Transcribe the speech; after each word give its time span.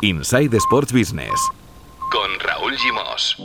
Inside 0.00 0.56
Sports 0.58 0.92
Business 0.92 1.34
con 2.12 2.30
Raúl 2.38 2.76
Gimos. 2.76 3.36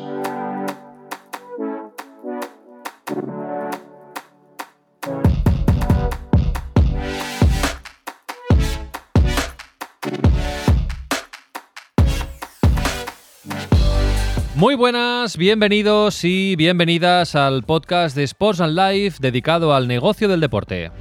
Muy 14.54 14.76
buenas, 14.76 15.36
bienvenidos 15.38 16.24
y 16.24 16.56
bienvenidas 16.56 17.34
al 17.34 17.64
podcast 17.64 18.16
de 18.16 18.26
Sports 18.26 18.62
and 18.62 18.78
Life 18.78 19.18
dedicado 19.20 19.74
al 19.74 19.88
negocio 19.88 20.28
del 20.28 20.40
deporte. 20.40 20.92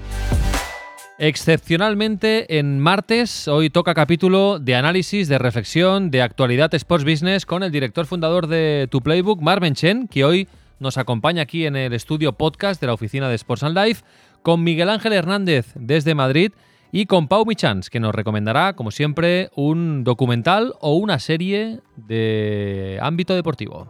Excepcionalmente 1.24 2.58
en 2.58 2.80
martes, 2.80 3.46
hoy 3.46 3.70
toca 3.70 3.94
capítulo 3.94 4.58
de 4.58 4.74
análisis, 4.74 5.28
de 5.28 5.38
reflexión, 5.38 6.10
de 6.10 6.20
actualidad 6.20 6.74
Sports 6.74 7.04
Business 7.04 7.46
con 7.46 7.62
el 7.62 7.70
director 7.70 8.06
fundador 8.06 8.48
de 8.48 8.88
Tu 8.90 9.00
Playbook, 9.00 9.40
Marvin 9.40 9.74
Chen, 9.74 10.08
que 10.08 10.24
hoy 10.24 10.48
nos 10.80 10.98
acompaña 10.98 11.42
aquí 11.42 11.64
en 11.64 11.76
el 11.76 11.92
estudio 11.92 12.32
podcast 12.32 12.80
de 12.80 12.88
la 12.88 12.94
oficina 12.94 13.28
de 13.28 13.36
Sports 13.36 13.62
and 13.62 13.78
Life, 13.78 14.02
con 14.42 14.64
Miguel 14.64 14.88
Ángel 14.88 15.12
Hernández 15.12 15.66
desde 15.76 16.16
Madrid 16.16 16.50
y 16.90 17.06
con 17.06 17.28
Pau 17.28 17.46
Michans, 17.46 17.88
que 17.88 18.00
nos 18.00 18.12
recomendará, 18.12 18.72
como 18.72 18.90
siempre, 18.90 19.50
un 19.54 20.02
documental 20.02 20.74
o 20.80 20.96
una 20.96 21.20
serie 21.20 21.78
de 21.94 22.98
ámbito 23.00 23.36
deportivo. 23.36 23.86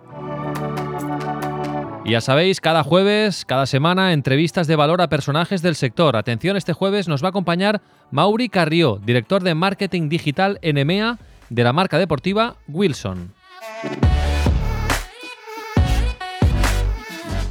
Y 2.04 2.10
ya 2.10 2.20
sabéis, 2.20 2.60
cada 2.60 2.82
jueves, 2.82 3.44
cada 3.44 3.64
semana, 3.64 4.12
entrevistas 4.12 4.66
de 4.66 4.74
valor 4.74 5.00
a 5.00 5.08
personajes 5.08 5.62
del 5.62 5.76
sector. 5.76 6.16
Atención, 6.16 6.56
este 6.56 6.72
jueves 6.72 7.06
nos 7.06 7.22
va 7.22 7.28
a 7.28 7.30
acompañar 7.30 7.80
Mauri 8.10 8.48
Carrió, 8.48 9.00
director 9.04 9.44
de 9.44 9.54
marketing 9.54 10.08
digital 10.08 10.58
en 10.62 10.78
EMEA 10.78 11.18
de 11.48 11.62
la 11.62 11.72
marca 11.72 11.98
deportiva 11.98 12.56
Wilson. 12.66 13.32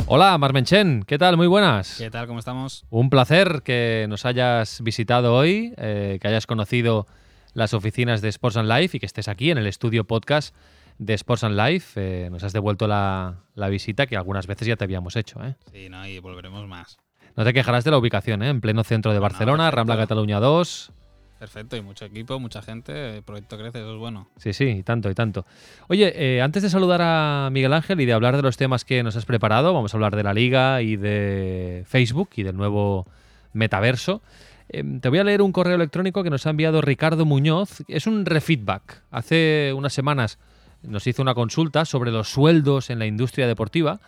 Hola, 0.05 0.37
Marmenchen, 0.37 1.05
¿qué 1.07 1.17
tal? 1.17 1.37
Muy 1.37 1.47
buenas. 1.47 1.95
¿Qué 1.97 2.11
tal? 2.11 2.27
¿Cómo 2.27 2.39
estamos? 2.39 2.83
Un 2.89 3.09
placer 3.09 3.61
que 3.63 4.05
nos 4.09 4.25
hayas 4.25 4.81
visitado 4.81 5.33
hoy, 5.33 5.73
eh, 5.77 6.19
que 6.21 6.27
hayas 6.27 6.45
conocido 6.45 7.07
las 7.53 7.73
oficinas 7.73 8.21
de 8.21 8.27
Sports 8.27 8.57
and 8.57 8.69
Life 8.69 8.97
y 8.97 8.99
que 8.99 9.05
estés 9.05 9.29
aquí 9.29 9.49
en 9.49 9.59
el 9.59 9.67
estudio 9.67 10.03
podcast 10.03 10.53
de 11.01 11.15
Sports 11.15 11.43
and 11.43 11.57
Life. 11.57 11.99
Eh, 11.99 12.29
nos 12.29 12.43
has 12.43 12.53
devuelto 12.53 12.87
la, 12.87 13.43
la, 13.55 13.69
visita 13.69 14.05
que 14.05 14.15
algunas 14.15 14.45
veces 14.45 14.67
ya 14.67 14.75
te 14.75 14.83
habíamos 14.83 15.15
hecho. 15.15 15.43
¿eh? 15.43 15.55
Sí, 15.73 15.89
no, 15.89 16.07
y 16.07 16.19
volveremos 16.19 16.67
más. 16.67 16.97
No 17.35 17.43
te 17.43 17.53
quejarás 17.53 17.83
de 17.83 17.91
la 17.91 17.97
ubicación, 17.97 18.43
¿eh? 18.43 18.49
en 18.49 18.61
pleno 18.61 18.83
centro 18.83 19.11
de 19.11 19.19
Barcelona, 19.19 19.71
Rambla 19.71 19.97
Cataluña 19.97 20.39
2. 20.39 20.91
Perfecto, 21.39 21.75
y 21.75 21.81
mucho 21.81 22.05
equipo, 22.05 22.39
mucha 22.39 22.61
gente, 22.61 23.17
el 23.17 23.23
proyecto 23.23 23.57
crece, 23.57 23.79
eso 23.79 23.93
es 23.93 23.97
bueno. 23.97 24.27
Sí, 24.37 24.53
sí, 24.53 24.65
y 24.65 24.83
tanto, 24.83 25.09
y 25.09 25.15
tanto. 25.15 25.43
Oye, 25.87 26.13
eh, 26.15 26.39
antes 26.39 26.61
de 26.61 26.69
saludar 26.69 27.01
a 27.01 27.49
Miguel 27.51 27.73
Ángel 27.73 27.99
y 27.99 28.05
de 28.05 28.13
hablar 28.13 28.35
de 28.35 28.43
los 28.43 28.57
temas 28.57 28.85
que 28.85 29.01
nos 29.01 29.15
has 29.15 29.25
preparado, 29.25 29.73
vamos 29.73 29.91
a 29.91 29.97
hablar 29.97 30.15
de 30.15 30.21
la 30.21 30.35
liga 30.35 30.83
y 30.83 30.97
de 30.97 31.83
Facebook 31.87 32.29
y 32.35 32.43
del 32.43 32.55
nuevo 32.55 33.07
metaverso. 33.53 34.21
Eh, 34.69 34.83
te 35.01 35.09
voy 35.09 35.17
a 35.17 35.23
leer 35.23 35.41
un 35.41 35.51
correo 35.51 35.73
electrónico 35.73 36.21
que 36.21 36.29
nos 36.29 36.45
ha 36.45 36.51
enviado 36.51 36.79
Ricardo 36.79 37.25
Muñoz. 37.25 37.81
Es 37.87 38.05
un 38.05 38.23
refeedback. 38.27 39.01
Hace 39.09 39.73
unas 39.75 39.93
semanas 39.93 40.37
nos 40.83 41.07
hizo 41.07 41.21
una 41.21 41.33
consulta 41.33 41.85
sobre 41.85 42.11
los 42.11 42.29
sueldos 42.29 42.89
en 42.89 42.99
la 42.99 43.05
industria 43.05 43.47
deportiva 43.47 43.99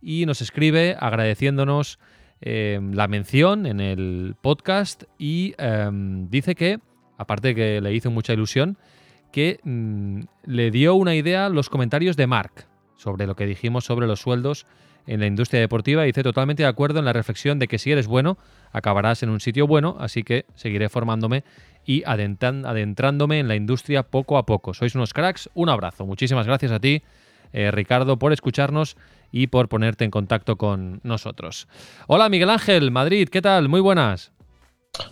y 0.00 0.26
nos 0.26 0.40
escribe 0.42 0.96
agradeciéndonos 0.98 1.98
eh, 2.40 2.80
la 2.92 3.08
mención 3.08 3.66
en 3.66 3.80
el 3.80 4.36
podcast 4.40 5.04
y 5.18 5.54
eh, 5.58 5.88
dice 5.92 6.54
que, 6.54 6.78
aparte 7.16 7.48
de 7.48 7.54
que 7.54 7.80
le 7.80 7.94
hizo 7.94 8.10
mucha 8.10 8.32
ilusión, 8.32 8.78
que 9.32 9.60
mm, 9.64 10.20
le 10.44 10.70
dio 10.70 10.94
una 10.94 11.14
idea 11.14 11.48
los 11.48 11.68
comentarios 11.68 12.16
de 12.16 12.26
Mark 12.26 12.66
sobre 12.96 13.26
lo 13.26 13.36
que 13.36 13.46
dijimos 13.46 13.84
sobre 13.84 14.06
los 14.06 14.20
sueldos 14.20 14.66
en 15.06 15.20
la 15.20 15.26
industria 15.26 15.60
deportiva. 15.60 16.04
Dice 16.04 16.22
totalmente 16.22 16.62
de 16.62 16.68
acuerdo 16.68 16.98
en 16.98 17.06
la 17.06 17.12
reflexión 17.12 17.58
de 17.58 17.66
que 17.66 17.78
si 17.78 17.90
eres 17.90 18.06
bueno, 18.06 18.36
acabarás 18.72 19.22
en 19.22 19.30
un 19.30 19.40
sitio 19.40 19.66
bueno, 19.66 19.96
así 19.98 20.22
que 20.22 20.44
seguiré 20.54 20.88
formándome 20.88 21.44
y 21.88 22.02
adentrándome 22.04 23.38
en 23.38 23.48
la 23.48 23.56
industria 23.56 24.02
poco 24.02 24.36
a 24.36 24.44
poco. 24.44 24.74
Sois 24.74 24.94
unos 24.94 25.14
cracks, 25.14 25.48
un 25.54 25.70
abrazo. 25.70 26.04
Muchísimas 26.04 26.46
gracias 26.46 26.70
a 26.70 26.80
ti, 26.80 27.00
eh, 27.54 27.70
Ricardo, 27.70 28.18
por 28.18 28.34
escucharnos 28.34 28.98
y 29.32 29.46
por 29.46 29.70
ponerte 29.70 30.04
en 30.04 30.10
contacto 30.10 30.56
con 30.56 31.00
nosotros. 31.02 31.66
Hola 32.06 32.28
Miguel 32.28 32.50
Ángel, 32.50 32.90
Madrid, 32.90 33.30
¿qué 33.30 33.40
tal? 33.40 33.70
Muy 33.70 33.80
buenas. 33.80 34.32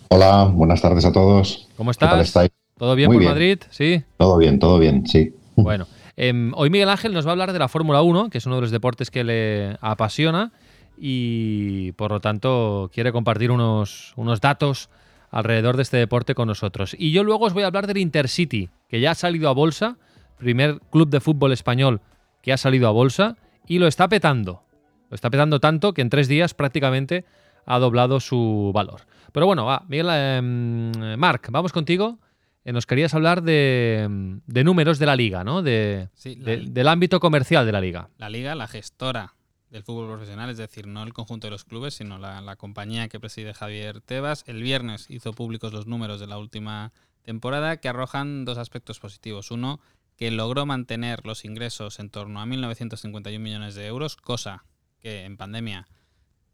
Hola, 0.09 0.51
buenas 0.53 0.79
tardes 0.79 1.03
a 1.05 1.11
todos. 1.11 1.67
¿Cómo 1.77 1.89
estás? 1.89 2.09
¿Qué 2.09 2.13
tal 2.13 2.21
estáis? 2.21 2.51
¿Todo 2.77 2.93
bien 2.93 3.07
Muy 3.07 3.15
por 3.15 3.21
bien. 3.21 3.31
Madrid? 3.31 3.59
Sí. 3.71 4.03
Todo 4.17 4.37
bien, 4.37 4.59
todo 4.59 4.77
bien, 4.77 5.07
sí. 5.07 5.33
Bueno, 5.55 5.87
eh, 6.15 6.51
hoy 6.53 6.69
Miguel 6.69 6.89
Ángel 6.89 7.11
nos 7.11 7.25
va 7.25 7.31
a 7.31 7.33
hablar 7.33 7.53
de 7.53 7.57
la 7.57 7.69
Fórmula 7.69 8.03
1, 8.03 8.29
que 8.29 8.37
es 8.37 8.45
uno 8.45 8.57
de 8.57 8.61
los 8.61 8.69
deportes 8.69 9.09
que 9.09 9.23
le 9.23 9.77
apasiona 9.81 10.51
y 10.95 11.93
por 11.93 12.11
lo 12.11 12.19
tanto 12.19 12.91
quiere 12.93 13.11
compartir 13.11 13.49
unos, 13.49 14.13
unos 14.15 14.41
datos 14.41 14.91
alrededor 15.29 15.75
de 15.75 15.83
este 15.83 15.97
deporte 15.97 16.35
con 16.35 16.47
nosotros. 16.47 16.95
Y 16.97 17.11
yo 17.11 17.23
luego 17.23 17.45
os 17.45 17.53
voy 17.53 17.63
a 17.63 17.67
hablar 17.67 17.87
del 17.87 17.97
Intercity, 17.97 18.69
que 18.87 18.99
ya 18.99 19.11
ha 19.11 19.15
salido 19.15 19.49
a 19.49 19.53
bolsa, 19.53 19.97
primer 20.37 20.79
club 20.91 21.09
de 21.09 21.19
fútbol 21.19 21.51
español 21.51 22.01
que 22.41 22.53
ha 22.53 22.57
salido 22.57 22.87
a 22.87 22.91
bolsa 22.91 23.37
y 23.67 23.79
lo 23.79 23.87
está 23.87 24.07
petando. 24.07 24.63
Lo 25.09 25.15
está 25.15 25.29
petando 25.29 25.59
tanto 25.59 25.93
que 25.93 26.01
en 26.01 26.09
tres 26.09 26.27
días 26.27 26.53
prácticamente 26.53 27.25
ha 27.65 27.79
doblado 27.79 28.19
su 28.19 28.71
valor. 28.73 29.01
Pero 29.31 29.45
bueno, 29.45 29.65
va, 29.65 29.83
Miguel, 29.87 30.07
eh, 30.09 31.15
Marc, 31.17 31.49
vamos 31.51 31.73
contigo. 31.73 32.19
Eh, 32.63 32.73
nos 32.73 32.85
querías 32.85 33.13
hablar 33.13 33.43
de, 33.43 34.39
de, 34.45 34.63
números 34.63 34.99
de 34.99 35.05
la 35.05 35.15
liga, 35.15 35.43
¿no? 35.43 35.61
De, 35.61 36.09
sí, 36.13 36.35
la, 36.35 36.51
de, 36.51 36.57
del 36.67 36.87
ámbito 36.87 37.19
comercial 37.19 37.65
de 37.65 37.71
la 37.71 37.81
liga. 37.81 38.09
La 38.17 38.29
liga, 38.29 38.55
la 38.55 38.67
gestora 38.67 39.36
del 39.69 39.83
fútbol 39.83 40.07
profesional, 40.07 40.49
es 40.49 40.57
decir, 40.57 40.87
no 40.87 41.03
el 41.03 41.13
conjunto 41.13 41.47
de 41.47 41.51
los 41.51 41.65
clubes, 41.65 41.95
sino 41.95 42.17
la, 42.17 42.41
la, 42.41 42.55
compañía 42.55 43.09
que 43.09 43.19
preside 43.19 43.53
Javier 43.53 44.01
Tebas. 44.01 44.43
El 44.47 44.63
viernes 44.63 45.07
hizo 45.09 45.33
públicos 45.33 45.73
los 45.73 45.87
números 45.87 46.19
de 46.19 46.27
la 46.27 46.37
última 46.37 46.93
temporada 47.21 47.77
que 47.77 47.89
arrojan 47.89 48.45
dos 48.45 48.57
aspectos 48.57 48.99
positivos. 48.99 49.51
Uno, 49.51 49.81
que 50.15 50.31
logró 50.31 50.65
mantener 50.65 51.25
los 51.25 51.45
ingresos 51.45 51.99
en 51.99 52.09
torno 52.09 52.41
a 52.41 52.45
1.951 52.45 53.39
millones 53.39 53.75
de 53.75 53.85
euros, 53.85 54.15
cosa 54.15 54.65
que 54.99 55.25
en 55.25 55.37
pandemia 55.37 55.87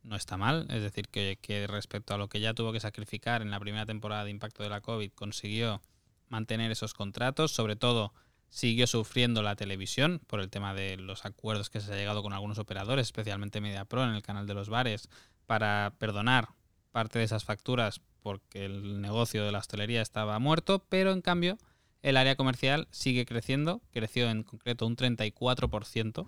no 0.04 0.18
está 0.18 0.36
mal, 0.36 0.68
es 0.70 0.82
decir, 0.82 1.08
que, 1.08 1.40
que, 1.42 1.66
respecto 1.66 2.14
a 2.14 2.18
lo 2.18 2.28
que 2.28 2.42
ya 2.42 2.54
tuvo 2.54 2.74
que 2.74 2.82
sacrificar 2.82 3.42
en 3.42 3.52
la 3.52 3.60
primera 3.60 3.86
temporada 3.86 4.26
de 4.26 4.32
impacto 4.32 4.64
de 4.64 4.70
la 4.70 4.82
COVID, 4.82 5.12
consiguió 5.14 5.82
mantener 6.28 6.72
esos 6.72 6.94
contratos, 6.94 7.52
sobre 7.52 7.78
todo 7.78 8.14
siguió 8.54 8.86
sufriendo 8.86 9.42
la 9.42 9.56
televisión 9.56 10.22
por 10.28 10.40
el 10.40 10.52
tema 10.52 10.76
de 10.76 10.96
los 10.98 11.26
acuerdos 11.26 11.72
que 11.72 11.82
se 11.82 11.92
ha 11.92 11.96
llegado 11.96 12.22
con 12.22 12.34
algunos 12.34 12.60
operadores, 12.60 13.08
especialmente 13.08 13.62
MediaPro 13.62 14.04
en 14.04 14.12
el 14.12 14.22
canal 14.22 14.46
de 14.46 14.54
los 14.54 14.70
bares, 14.70 15.10
para 15.48 15.96
perdonar 15.98 16.50
parte 16.92 17.18
de 17.18 17.26
esas 17.26 17.46
facturas 17.46 18.00
porque 18.22 18.66
el 18.66 19.02
negocio 19.02 19.44
de 19.44 19.52
la 19.52 19.58
hostelería 19.58 20.04
estaba 20.04 20.38
muerto, 20.38 20.86
pero 20.88 21.12
en 21.12 21.22
cambio 21.22 21.58
el 22.04 22.16
área 22.16 22.36
comercial 22.36 22.88
sigue 22.92 23.26
creciendo, 23.26 23.82
creció 23.92 24.30
en 24.30 24.44
concreto 24.44 24.86
un 24.86 24.98
34% 24.98 26.28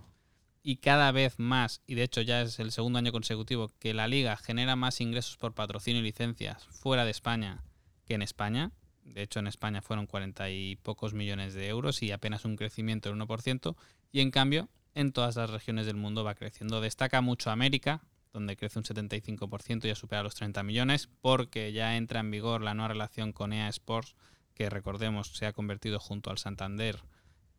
y 0.63 0.77
cada 0.77 1.11
vez 1.11 1.37
más, 1.37 1.83
y 1.85 1.93
de 1.93 2.01
hecho 2.01 2.21
ya 2.21 2.41
es 2.41 2.59
el 2.59 2.71
segundo 2.71 2.97
año 2.97 3.11
consecutivo 3.11 3.71
que 3.77 3.93
la 3.93 4.07
liga 4.07 4.35
genera 4.35 4.75
más 4.75 4.99
ingresos 4.99 5.37
por 5.37 5.53
patrocinio 5.53 6.01
y 6.01 6.05
licencias 6.05 6.65
fuera 6.71 7.05
de 7.05 7.11
España 7.11 7.63
que 8.07 8.15
en 8.15 8.23
España. 8.23 8.71
De 9.05 9.21
hecho 9.21 9.39
en 9.39 9.47
España 9.47 9.81
fueron 9.81 10.07
40 10.07 10.49
y 10.49 10.75
pocos 10.77 11.13
millones 11.13 11.53
de 11.53 11.67
euros 11.67 12.03
y 12.03 12.11
apenas 12.11 12.43
un 12.43 12.57
crecimiento 12.57 13.09
del 13.09 13.19
1%. 13.19 13.75
Y 14.11 14.19
en 14.19 14.31
cambio 14.31 14.67
en 14.93 15.11
todas 15.11 15.35
las 15.35 15.49
regiones 15.49 15.85
del 15.85 15.95
mundo 15.95 16.23
va 16.23 16.35
creciendo. 16.35 16.81
Destaca 16.81 17.21
mucho 17.21 17.51
América, 17.51 18.01
donde 18.33 18.57
crece 18.57 18.79
un 18.79 18.85
75% 18.85 19.85
y 19.85 19.87
ya 19.87 19.95
supera 19.95 20.23
los 20.23 20.35
30 20.35 20.63
millones, 20.63 21.09
porque 21.21 21.71
ya 21.71 21.95
entra 21.97 22.19
en 22.21 22.31
vigor 22.31 22.61
la 22.61 22.73
nueva 22.73 22.89
relación 22.89 23.31
con 23.31 23.53
EA 23.53 23.69
Sports 23.69 24.15
que 24.55 24.69
recordemos 24.69 25.27
se 25.35 25.45
ha 25.45 25.53
convertido 25.53 25.99
junto 25.99 26.31
al 26.31 26.37
Santander 26.37 27.03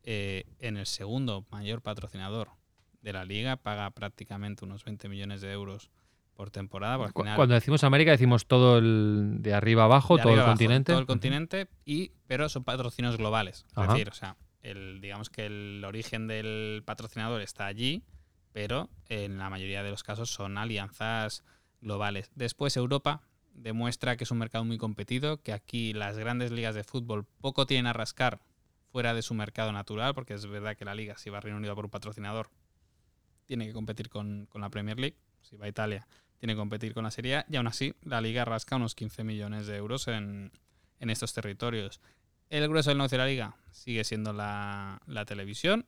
eh, 0.03 0.45
en 0.59 0.77
el 0.77 0.87
segundo 0.87 1.45
mayor 1.51 1.81
patrocinador 1.81 2.49
de 3.01 3.13
la 3.13 3.23
liga, 3.23 3.55
paga 3.55 3.91
prácticamente 3.91 4.65
unos 4.65 4.83
20 4.83 5.07
millones 5.07 5.41
de 5.41 5.51
euros 5.51 5.91
por 6.37 6.51
temporada. 6.51 6.97
Por 6.97 7.11
final, 7.11 7.35
Cuando 7.35 7.55
decimos 7.55 7.83
América 7.83 8.11
decimos 8.11 8.45
todo 8.45 8.77
el 8.77 9.37
de 9.39 9.53
arriba 9.53 9.85
abajo, 9.85 10.15
de 10.15 10.21
todo 10.21 10.29
arriba 10.29 10.43
el 10.43 10.47
abajo, 10.47 10.57
continente. 10.57 10.91
Todo 10.93 11.01
el 11.01 11.07
continente, 11.07 11.67
y, 11.83 12.11
pero 12.27 12.47
son 12.47 12.63
patrocinios 12.63 13.17
globales. 13.17 13.65
Es 13.71 13.77
Ajá. 13.77 13.93
decir, 13.93 14.09
o 14.09 14.13
sea, 14.13 14.37
el, 14.61 15.01
digamos 15.01 15.29
que 15.29 15.47
el 15.47 15.83
origen 15.83 16.27
del 16.27 16.83
patrocinador 16.85 17.41
está 17.41 17.65
allí, 17.65 18.03
pero 18.53 18.89
en 19.09 19.39
la 19.39 19.49
mayoría 19.49 19.81
de 19.81 19.89
los 19.89 20.03
casos 20.03 20.29
son 20.29 20.57
alianzas 20.57 21.43
globales. 21.81 22.31
Después 22.35 22.77
Europa 22.77 23.21
demuestra 23.53 24.15
que 24.15 24.23
es 24.23 24.31
un 24.31 24.37
mercado 24.37 24.63
muy 24.63 24.77
competido, 24.77 25.41
que 25.41 25.53
aquí 25.53 25.91
las 25.93 26.17
grandes 26.17 26.51
ligas 26.51 26.75
de 26.75 26.83
fútbol 26.83 27.25
poco 27.41 27.65
tienen 27.65 27.87
a 27.87 27.93
rascar 27.93 28.39
fuera 28.91 29.15
de 29.15 29.23
su 29.23 29.33
mercado 29.33 29.71
natural, 29.71 30.13
porque 30.13 30.35
es 30.35 30.45
verdad 30.45 30.77
que 30.77 30.85
la 30.85 30.93
liga, 30.93 31.17
si 31.17 31.31
va 31.31 31.39
a 31.39 31.41
Reino 31.41 31.57
Unido 31.57 31.73
por 31.73 31.85
un 31.85 31.91
patrocinador, 31.91 32.51
tiene 33.47 33.65
que 33.65 33.73
competir 33.73 34.09
con, 34.09 34.45
con, 34.45 34.61
la 34.61 34.69
Premier 34.69 34.99
League, 34.99 35.17
si 35.41 35.57
va 35.57 35.65
a 35.65 35.69
Italia, 35.69 36.07
tiene 36.39 36.53
que 36.53 36.57
competir 36.57 36.93
con 36.93 37.03
la 37.03 37.11
Serie 37.11 37.37
A, 37.37 37.45
y 37.49 37.55
aún 37.55 37.67
así 37.67 37.93
la 38.03 38.21
liga 38.21 38.45
rasca 38.45 38.75
unos 38.75 38.95
15 38.95 39.23
millones 39.23 39.67
de 39.67 39.77
euros 39.77 40.07
en, 40.07 40.51
en 40.99 41.09
estos 41.09 41.33
territorios. 41.33 42.01
El 42.49 42.67
grueso 42.69 42.89
del 42.89 42.97
negocio 42.97 43.17
de 43.17 43.23
la 43.23 43.29
liga 43.29 43.55
sigue 43.71 44.03
siendo 44.03 44.33
la, 44.33 45.01
televisión. 45.25 45.85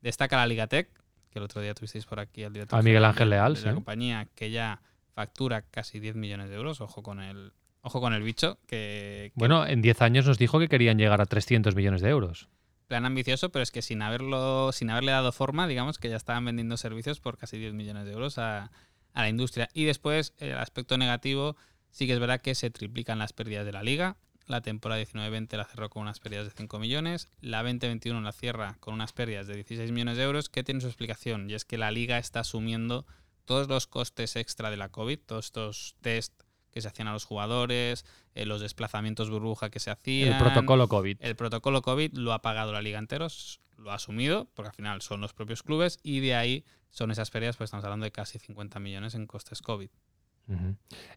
Destaca 0.00 0.36
la 0.36 0.46
Liga 0.46 0.66
Tech, 0.66 0.88
que 1.30 1.38
el 1.38 1.44
otro 1.44 1.60
día 1.60 1.74
tuvisteis 1.74 2.06
por 2.06 2.20
aquí 2.20 2.44
al 2.44 2.52
director. 2.52 2.78
A 2.78 2.82
Miguel 2.82 3.04
Ángel 3.04 3.30
Leal, 3.30 3.54
de 3.54 3.62
la 3.62 3.74
compañía, 3.74 4.26
que 4.34 4.50
ya 4.50 4.80
factura 5.14 5.62
casi 5.62 6.00
10 6.00 6.16
millones 6.16 6.48
de 6.48 6.56
euros. 6.56 6.80
Ojo 6.80 7.02
con 7.02 7.20
el, 7.20 7.52
ojo 7.82 8.00
con 8.00 8.14
el 8.14 8.22
bicho. 8.22 8.58
Que, 8.66 9.32
Bueno, 9.34 9.66
en 9.66 9.82
10 9.82 10.02
años 10.02 10.26
nos 10.26 10.38
dijo 10.38 10.58
que 10.58 10.68
querían 10.68 10.98
llegar 10.98 11.20
a 11.20 11.26
300 11.26 11.74
millones 11.74 12.00
de 12.00 12.08
euros. 12.08 12.48
Plan 12.86 13.04
ambicioso, 13.04 13.50
pero 13.50 13.62
es 13.62 13.70
que 13.70 13.82
sin, 13.82 14.00
haberlo, 14.00 14.72
sin 14.72 14.88
haberle 14.88 15.12
dado 15.12 15.30
forma, 15.30 15.66
digamos 15.68 15.98
que 15.98 16.08
ya 16.08 16.16
estaban 16.16 16.46
vendiendo 16.46 16.78
servicios 16.78 17.20
por 17.20 17.36
casi 17.36 17.58
10 17.58 17.74
millones 17.74 18.06
de 18.06 18.12
euros 18.12 18.38
a, 18.38 18.70
a 19.14 19.22
la 19.22 19.28
industria. 19.28 19.68
Y 19.72 19.84
después, 19.84 20.34
el 20.38 20.54
aspecto 20.54 20.98
negativo, 20.98 21.56
sí 21.90 22.06
que 22.06 22.12
es 22.12 22.20
verdad 22.20 22.40
que 22.40 22.54
se 22.54 22.70
triplican 22.70 23.18
las 23.18 23.32
pérdidas 23.32 23.64
de 23.64 23.72
la 23.72 23.82
liga. 23.82 24.16
La 24.46 24.62
temporada 24.62 25.02
19-20 25.02 25.56
la 25.56 25.64
cerró 25.64 25.90
con 25.90 26.02
unas 26.02 26.20
pérdidas 26.20 26.46
de 26.46 26.52
5 26.56 26.78
millones. 26.78 27.28
La 27.40 27.62
20-21 27.62 28.22
la 28.22 28.32
cierra 28.32 28.76
con 28.80 28.94
unas 28.94 29.12
pérdidas 29.12 29.46
de 29.46 29.54
16 29.56 29.92
millones 29.92 30.16
de 30.16 30.24
euros, 30.24 30.48
que 30.48 30.64
tiene 30.64 30.80
su 30.80 30.86
explicación. 30.86 31.50
Y 31.50 31.54
es 31.54 31.64
que 31.64 31.76
la 31.76 31.90
liga 31.90 32.18
está 32.18 32.40
asumiendo 32.40 33.06
todos 33.44 33.68
los 33.68 33.86
costes 33.86 34.36
extra 34.36 34.70
de 34.70 34.76
la 34.76 34.88
COVID, 34.88 35.18
todos 35.20 35.46
estos 35.46 35.96
test 36.00 36.42
que 36.70 36.80
se 36.80 36.88
hacían 36.88 37.08
a 37.08 37.12
los 37.12 37.24
jugadores, 37.24 38.04
eh, 38.34 38.46
los 38.46 38.60
desplazamientos 38.60 39.30
burbuja 39.30 39.70
que 39.70 39.80
se 39.80 39.90
hacían. 39.90 40.32
El 40.32 40.38
protocolo 40.38 40.88
COVID. 40.88 41.16
El 41.20 41.36
protocolo 41.36 41.82
COVID 41.82 42.12
lo 42.14 42.32
ha 42.32 42.42
pagado 42.42 42.72
la 42.72 42.82
liga 42.82 42.98
enteros, 42.98 43.60
lo 43.78 43.90
ha 43.90 43.94
asumido, 43.94 44.48
porque 44.54 44.68
al 44.68 44.74
final 44.74 45.02
son 45.02 45.20
los 45.20 45.32
propios 45.32 45.62
clubes, 45.62 45.98
y 46.02 46.20
de 46.20 46.34
ahí 46.34 46.64
son 46.90 47.10
esas 47.10 47.30
pérdidas, 47.30 47.56
pues 47.56 47.68
estamos 47.68 47.84
hablando 47.84 48.04
de 48.04 48.12
casi 48.12 48.38
50 48.38 48.78
millones 48.80 49.14
en 49.14 49.26
costes 49.26 49.62
COVID. 49.62 49.90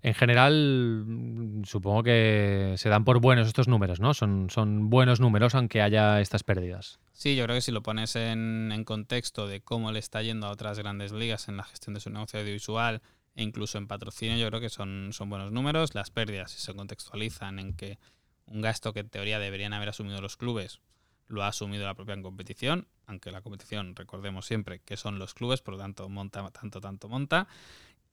En 0.02 0.14
general, 0.14 1.06
mm, 1.06 1.64
supongo 1.64 2.04
que 2.04 2.74
se 2.78 2.90
dan 2.90 3.06
por 3.06 3.22
buenos 3.22 3.48
estos 3.48 3.70
números, 3.70 4.02
¿no? 4.02 4.14
Son, 4.14 4.50
son 4.50 4.90
buenos 4.90 5.22
números 5.22 5.56
aunque 5.56 5.82
haya 5.82 6.20
estas 6.20 6.44
pérdidas. 6.44 7.00
Sí, 7.14 7.36
yo 7.36 7.46
creo 7.46 7.56
que 7.56 7.62
si 7.62 7.72
lo 7.72 7.82
pones 7.82 8.16
en, 8.18 8.84
contexto 8.84 9.48
de 9.48 9.62
cómo 9.62 9.92
le 9.92 10.00
está 10.00 10.22
yendo 10.22 10.48
a 10.48 10.52
otras 10.52 10.78
grandes 10.80 11.14
ligas 11.14 11.48
en 11.48 11.56
la 11.56 11.64
gestión 11.64 11.94
de 11.94 12.02
su 12.02 12.10
negocio 12.10 12.40
audiovisual 12.42 13.02
e 13.36 13.44
incluso 13.44 13.78
en 13.78 13.88
patrocinio, 13.88 14.36
yo 14.38 14.48
creo 14.50 14.60
que 14.60 14.70
son, 14.70 15.12
son 15.14 15.30
buenos 15.30 15.54
números. 15.54 15.96
Las 15.96 16.12
pérdidas, 16.12 16.52
si 16.52 16.60
se 16.60 16.74
contextualizan 16.74 17.60
en 17.60 17.74
que 17.74 18.00
un 18.48 18.60
gasto 18.60 18.92
que 18.92 19.00
en 19.00 19.10
teoría 19.10 19.40
deberían 19.40 19.72
haber 19.72 19.90
asumido 19.90 20.20
los 20.20 20.36
clubes, 20.36 20.82
lo 21.28 21.44
ha 21.44 21.48
asumido 21.48 21.86
la 21.86 21.96
propia 21.96 22.22
competición, 22.22 22.88
aunque 23.06 23.32
la 23.32 23.42
competición, 23.42 23.96
recordemos 23.96 24.46
siempre 24.46 24.80
que 24.80 24.98
son 24.98 25.20
los 25.20 25.34
clubes, 25.34 25.62
por 25.62 25.76
lo 25.76 25.80
tanto, 25.80 26.08
monta 26.10 26.50
tanto, 26.52 26.82
tanto 26.82 27.10
monta. 27.10 27.48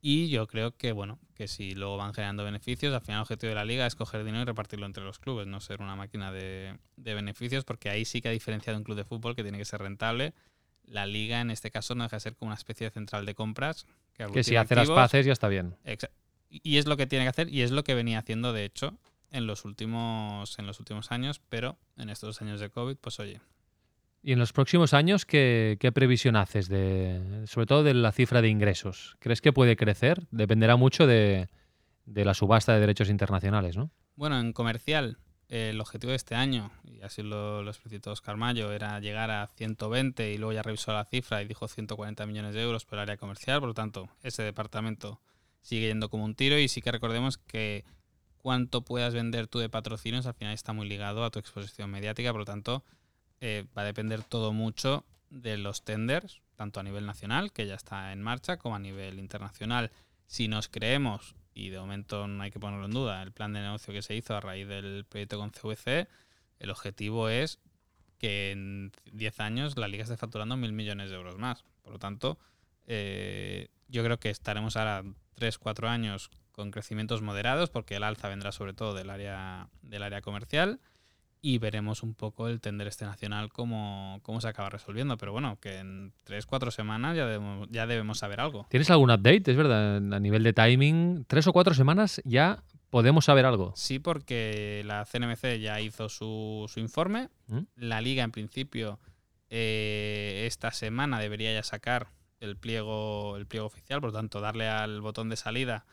Y 0.01 0.29
yo 0.29 0.47
creo 0.47 0.77
que, 0.77 0.93
bueno, 0.93 1.19
que 1.35 1.49
si 1.49 1.75
luego 1.75 1.97
van 1.97 2.13
generando 2.13 2.45
beneficios, 2.45 2.93
al 2.93 3.01
final 3.01 3.17
el 3.17 3.21
objetivo 3.23 3.49
de 3.49 3.55
la 3.55 3.65
liga 3.65 3.85
es 3.85 3.95
coger 3.95 4.23
dinero 4.23 4.43
y 4.43 4.45
repartirlo 4.45 4.85
entre 4.85 5.03
los 5.03 5.19
clubes, 5.19 5.45
no 5.45 5.59
ser 5.59 5.81
una 5.81 5.95
máquina 5.95 6.31
de, 6.31 6.77
beneficios, 6.95 7.65
porque 7.65 7.89
ahí 7.89 8.05
sí 8.05 8.21
que 8.21 8.29
a 8.29 8.31
diferencia 8.31 8.71
de 8.71 8.77
un 8.77 8.85
club 8.85 8.95
de 8.95 9.03
fútbol 9.03 9.35
que 9.35 9.43
tiene 9.43 9.57
que 9.57 9.65
ser 9.65 9.81
rentable, 9.81 10.33
la 10.85 11.05
liga 11.05 11.41
en 11.41 11.51
este 11.51 11.69
caso 11.69 11.95
no 11.95 12.03
deja 12.03 12.15
de 12.15 12.21
ser 12.21 12.35
como 12.35 12.47
una 12.47 12.55
especie 12.55 12.87
de 12.87 12.91
central 12.91 13.25
de 13.25 13.35
compras. 13.35 13.87
Que, 14.13 14.25
que 14.27 14.43
si 14.43 14.55
hace 14.55 14.73
las 14.75 14.89
paces 14.89 15.25
ya 15.25 15.33
está 15.33 15.49
bien. 15.49 15.75
Y 16.49 16.77
es 16.77 16.87
lo 16.87 16.95
que 16.95 17.05
tiene 17.05 17.25
que 17.25 17.29
hacer 17.29 17.49
y 17.49 17.61
es 17.61 17.71
lo 17.71 17.83
que 17.83 17.93
venía 17.93 18.19
haciendo, 18.19 18.53
de 18.53 18.63
hecho, 18.63 18.97
en 19.31 19.47
los 19.47 19.65
últimos, 19.65 20.57
en 20.59 20.65
los 20.65 20.79
últimos 20.79 21.11
años, 21.11 21.41
pero 21.49 21.77
en 21.97 22.09
estos 22.09 22.41
años 22.41 22.59
de 22.59 22.69
COVID, 22.69 22.97
pues 22.97 23.19
oye, 23.19 23.41
¿Y 24.21 24.33
en 24.33 24.39
los 24.39 24.51
próximos 24.51 24.93
años 24.93 25.25
qué, 25.25 25.91
previsión 25.93 26.35
haces, 26.35 26.67
de, 26.67 27.43
sobre 27.45 27.67
todo 27.67 27.83
de 27.83 27.93
la 27.93 28.11
cifra 28.11 28.41
de 28.41 28.49
ingresos? 28.49 29.15
¿Crees 29.19 29.39
que 29.41 29.53
puede 29.53 29.77
crecer? 29.77 30.27
Dependerá 30.31 30.75
mucho 30.75 31.07
de, 31.07 31.47
la 32.05 32.33
subasta 32.33 32.73
de 32.73 32.81
derechos 32.81 33.09
internacionales, 33.09 33.77
¿no? 33.77 33.91
Bueno, 34.15 34.37
en 34.37 34.51
comercial, 34.51 35.19
el 35.47 35.79
objetivo 35.79 36.11
de 36.11 36.17
este 36.17 36.35
año, 36.35 36.71
y 36.83 37.01
así 37.01 37.23
lo, 37.23 37.63
lo 37.63 37.71
explicitó 37.71 38.11
Oscar 38.11 38.35
Mayo, 38.35 38.73
era 38.73 38.99
llegar 38.99 39.31
a 39.31 39.47
120 39.47 40.33
y 40.33 40.37
luego 40.37 40.51
ya 40.51 40.63
revisó 40.63 40.91
la 40.91 41.05
cifra 41.05 41.41
y 41.41 41.47
dijo 41.47 41.69
140 41.69 42.25
millones 42.25 42.53
de 42.53 42.61
euros 42.61 42.83
por 42.83 42.97
el 42.97 43.03
área 43.03 43.17
comercial. 43.17 43.61
Por 43.61 43.69
lo 43.69 43.73
tanto, 43.73 44.09
ese 44.21 44.43
departamento 44.43 45.21
sigue 45.61 45.87
yendo 45.87 46.09
como 46.09 46.25
un 46.25 46.35
tiro 46.35 46.59
y 46.59 46.67
sí 46.67 46.81
que 46.81 46.91
recordemos 46.91 47.37
que 47.37 47.85
cuánto 48.41 48.81
puedas 48.81 49.13
vender 49.13 49.47
tú 49.47 49.59
de 49.59 49.69
patrocinios 49.69 50.25
al 50.25 50.33
final 50.33 50.53
está 50.53 50.73
muy 50.73 50.87
ligado 50.87 51.23
a 51.23 51.29
tu 51.29 51.39
exposición 51.39 51.91
mediática. 51.91 52.31
Por 52.31 52.41
lo 52.41 52.45
tanto, 52.45 52.83
eh, 53.41 53.65
va 53.77 53.83
a 53.83 53.85
depender 53.85 54.23
todo 54.23 54.53
mucho 54.53 55.05
de 55.29 55.57
los 55.57 55.83
tenders, 55.83 56.41
tanto 56.55 56.79
a 56.79 56.83
nivel 56.83 57.05
nacional, 57.05 57.51
que 57.51 57.67
ya 57.67 57.75
está 57.75 58.11
en 58.11 58.21
marcha, 58.21 58.57
como 58.57 58.75
a 58.75 58.79
nivel 58.79 59.19
internacional. 59.19 59.91
Si 60.25 60.47
nos 60.47 60.67
creemos, 60.67 61.35
y 61.53 61.69
de 61.69 61.79
momento 61.79 62.27
no 62.27 62.43
hay 62.43 62.51
que 62.51 62.59
ponerlo 62.59 62.85
en 62.85 62.91
duda, 62.91 63.21
el 63.21 63.31
plan 63.31 63.53
de 63.53 63.61
negocio 63.61 63.93
que 63.93 64.01
se 64.01 64.15
hizo 64.15 64.35
a 64.35 64.41
raíz 64.41 64.67
del 64.67 65.05
proyecto 65.05 65.37
con 65.37 65.51
CVC, 65.51 66.07
el 66.59 66.69
objetivo 66.69 67.29
es 67.29 67.59
que 68.17 68.51
en 68.51 68.91
10 69.13 69.39
años 69.39 69.77
la 69.77 69.87
liga 69.87 70.03
esté 70.03 70.17
facturando 70.17 70.57
mil 70.57 70.73
millones 70.73 71.09
de 71.09 71.15
euros 71.15 71.37
más. 71.37 71.63
Por 71.81 71.93
lo 71.93 71.99
tanto, 71.99 72.37
eh, 72.85 73.69
yo 73.87 74.03
creo 74.03 74.19
que 74.19 74.29
estaremos 74.29 74.75
ahora 74.75 75.03
3-4 75.35 75.87
años 75.87 76.31
con 76.59 76.71
crecimientos 76.71 77.21
moderados, 77.21 77.69
porque 77.69 77.95
el 77.95 78.03
alza 78.03 78.27
vendrá 78.27 78.51
sobre 78.51 78.73
todo 78.73 78.93
del 78.93 79.09
área, 79.09 79.69
del 79.81 80.03
área 80.03 80.19
comercial 80.19 80.81
y 81.41 81.57
veremos 81.57 82.03
un 82.03 82.15
poco 82.15 82.49
el 82.49 82.59
tender 82.59 82.85
este 82.89 83.05
nacional 83.05 83.47
cómo, 83.47 84.19
cómo 84.23 84.41
se 84.41 84.49
acaba 84.49 84.69
resolviendo. 84.69 85.15
Pero 85.15 85.31
bueno, 85.31 85.57
que 85.61 85.77
en 85.77 86.11
3-4 86.27 86.71
semanas 86.71 87.15
ya 87.15 87.25
debemos, 87.25 87.69
ya 87.71 87.87
debemos 87.87 88.17
saber 88.17 88.41
algo. 88.41 88.67
¿Tienes 88.69 88.91
algún 88.91 89.09
update? 89.09 89.49
Es 89.49 89.55
verdad, 89.55 89.95
a 89.95 90.19
nivel 90.19 90.43
de 90.43 90.51
timing, 90.51 91.23
tres 91.29 91.47
o 91.47 91.53
cuatro 91.53 91.73
semanas 91.73 92.21
ya 92.25 92.61
podemos 92.89 93.23
saber 93.23 93.45
algo. 93.45 93.71
Sí, 93.77 93.99
porque 93.99 94.81
la 94.85 95.05
CNMC 95.05 95.61
ya 95.61 95.79
hizo 95.79 96.09
su, 96.09 96.65
su 96.67 96.81
informe. 96.81 97.29
¿Mm? 97.47 97.59
La 97.77 98.01
liga, 98.01 98.25
en 98.25 98.31
principio, 98.31 98.99
eh, 99.49 100.43
esta 100.45 100.71
semana 100.71 101.21
debería 101.21 101.53
ya 101.53 101.63
sacar 101.63 102.09
el 102.41 102.57
pliego, 102.57 103.37
el 103.37 103.47
pliego 103.47 103.67
oficial, 103.67 104.01
por 104.01 104.09
lo 104.09 104.17
tanto, 104.17 104.41
darle 104.41 104.67
al 104.67 104.99
botón 104.99 105.29
de 105.29 105.37
salida, 105.37 105.85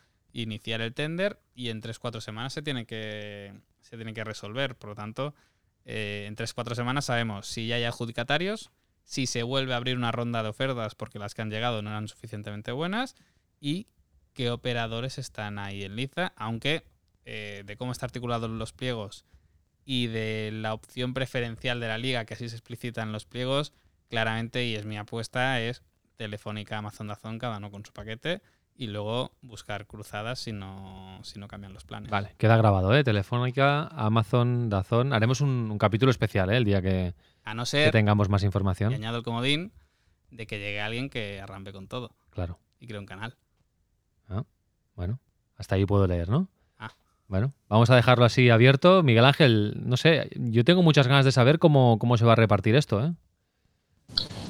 iniciar 0.42 0.80
el 0.80 0.94
tender 0.94 1.40
y 1.54 1.70
en 1.70 1.80
3-4 1.80 2.20
semanas 2.20 2.52
se 2.52 2.62
tiene 2.62 2.86
que 2.86 3.54
se 3.80 3.96
tiene 3.96 4.12
que 4.14 4.24
resolver. 4.24 4.76
Por 4.76 4.90
lo 4.90 4.94
tanto, 4.94 5.34
eh, 5.84 6.26
en 6.26 6.36
3-4 6.36 6.74
semanas 6.74 7.06
sabemos 7.06 7.46
si 7.46 7.66
ya 7.66 7.76
hay 7.76 7.84
adjudicatarios, 7.84 8.70
si 9.04 9.26
se 9.26 9.42
vuelve 9.42 9.72
a 9.72 9.76
abrir 9.76 9.96
una 9.96 10.12
ronda 10.12 10.42
de 10.42 10.48
ofertas 10.50 10.94
porque 10.94 11.18
las 11.18 11.34
que 11.34 11.42
han 11.42 11.50
llegado 11.50 11.80
no 11.82 11.90
eran 11.90 12.08
suficientemente 12.08 12.72
buenas 12.72 13.14
y 13.60 13.86
qué 14.34 14.50
operadores 14.50 15.18
están 15.18 15.58
ahí 15.58 15.84
en 15.84 15.96
liza, 15.96 16.32
aunque 16.36 16.84
eh, 17.24 17.62
de 17.64 17.76
cómo 17.76 17.92
está 17.92 18.06
articulados 18.06 18.50
los 18.50 18.72
pliegos 18.72 19.24
y 19.84 20.08
de 20.08 20.50
la 20.52 20.74
opción 20.74 21.14
preferencial 21.14 21.80
de 21.80 21.88
la 21.88 21.96
liga, 21.96 22.24
que 22.24 22.34
así 22.34 22.48
se 22.48 22.56
explicita 22.56 23.02
en 23.02 23.12
los 23.12 23.24
pliegos, 23.24 23.72
claramente, 24.08 24.64
y 24.64 24.74
es 24.74 24.84
mi 24.84 24.98
apuesta, 24.98 25.60
es 25.60 25.82
Telefónica, 26.16 26.76
Amazon, 26.76 27.06
Dazón, 27.06 27.38
cada 27.38 27.58
uno 27.58 27.70
con 27.70 27.86
su 27.86 27.92
paquete 27.92 28.42
y 28.76 28.88
luego 28.88 29.32
buscar 29.42 29.86
cruzadas 29.86 30.38
si 30.38 30.52
no, 30.52 31.18
si 31.22 31.38
no 31.38 31.48
cambian 31.48 31.72
los 31.72 31.84
planes. 31.84 32.10
Vale, 32.10 32.34
queda 32.38 32.56
grabado, 32.56 32.94
¿eh? 32.94 33.04
Telefónica, 33.04 33.88
Amazon, 33.88 34.68
Dazón. 34.68 35.12
Haremos 35.12 35.40
un, 35.40 35.76
capítulo 35.78 36.10
especial, 36.10 36.50
¿eh? 36.50 36.56
El 36.56 36.64
día 36.64 36.82
que, 36.82 37.14
a 37.44 37.54
no 37.54 37.64
ser, 37.66 37.90
tengamos 37.92 38.28
más 38.28 38.42
información. 38.42 38.92
Y 38.92 38.96
añado 38.96 39.18
el 39.18 39.22
comodín 39.22 39.72
de 40.30 40.46
que 40.46 40.58
llegue 40.58 40.80
alguien 40.80 41.08
que 41.08 41.40
arrampe 41.40 41.72
con 41.72 41.88
todo. 41.88 42.14
Claro. 42.30 42.58
Y 42.78 42.86
cree 42.86 42.98
un 42.98 43.06
canal. 43.06 43.36
Ah, 44.28 44.44
bueno, 44.94 45.20
hasta 45.56 45.76
ahí 45.76 45.86
puedo 45.86 46.06
leer, 46.06 46.28
¿no? 46.28 46.48
Ah. 46.78 46.92
Bueno, 47.28 47.54
vamos 47.68 47.90
a 47.90 47.96
dejarlo 47.96 48.24
así 48.24 48.50
abierto. 48.50 49.02
Miguel 49.02 49.24
Ángel, 49.24 49.74
no 49.84 49.96
sé, 49.96 50.30
yo 50.36 50.64
tengo 50.64 50.82
muchas 50.82 51.06
ganas 51.08 51.24
de 51.24 51.32
saber 51.32 51.58
cómo, 51.58 51.98
cómo 51.98 52.16
se 52.16 52.24
va 52.24 52.32
a 52.32 52.36
repartir 52.36 52.76
esto, 52.76 53.04
¿eh? 53.04 53.14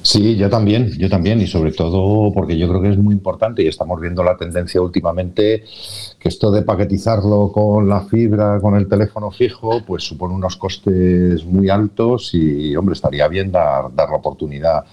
Sí, 0.01 0.37
yo 0.37 0.49
también, 0.49 0.91
yo 0.97 1.09
también, 1.09 1.41
y 1.41 1.47
sobre 1.47 1.71
todo 1.71 2.31
porque 2.33 2.57
yo 2.57 2.69
creo 2.69 2.81
que 2.81 2.89
es 2.89 2.97
muy 2.97 3.13
importante 3.13 3.61
y 3.63 3.67
estamos 3.67 3.99
viendo 3.99 4.23
la 4.23 4.37
tendencia 4.37 4.81
últimamente 4.81 5.63
que 6.19 6.29
esto 6.29 6.49
de 6.51 6.61
paquetizarlo 6.61 7.51
con 7.51 7.89
la 7.89 8.01
fibra, 8.01 8.59
con 8.61 8.75
el 8.75 8.87
teléfono 8.87 9.31
fijo, 9.31 9.81
pues 9.85 10.03
supone 10.03 10.33
unos 10.33 10.55
costes 10.55 11.43
muy 11.45 11.69
altos 11.69 12.33
y, 12.33 12.75
hombre, 12.75 12.93
estaría 12.93 13.27
bien 13.27 13.51
dar, 13.51 13.93
dar 13.93 14.09
la 14.09 14.15
oportunidad 14.15 14.85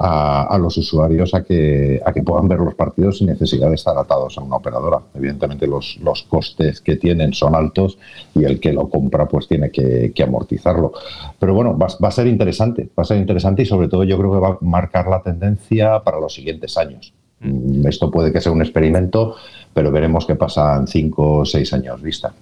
a, 0.00 0.56
los 0.58 0.76
usuarios 0.76 1.34
a 1.34 1.42
que, 1.42 2.00
a 2.04 2.12
que 2.12 2.22
puedan 2.22 2.48
ver 2.48 2.60
los 2.60 2.74
partidos 2.74 3.18
sin 3.18 3.26
necesidad 3.26 3.68
de 3.68 3.74
estar 3.74 3.96
atados 3.96 4.38
a 4.38 4.42
una 4.42 4.56
operadora. 4.56 5.00
Evidentemente 5.14 5.66
los, 5.66 5.98
los 6.02 6.22
costes 6.22 6.80
que 6.80 6.96
tienen 6.96 7.34
son 7.34 7.54
altos 7.54 7.98
y 8.34 8.44
el 8.44 8.60
que 8.60 8.72
lo 8.72 8.88
compra 8.88 9.26
pues 9.26 9.48
tiene 9.48 9.70
que, 9.70 10.12
amortizarlo. 10.22 10.92
Pero 11.38 11.54
bueno, 11.54 11.76
va, 11.76 11.88
va, 12.02 12.08
a 12.08 12.12
ser 12.12 12.26
interesante, 12.26 12.88
va 12.98 13.02
a 13.02 13.06
ser 13.06 13.18
interesante 13.18 13.62
y 13.62 13.66
sobre 13.66 13.88
todo 13.88 14.04
yo 14.04 14.18
creo 14.18 14.32
que 14.32 14.38
va 14.38 14.48
a 14.48 14.58
marcar 14.60 15.08
la 15.08 15.22
tendencia 15.22 16.00
para 16.00 16.20
los 16.20 16.34
siguientes 16.34 16.76
años. 16.76 17.12
Mm. 17.40 17.86
Esto 17.86 18.10
puede 18.10 18.32
que 18.32 18.40
sea 18.40 18.52
un 18.52 18.62
experimento, 18.62 19.36
pero 19.72 19.90
veremos 19.90 20.26
qué 20.26 20.34
pasa 20.34 20.76
en 20.76 20.86
cinco 20.86 21.38
o 21.38 21.44
seis 21.44 21.72
años 21.72 22.00
vista. 22.02 22.32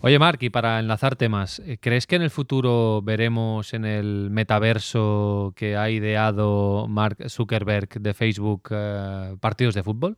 Oye, 0.00 0.20
Mark, 0.20 0.38
y 0.42 0.50
para 0.50 0.78
enlazar 0.78 1.16
temas, 1.16 1.58
eh, 1.58 1.76
¿crees 1.80 2.06
que 2.06 2.14
en 2.14 2.22
el 2.22 2.30
futuro 2.30 3.02
veremos 3.02 3.74
en 3.74 3.84
el 3.84 4.30
metaverso 4.30 5.52
que 5.56 5.76
ha 5.76 5.90
ideado 5.90 6.86
Mark 6.88 7.28
Zuckerberg 7.28 7.88
de 8.00 8.14
Facebook 8.14 8.68
eh, 8.70 9.36
partidos 9.40 9.74
de 9.74 9.82
fútbol? 9.82 10.16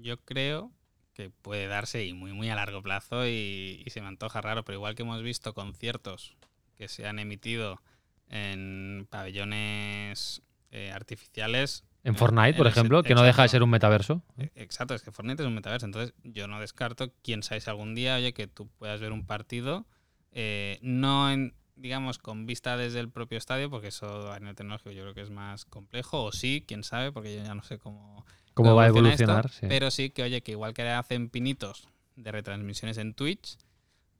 Yo 0.00 0.18
creo 0.18 0.70
que 1.12 1.28
puede 1.28 1.66
darse 1.66 2.06
y 2.06 2.12
muy, 2.12 2.32
muy 2.32 2.50
a 2.50 2.54
largo 2.54 2.80
plazo 2.80 3.26
y, 3.26 3.84
se 3.88 4.00
me 4.00 4.06
antoja 4.06 4.40
raro, 4.40 4.64
pero 4.64 4.78
igual 4.78 4.94
que 4.94 5.02
hemos 5.02 5.24
visto 5.24 5.54
conciertos 5.54 6.36
que 6.76 6.86
se 6.86 7.08
han 7.08 7.18
emitido 7.18 7.82
en 8.28 9.08
pabellones 9.10 10.42
eh, 10.70 10.92
artificiales. 10.92 11.82
En 12.04 12.16
Fortnite, 12.16 12.54
por 12.54 12.66
ejemplo, 12.66 13.02
que 13.02 13.14
no 13.14 13.22
deja 13.22 13.42
de 13.42 13.48
ser 13.48 13.62
un 13.62 13.70
metaverso. 13.70 14.22
Eh, 14.38 14.50
Exacto, 14.54 14.94
es 14.94 15.02
que 15.02 15.10
Fortnite 15.10 15.42
es 15.42 15.46
un 15.46 15.54
metaverso. 15.54 15.86
Entonces, 15.86 16.14
yo 16.22 16.46
no 16.46 16.60
descarto, 16.60 17.12
quién 17.22 17.42
sabe 17.42 17.60
si 17.60 17.68
algún 17.68 17.94
día, 17.94 18.16
oye, 18.16 18.32
que 18.32 18.46
tú 18.46 18.68
puedas 18.78 19.00
ver 19.00 19.12
un 19.12 19.26
partido, 19.26 19.86
eh, 20.32 20.78
no 20.80 21.30
en, 21.30 21.54
digamos, 21.76 22.18
con 22.18 22.46
vista 22.46 22.76
desde 22.76 23.00
el 23.00 23.10
propio 23.10 23.38
estadio, 23.38 23.68
porque 23.68 23.88
eso 23.88 24.32
a 24.32 24.38
nivel 24.38 24.54
tecnológico 24.54 24.90
yo 24.90 25.02
creo 25.02 25.14
que 25.14 25.22
es 25.22 25.30
más 25.30 25.64
complejo, 25.64 26.24
o 26.24 26.32
sí, 26.32 26.64
quién 26.66 26.84
sabe, 26.84 27.12
porque 27.12 27.36
yo 27.36 27.42
ya 27.42 27.54
no 27.54 27.62
sé 27.62 27.78
cómo, 27.78 28.24
¿Cómo 28.54 28.74
va 28.74 28.84
a 28.84 28.86
esto, 28.86 28.98
evolucionar? 28.98 29.50
Sí. 29.50 29.66
Pero 29.68 29.90
sí 29.90 30.10
que, 30.10 30.22
oye, 30.22 30.42
que 30.42 30.52
igual 30.52 30.74
que 30.74 30.88
hacen 30.88 31.28
pinitos 31.28 31.88
de 32.16 32.32
retransmisiones 32.32 32.98
en 32.98 33.14
Twitch, 33.14 33.58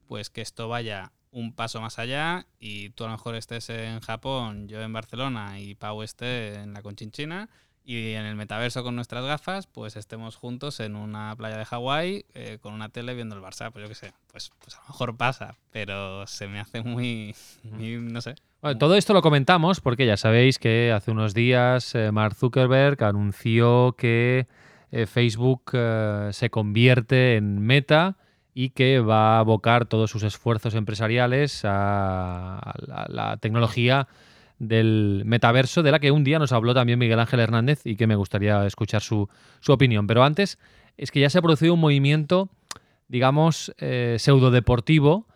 pues 0.07 0.29
que 0.29 0.41
esto 0.41 0.67
vaya 0.67 1.11
un 1.31 1.53
paso 1.53 1.79
más 1.81 1.99
allá 1.99 2.47
y 2.59 2.89
tú 2.91 3.03
a 3.03 3.07
lo 3.07 3.13
mejor 3.13 3.35
estés 3.35 3.69
en 3.69 3.99
Japón, 3.99 4.67
yo 4.67 4.81
en 4.81 4.91
Barcelona 4.91 5.59
y 5.59 5.75
Pau 5.75 6.01
esté 6.01 6.55
en 6.55 6.73
la 6.73 6.81
Conchinchina 6.81 7.49
y 7.89 8.13
en 8.13 8.27
el 8.27 8.35
metaverso 8.35 8.83
con 8.83 8.95
nuestras 8.95 9.25
gafas, 9.25 9.65
pues 9.65 9.95
estemos 9.95 10.35
juntos 10.35 10.79
en 10.79 10.95
una 10.95 11.35
playa 11.35 11.57
de 11.57 11.65
Hawái 11.65 12.23
eh, 12.35 12.59
con 12.61 12.75
una 12.75 12.89
tele 12.89 13.15
viendo 13.15 13.35
el 13.35 13.41
Barça, 13.41 13.71
pues 13.71 13.81
yo 13.81 13.89
qué 13.89 13.95
sé, 13.95 14.13
pues, 14.31 14.51
pues 14.59 14.75
a 14.75 14.81
lo 14.81 14.89
mejor 14.89 15.17
pasa, 15.17 15.55
pero 15.71 16.27
se 16.27 16.47
me 16.47 16.59
hace 16.59 16.83
muy, 16.83 17.33
muy 17.63 17.97
no 17.97 18.21
sé. 18.21 18.35
Bueno, 18.61 18.77
todo 18.77 18.93
esto 18.95 19.13
lo 19.13 19.23
comentamos 19.23 19.81
porque 19.81 20.05
ya 20.05 20.17
sabéis 20.17 20.59
que 20.59 20.91
hace 20.91 21.09
unos 21.09 21.33
días 21.33 21.95
eh, 21.95 22.11
Mark 22.11 22.35
Zuckerberg 22.35 23.03
anunció 23.03 23.95
que 23.97 24.45
eh, 24.91 25.07
Facebook 25.07 25.71
se 25.71 26.49
convierte 26.51 27.37
en 27.37 27.59
meta 27.59 28.17
y 28.53 28.69
que 28.69 28.99
va 28.99 29.37
a 29.37 29.39
abocar 29.39 29.87
todos 29.87 30.11
sus 30.11 30.21
esfuerzos 30.21 30.75
empresariales 30.75 31.65
a, 31.65 32.59
a 32.59 32.73
la, 32.85 33.05
la 33.09 33.37
tecnología 33.37 34.07
del 34.59 35.23
metaverso, 35.25 35.81
de 35.81 35.91
la 35.91 35.99
que 35.99 36.11
un 36.11 36.23
día 36.23 36.37
nos 36.37 36.51
habló 36.51 36.73
también 36.73 36.99
Miguel 36.99 37.19
Ángel 37.19 37.39
Hernández 37.39 37.81
y 37.85 37.95
que 37.95 38.07
me 38.07 38.15
gustaría 38.15 38.65
escuchar 38.65 39.01
su, 39.01 39.29
su 39.61 39.71
opinión. 39.71 40.05
Pero 40.05 40.23
antes, 40.23 40.59
es 40.97 41.11
que 41.11 41.21
ya 41.21 41.29
se 41.29 41.39
ha 41.39 41.41
producido 41.41 41.73
un 41.73 41.79
movimiento, 41.79 42.49
digamos, 43.07 43.73
eh, 43.79 44.17
pseudodeportivo 44.19 45.27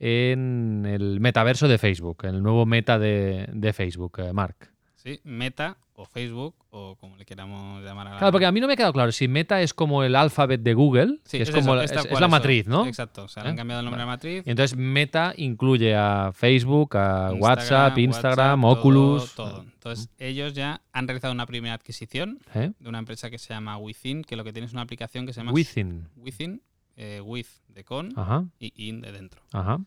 en 0.00 0.84
el 0.84 1.20
metaverso 1.20 1.68
de 1.68 1.78
Facebook, 1.78 2.24
en 2.24 2.34
el 2.34 2.42
nuevo 2.42 2.66
meta 2.66 2.98
de, 2.98 3.48
de 3.52 3.72
Facebook, 3.72 4.18
eh, 4.18 4.32
Mark. 4.32 4.56
Sí, 4.96 5.20
Meta 5.24 5.78
o 6.02 6.06
Facebook 6.06 6.54
o 6.70 6.96
como 6.96 7.16
le 7.16 7.24
queramos 7.24 7.82
llamar 7.82 8.08
a 8.08 8.10
la... 8.12 8.18
Claro, 8.18 8.32
porque 8.32 8.46
a 8.46 8.52
mí 8.52 8.60
no 8.60 8.66
me 8.66 8.72
ha 8.72 8.76
quedado 8.76 8.92
claro 8.92 9.12
si 9.12 9.28
Meta 9.28 9.62
es 9.62 9.72
como 9.72 10.02
el 10.02 10.16
alfabet 10.16 10.60
de 10.60 10.74
Google, 10.74 11.20
Sí, 11.24 11.36
que 11.38 11.44
es, 11.44 11.50
como 11.50 11.76
es, 11.76 11.92
es 11.92 12.06
cual 12.06 12.20
la 12.20 12.28
matriz, 12.28 12.66
¿no? 12.66 12.86
Exacto, 12.86 13.24
o 13.24 13.28
sea, 13.28 13.42
le 13.44 13.50
han 13.50 13.54
¿Eh? 13.54 13.58
cambiado 13.58 13.80
el 13.80 13.84
nombre 13.84 14.02
Vale. 14.02 14.02
a 14.02 14.06
la 14.06 14.16
matriz. 14.16 14.46
Y 14.46 14.50
entonces 14.50 14.76
Meta 14.76 15.32
incluye 15.36 15.94
a 15.94 16.32
Facebook, 16.34 16.96
a 16.96 17.30
Instagram, 17.32 17.40
WhatsApp, 17.40 17.98
Instagram, 17.98 18.64
WhatsApp, 18.64 18.78
Oculus. 18.78 19.34
Todo, 19.34 19.50
todo. 19.50 19.62
Entonces, 19.62 20.10
ellos 20.18 20.52
ya 20.52 20.82
han 20.92 21.08
realizado 21.08 21.32
una 21.32 21.46
primera 21.46 21.74
adquisición 21.74 22.38
¿eh? 22.54 22.72
de 22.78 22.88
una 22.88 22.98
empresa 22.98 23.30
que 23.30 23.38
se 23.38 23.52
llama 23.52 23.78
Within, 23.78 24.22
que 24.22 24.36
lo 24.36 24.44
que 24.44 24.52
tiene 24.52 24.66
es 24.66 24.72
una 24.72 24.82
aplicación 24.82 25.26
que 25.26 25.32
se 25.32 25.40
llama 25.40 25.52
Within. 25.52 26.08
Within, 26.16 26.62
eh, 26.96 27.20
with 27.20 27.46
de 27.68 27.84
con 27.84 28.16
Ajá, 28.18 28.44
y 28.58 28.72
in 28.88 29.00
de 29.00 29.12
dentro, 29.12 29.42
ajá, 29.52 29.78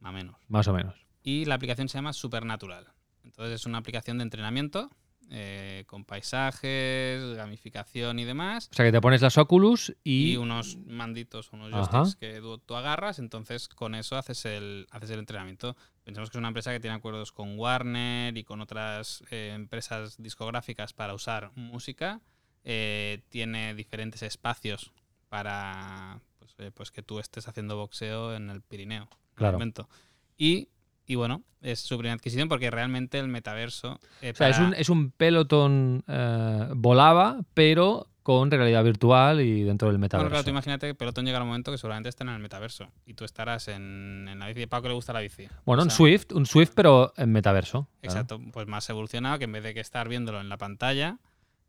más 0.00 0.10
o 0.10 0.14
menos. 0.14 0.36
más 0.48 0.68
o 0.68 0.72
menos. 0.72 0.94
Y 1.22 1.44
la 1.44 1.54
aplicación 1.54 1.88
se 1.88 1.98
llama 1.98 2.12
Supernatural. 2.12 2.86
Entonces, 3.24 3.60
es 3.60 3.66
una 3.66 3.78
aplicación 3.78 4.18
de 4.18 4.24
entrenamiento 4.24 4.90
eh, 5.30 5.84
con 5.86 6.04
paisajes, 6.04 7.34
gamificación 7.36 8.18
y 8.18 8.24
demás. 8.24 8.68
O 8.72 8.74
sea 8.74 8.84
que 8.84 8.92
te 8.92 9.00
pones 9.00 9.22
las 9.22 9.38
Oculus 9.38 9.94
y, 10.02 10.32
y... 10.32 10.36
unos 10.36 10.76
manditos, 10.86 11.52
unos 11.52 11.72
Ajá. 11.72 11.86
joysticks 11.86 12.16
que 12.16 12.40
tú, 12.40 12.58
tú 12.58 12.74
agarras, 12.74 13.18
entonces 13.18 13.68
con 13.68 13.94
eso 13.94 14.16
haces 14.16 14.44
el, 14.44 14.86
haces 14.90 15.10
el 15.10 15.20
entrenamiento. 15.20 15.76
Pensamos 16.04 16.30
que 16.30 16.36
es 16.36 16.40
una 16.40 16.48
empresa 16.48 16.72
que 16.72 16.80
tiene 16.80 16.96
acuerdos 16.96 17.30
con 17.32 17.58
Warner 17.58 18.36
y 18.36 18.44
con 18.44 18.60
otras 18.60 19.22
eh, 19.30 19.52
empresas 19.54 20.16
discográficas 20.20 20.92
para 20.92 21.14
usar 21.14 21.52
música. 21.54 22.20
Eh, 22.64 23.22
tiene 23.28 23.74
diferentes 23.74 24.22
espacios 24.22 24.92
para 25.28 26.20
pues, 26.38 26.72
pues 26.74 26.90
que 26.90 27.02
tú 27.02 27.20
estés 27.20 27.46
haciendo 27.48 27.76
boxeo 27.76 28.34
en 28.34 28.50
el 28.50 28.60
Pirineo. 28.62 29.04
en 29.04 29.08
el 29.08 29.34
Claro. 29.36 29.52
momento. 29.54 29.88
Y, 30.36 30.68
y 31.10 31.16
bueno, 31.16 31.42
es 31.60 31.80
su 31.80 31.98
primera 31.98 32.14
adquisición 32.14 32.48
porque 32.48 32.70
realmente 32.70 33.18
el 33.18 33.26
metaverso... 33.28 33.98
eh, 34.22 34.30
O 34.32 34.36
sea, 34.36 34.48
es 34.48 34.58
un, 34.58 34.74
es 34.74 34.88
un 34.88 35.10
pelotón 35.10 36.04
eh, 36.06 36.68
volaba, 36.76 37.40
pero 37.52 38.06
con 38.22 38.50
realidad 38.50 38.84
virtual 38.84 39.40
y 39.40 39.62
dentro 39.64 39.88
del 39.88 39.94
Bueno, 39.96 40.02
metaverso. 40.02 40.30
claro, 40.30 40.44
tú 40.44 40.50
imagínate 40.50 40.86
que 40.86 40.94
Pelotón 40.94 41.24
llega 41.24 41.40
un 41.40 41.48
momento 41.48 41.72
que 41.72 41.78
seguramente 41.78 42.10
estén 42.10 42.28
en 42.28 42.34
el 42.34 42.40
metaverso 42.40 42.86
y 43.06 43.14
tú 43.14 43.24
estarás 43.24 43.66
en, 43.68 44.28
en 44.30 44.38
la 44.38 44.46
bici 44.46 44.60
de 44.60 44.68
que 44.68 44.88
le 44.88 44.94
gusta 44.94 45.12
la 45.12 45.20
bici. 45.20 45.48
Bueno, 45.64 45.82
O 45.82 45.84
un 45.86 45.90
Swift, 45.90 46.30
un 46.32 46.46
Swift, 46.46 46.72
pero 46.76 47.12
en 47.16 47.32
metaverso. 47.32 47.88
claro. 48.02 48.20
Exacto, 48.20 48.40
pues 48.52 48.68
más 48.68 48.88
evolucionado 48.90 49.38
que 49.38 49.44
en 49.46 49.52
vez 49.52 49.64
de 49.64 49.74
que 49.74 49.80
estar 49.80 50.08
viéndolo 50.08 50.40
en 50.40 50.48
la 50.48 50.58
pantalla, 50.58 51.18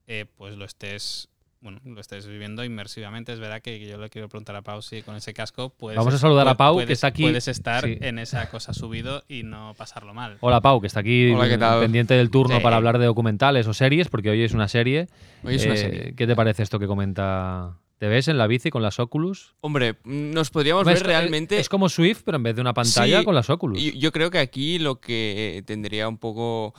eh, 0.07 0.25
pues 0.38 0.55
lo 0.55 0.65
estés, 0.65 1.29
bueno, 1.62 1.80
lo 1.86 2.01
estés 2.01 2.25
viviendo 2.25 2.63
inmersivamente. 2.63 3.32
Es 3.34 3.39
verdad 3.39 3.62
que 3.62 3.80
yo 3.88 3.98
le 4.00 4.10
quiero 4.10 4.27
preguntar 4.30 4.56
a 4.56 4.63
Pau 4.63 4.82
si 4.82 5.03
con 5.03 5.15
ese 5.15 5.34
casco 5.34 5.70
puedes. 5.70 5.98
Vamos 5.98 6.13
a 6.13 6.18
saludar 6.18 6.48
a 6.48 6.58
Pau, 6.58 6.74
que 6.75 6.84
puedes- 6.86 6.98
está 6.98 7.08
aquí. 7.08 7.22
Puedes 7.24 7.48
estar 7.48 7.86
Sí. 7.86 7.98
en 8.01 8.18
esa 8.20 8.50
cosa 8.50 8.74
subido 8.74 9.24
y 9.27 9.44
no 9.44 9.74
pasarlo 9.77 10.13
mal. 10.13 10.38
Hola 10.41 10.60
Pau, 10.60 10.82
que 10.82 10.88
está 10.88 11.01
aquí 11.01 11.32
Hola, 11.32 11.48
¿qué 11.48 11.58
tal? 11.60 11.80
pendiente 11.82 12.15
del 12.15 12.32
turno 12.32 12.58
Sí. 12.58 12.63
para 12.63 12.77
hablar 12.77 12.98
de 12.98 13.06
documentales 13.06 13.68
o 13.68 13.74
series, 13.74 14.08
porque 14.10 14.32
hoy 14.32 14.41
es 14.41 14.53
una 14.53 14.68
serie. 14.68 15.08
Hoy 15.44 15.56
es 15.56 15.65
una 15.65 15.75
Eh, 15.75 15.77
serie. 15.77 16.13
¿Qué 16.15 16.25
te 16.25 16.36
parece 16.36 16.63
esto 16.63 16.80
que 16.80 16.88
comenta? 16.88 17.77
¿Te 18.00 18.08
ves 18.08 18.27
en 18.27 18.39
la 18.39 18.48
bici 18.48 18.72
con 18.72 18.82
las 18.82 19.00
Oculus? 19.00 19.53
Hombre, 19.62 19.98
nos 20.06 20.50
podríamos 20.50 20.84
ver 20.86 21.03
realmente. 21.03 21.60
es 21.60 21.70
como 21.70 21.88
Swift, 21.88 22.24
pero 22.25 22.38
en 22.38 22.44
vez 22.44 22.56
de 22.56 22.62
una 22.62 22.74
pantalla 22.74 23.20
Sí, 23.20 23.24
con 23.25 23.36
las 23.36 23.51
Oculus. 23.51 23.80
Yo, 23.80 23.91
yo 23.91 24.12
creo 24.12 24.32
que 24.32 24.39
aquí 24.39 24.80
lo 24.80 25.00
que 25.00 25.62
tendría 25.68 26.08
un 26.08 26.18
poco 26.18 26.74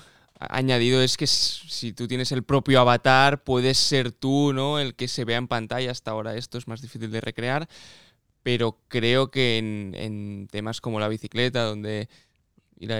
añadido 0.50 1.02
es 1.02 1.16
que 1.16 1.26
si 1.26 1.92
tú 1.92 2.08
tienes 2.08 2.32
el 2.32 2.42
propio 2.42 2.80
avatar, 2.80 3.42
puedes 3.42 3.78
ser 3.78 4.12
tú, 4.12 4.52
¿no? 4.52 4.78
El 4.78 4.94
que 4.94 5.08
se 5.08 5.24
vea 5.24 5.38
en 5.38 5.48
pantalla. 5.48 5.90
Hasta 5.90 6.10
ahora 6.10 6.36
esto 6.36 6.58
es 6.58 6.68
más 6.68 6.80
difícil 6.80 7.10
de 7.10 7.20
recrear. 7.20 7.68
Pero 8.42 8.78
creo 8.88 9.30
que 9.30 9.58
en, 9.58 10.48
temas 10.50 10.80
como 10.80 10.98
la 10.98 11.08
bicicleta, 11.08 11.62
donde 11.62 12.08
ir, 12.78 12.92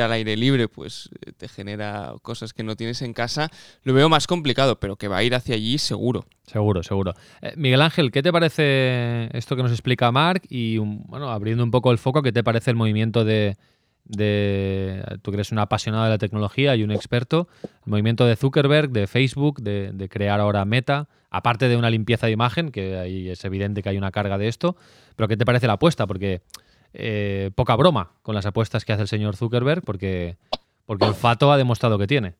al 0.00 0.12
aire- 0.12 0.36
libre, 0.36 0.68
pues 0.68 1.10
eh, 1.26 1.32
te 1.36 1.48
genera 1.48 2.14
cosas 2.22 2.54
que 2.54 2.62
no 2.62 2.76
tienes 2.76 3.02
en 3.02 3.12
casa, 3.12 3.50
lo 3.82 3.92
veo 3.92 4.08
más 4.08 4.26
complicado, 4.26 4.80
pero 4.80 4.96
que 4.96 5.08
va 5.08 5.18
a 5.18 5.24
ir 5.24 5.34
hacia 5.34 5.54
allí 5.54 5.76
seguro. 5.76 6.24
Seguro, 6.46 6.82
seguro. 6.82 7.14
Eh, 7.42 7.52
Miguel 7.56 7.82
Ángel, 7.82 8.10
¿qué 8.10 8.22
te 8.22 8.32
parece 8.32 9.28
esto 9.36 9.54
que 9.54 9.62
nos 9.62 9.72
explica 9.72 10.10
Mark? 10.10 10.42
Y 10.48 10.78
bueno, 10.78 11.30
abriendo 11.30 11.62
un 11.62 11.70
poco 11.70 11.92
el 11.92 11.98
foco, 11.98 12.22
¿qué 12.22 12.32
te 12.32 12.42
parece 12.42 12.70
el 12.70 12.76
movimiento 12.76 13.26
de, 13.26 13.58
de- 14.08 15.02
tú 15.22 15.32
eres 15.32 15.52
un 15.52 15.58
apasionado 15.58 16.04
de 16.04 16.10
la 16.10 16.18
tecnología 16.18 16.74
y 16.76 16.82
un 16.82 16.90
experto, 16.90 17.48
el 17.62 17.90
movimiento 17.90 18.26
de 18.26 18.36
Zuckerberg, 18.36 18.90
de 18.90 19.06
Facebook, 19.06 19.60
de, 19.60 19.90
de 19.92 20.08
crear 20.08 20.40
ahora 20.40 20.64
Meta, 20.64 21.08
aparte 21.30 21.68
de 21.68 21.76
una 21.76 21.90
limpieza 21.90 22.26
de 22.26 22.32
imagen, 22.32 22.70
que 22.70 22.96
ahí 22.98 23.28
es 23.28 23.44
evidente 23.44 23.82
que 23.82 23.90
hay 23.90 23.98
una 23.98 24.10
carga 24.10 24.38
de 24.38 24.48
esto, 24.48 24.76
pero 25.14 25.28
¿qué 25.28 25.36
te 25.36 25.44
parece 25.44 25.66
la 25.66 25.74
apuesta? 25.74 26.06
Porque 26.06 26.40
eh, 26.94 27.50
poca 27.54 27.76
broma 27.76 28.12
con 28.22 28.34
las 28.34 28.46
apuestas 28.46 28.84
que 28.84 28.92
hace 28.92 29.02
el 29.02 29.08
señor 29.08 29.36
Zuckerberg, 29.36 29.82
porque, 29.82 30.36
porque 30.86 31.04
el 31.06 31.14
fato 31.14 31.52
ha 31.52 31.56
demostrado 31.58 31.98
que 31.98 32.06
tiene. 32.06 32.34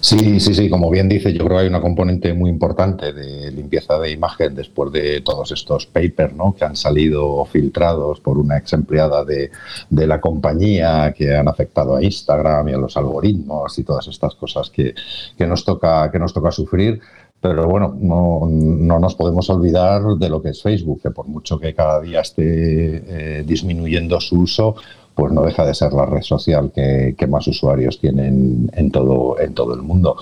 Sí, 0.00 0.40
sí, 0.40 0.52
sí, 0.52 0.68
como 0.68 0.90
bien 0.90 1.08
dice, 1.08 1.32
yo 1.32 1.44
creo 1.44 1.58
que 1.58 1.62
hay 1.62 1.68
una 1.68 1.80
componente 1.80 2.34
muy 2.34 2.50
importante 2.50 3.12
de 3.12 3.52
limpieza 3.52 4.00
de 4.00 4.10
imagen 4.10 4.56
después 4.56 4.90
de 4.90 5.20
todos 5.20 5.52
estos 5.52 5.86
papers 5.86 6.34
¿no? 6.34 6.56
que 6.56 6.64
han 6.64 6.74
salido 6.74 7.44
filtrados 7.44 8.18
por 8.18 8.36
una 8.38 8.58
ex 8.58 8.72
empleada 8.72 9.24
de, 9.24 9.52
de 9.88 10.06
la 10.08 10.20
compañía 10.20 11.14
que 11.16 11.36
han 11.36 11.46
afectado 11.46 11.94
a 11.94 12.02
Instagram 12.02 12.68
y 12.68 12.72
a 12.72 12.78
los 12.78 12.96
algoritmos 12.96 13.78
y 13.78 13.84
todas 13.84 14.08
estas 14.08 14.34
cosas 14.34 14.70
que, 14.70 14.92
que 15.38 15.46
nos, 15.46 15.64
toca, 15.64 16.10
que 16.10 16.18
nos 16.18 16.34
toca 16.34 16.50
sufrir. 16.50 17.00
Pero 17.40 17.66
bueno, 17.68 17.96
no, 17.98 18.46
no, 18.50 18.98
nos 18.98 19.14
podemos 19.14 19.48
olvidar 19.48 20.02
de 20.18 20.28
lo 20.28 20.42
que 20.42 20.50
es 20.50 20.62
Facebook, 20.62 21.00
que 21.00 21.10
por 21.10 21.26
mucho 21.26 21.58
que 21.58 21.74
cada 21.74 22.00
día 22.00 22.20
esté 22.20 22.42
eh, 22.42 23.44
disminuyendo 23.46 24.20
su 24.20 24.40
uso, 24.40 24.74
pues 25.20 25.34
no 25.34 25.42
deja 25.42 25.66
de 25.66 25.74
ser 25.74 25.92
la 25.92 26.06
red 26.06 26.22
social 26.22 26.72
que, 26.74 27.26
más 27.28 27.46
usuarios 27.46 28.00
tienen 28.00 28.70
en 28.72 28.90
todo, 28.90 29.36
el 29.38 29.82
mundo. 29.82 30.16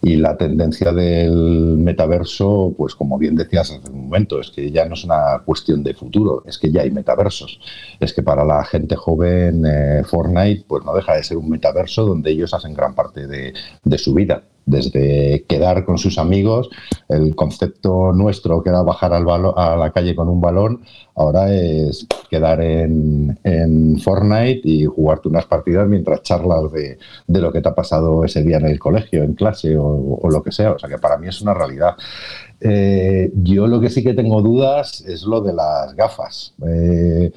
Y 0.00 0.14
la 0.14 0.36
tendencia 0.36 0.92
del 0.92 1.76
metaverso, 1.76 2.72
pues 2.78 2.94
como 2.94 3.18
bien 3.18 3.34
decías 3.34 3.72
hace 3.72 3.90
un 3.90 4.04
momento, 4.04 4.38
es 4.38 4.52
que 4.52 4.70
ya 4.70 4.84
no 4.84 4.94
es 4.94 5.02
una 5.02 5.42
cuestión 5.44 5.82
de 5.82 5.94
futuro, 5.94 6.44
es 6.46 6.56
que 6.58 6.70
ya 6.70 6.82
hay 6.82 6.92
metaversos. 6.92 7.58
Es 7.98 8.12
que 8.12 8.22
para 8.22 8.44
la 8.44 8.64
gente 8.64 8.94
joven, 8.94 9.64
eh, 9.66 10.04
Fortnite, 10.04 10.66
pues 10.68 10.84
no 10.84 10.94
deja 10.94 11.16
de 11.16 11.24
ser 11.24 11.36
un 11.36 11.50
metaverso 11.50 12.06
donde 12.06 12.30
ellos 12.30 12.54
hacen 12.54 12.74
gran 12.74 12.94
parte 12.94 13.26
de 13.26 13.98
su 13.98 14.14
vida 14.14 14.44
desde 14.66 15.44
quedar 15.48 15.84
con 15.84 15.98
sus 15.98 16.18
amigos, 16.18 16.70
el 17.08 17.34
concepto 17.34 18.12
nuestro 18.12 18.62
que 18.62 18.70
era 18.70 18.82
bajar 18.82 19.12
al 19.12 19.24
a 19.56 19.76
la 19.76 19.90
calle 19.92 20.14
con 20.14 20.28
un 20.28 20.40
balón, 20.40 20.80
ahora 21.14 21.52
es 21.52 22.06
quedar 22.30 22.60
en, 22.60 23.38
en, 23.44 23.98
Fortnite 23.98 24.60
y 24.64 24.84
jugarte 24.84 25.28
unas 25.28 25.46
partidas 25.46 25.88
mientras 25.88 26.22
charlas 26.22 26.70
de, 26.72 26.98
de, 27.26 27.40
lo 27.40 27.52
que 27.52 27.60
te 27.60 27.68
ha 27.68 27.74
pasado 27.74 28.24
ese 28.24 28.42
día 28.42 28.58
en 28.58 28.66
el 28.66 28.78
colegio, 28.78 29.22
en 29.22 29.34
clase 29.34 29.76
o, 29.78 30.28
lo 30.28 30.42
que 30.42 30.52
sea. 30.52 30.72
O 30.72 30.78
sea 30.78 30.88
que 30.88 30.98
para 30.98 31.18
mí 31.18 31.28
es 31.28 31.40
una 31.40 31.54
realidad. 31.54 31.94
Eh, 32.60 33.30
yo 33.34 33.66
lo 33.66 33.80
que 33.80 33.90
sí 33.90 34.02
que 34.02 34.14
tengo 34.14 34.42
dudas 34.42 35.02
es 35.06 35.24
lo 35.24 35.40
de 35.40 35.52
las 35.52 35.94
gafas. 35.94 36.54
Eh, 36.66 37.32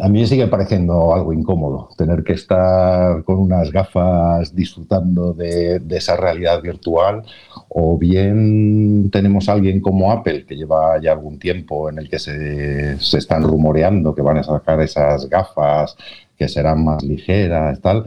a 0.00 0.08
mí 0.08 0.26
sigue 0.26 0.46
pareciendo 0.46 1.14
algo 1.14 1.32
incómodo 1.32 1.90
tener 1.96 2.22
que 2.24 2.34
estar 2.34 3.24
con 3.24 3.38
unas 3.38 3.70
gafas 3.72 4.54
disfrutando 4.54 5.32
de, 5.32 5.82
esa 5.90 6.16
realidad 6.16 6.62
virtual 6.62 7.22
o 7.68 7.98
bien 7.98 9.10
tenemos 9.10 9.48
alguien 9.48 9.80
como 9.80 10.12
Apple 10.12 10.46
que 10.46 10.56
lleva 10.56 11.00
ya 11.00 11.12
algún 11.12 11.38
tiempo 11.38 11.88
en 11.88 11.98
el 11.98 12.08
que 12.08 12.18
se, 12.18 12.98
se 12.98 13.18
están 13.18 13.42
rumoreando 13.42 14.14
que 14.14 14.22
van 14.22 14.38
a 14.38 14.42
sacar 14.42 14.80
esas 14.80 15.28
gafas 15.28 15.96
que 16.38 16.48
serán 16.48 16.84
más 16.84 17.02
ligeras, 17.02 17.80
tal. 17.80 18.06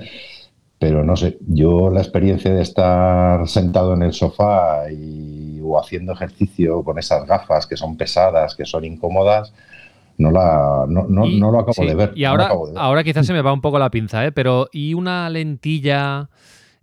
Pero 0.80 1.04
no 1.04 1.16
sé, 1.16 1.38
yo 1.48 1.92
la 1.92 2.02
experiencia 2.02 2.52
de 2.54 2.62
estar 2.64 3.48
sentado 3.48 3.94
en 3.94 4.02
el 4.02 4.14
sofá 4.14 4.90
y, 4.92 5.60
o 5.62 5.80
haciendo 5.80 6.14
ejercicio 6.14 6.84
con 6.84 6.98
esas 6.98 7.28
gafas 7.28 7.68
que 7.68 7.78
son 7.78 7.98
pesadas, 7.98 8.56
que 8.56 8.66
son 8.66 8.86
incómodas, 8.86 9.54
no, 10.22 10.32
la, 10.32 10.86
no, 10.88 11.06
no, 11.08 11.52
lo 11.52 11.60
acabo 11.60 11.86
de 11.86 11.96
ver. 11.96 12.14
Y 12.16 12.26
ahora, 12.26 12.52
ahora 12.76 13.04
quizás 13.04 13.26
se 13.26 13.34
me 13.34 13.42
va 13.42 13.52
un 13.52 13.62
poco 13.62 13.80
la 13.80 13.90
pinza, 13.90 14.26
¿eh? 14.26 14.32
pero 14.32 14.68
¿y 14.72 14.94
una 14.94 15.30
lentilla 15.30 16.30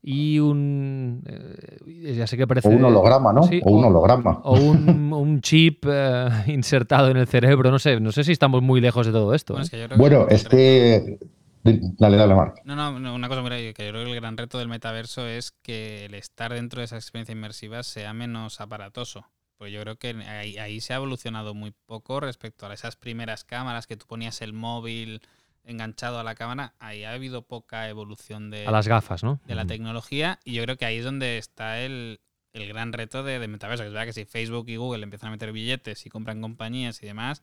y 0.03 0.39
un. 0.39 1.23
Eh, 1.27 2.15
ya 2.17 2.27
sé 2.27 2.37
que 2.37 2.47
parece. 2.47 2.69
O 2.69 2.71
un 2.71 2.85
holograma, 2.85 3.33
¿no? 3.33 3.43
o 3.43 3.71
un 3.71 3.85
holograma. 3.85 4.41
O 4.45 4.55
un, 4.59 5.41
chip 5.43 5.85
eh, 5.89 6.29
insertado 6.47 7.11
en 7.11 7.17
el 7.17 7.27
cerebro, 7.27 7.71
no 7.71 7.79
sé. 7.79 8.01
No 8.01 8.13
sé 8.13 8.25
si 8.25 8.33
estamos 8.33 8.63
muy 8.63 8.81
lejos 8.81 9.07
de 9.07 9.13
todo 9.13 9.35
esto. 9.35 9.57
Bueno, 9.97 10.23
¿eh? 10.23 10.27
este. 10.31 11.19
Dale, 11.63 12.17
dale, 12.17 12.35
Marc. 12.35 12.63
No, 12.65 12.75
no, 12.99 13.15
una 13.15 13.29
cosa 13.29 13.43
muy 13.43 13.51
que 13.51 13.85
yo 13.85 13.91
creo 13.91 14.05
que 14.05 14.13
el 14.13 14.21
gran 14.21 14.37
reto 14.37 14.59
del 14.59 14.69
metaverso 14.69 15.27
es 15.27 15.51
que 15.51 16.07
el 16.07 16.15
estar 16.15 16.55
dentro 16.55 16.81
de 16.81 16.87
esa 16.87 16.97
experiencia 16.97 17.33
inmersiva 17.33 17.83
sea 17.83 18.15
menos 18.15 18.61
aparatoso. 18.61 19.27
Pues 19.59 19.73
yo 19.73 19.81
creo 19.83 19.99
que 19.99 20.11
ahí, 20.11 20.81
se 20.81 20.93
ha 20.93 20.97
evolucionado 20.97 21.53
muy 21.53 21.73
poco 21.73 22.21
respecto 22.21 22.67
a 22.67 22.73
esas 22.73 22.95
primeras 22.95 23.43
cámaras 23.43 23.89
que 23.89 23.97
tú 23.97 24.07
ponías 24.07 24.41
el 24.41 24.53
móvil 24.53 25.21
enganchado 25.65 26.21
a 26.21 26.25
la 26.25 26.37
cámara, 26.37 26.75
ahí 26.79 27.03
ha 27.03 27.13
habido 27.13 27.43
poca 27.43 27.89
evolución 27.89 28.51
de, 28.51 28.67
a 28.67 28.71
las 28.71 28.87
gafas, 28.87 29.23
¿no? 29.23 29.41
de 29.45 29.55
la 29.55 29.67
tecnología 29.67 30.39
y 30.45 30.55
yo 30.55 30.63
creo 30.63 30.79
que 30.79 30.87
ahí 30.87 30.99
es 30.99 31.05
donde 31.05 31.37
está 31.39 31.81
el, 31.81 32.21
gran 32.55 32.93
reto 32.93 33.23
de, 33.23 33.47
metaverso. 33.49 33.83
Que 33.83 33.89
es 33.89 33.93
verdad 33.93 34.07
que 34.07 34.13
si 34.13 34.25
Facebook 34.25 34.69
y 34.69 34.77
Google 34.77 35.03
empiezan 35.03 35.29
a 35.29 35.33
meter 35.33 35.53
billetes 35.53 36.07
y 36.07 36.09
compran 36.09 36.41
compañías 36.41 37.03
y 37.03 37.07
demás, 37.07 37.43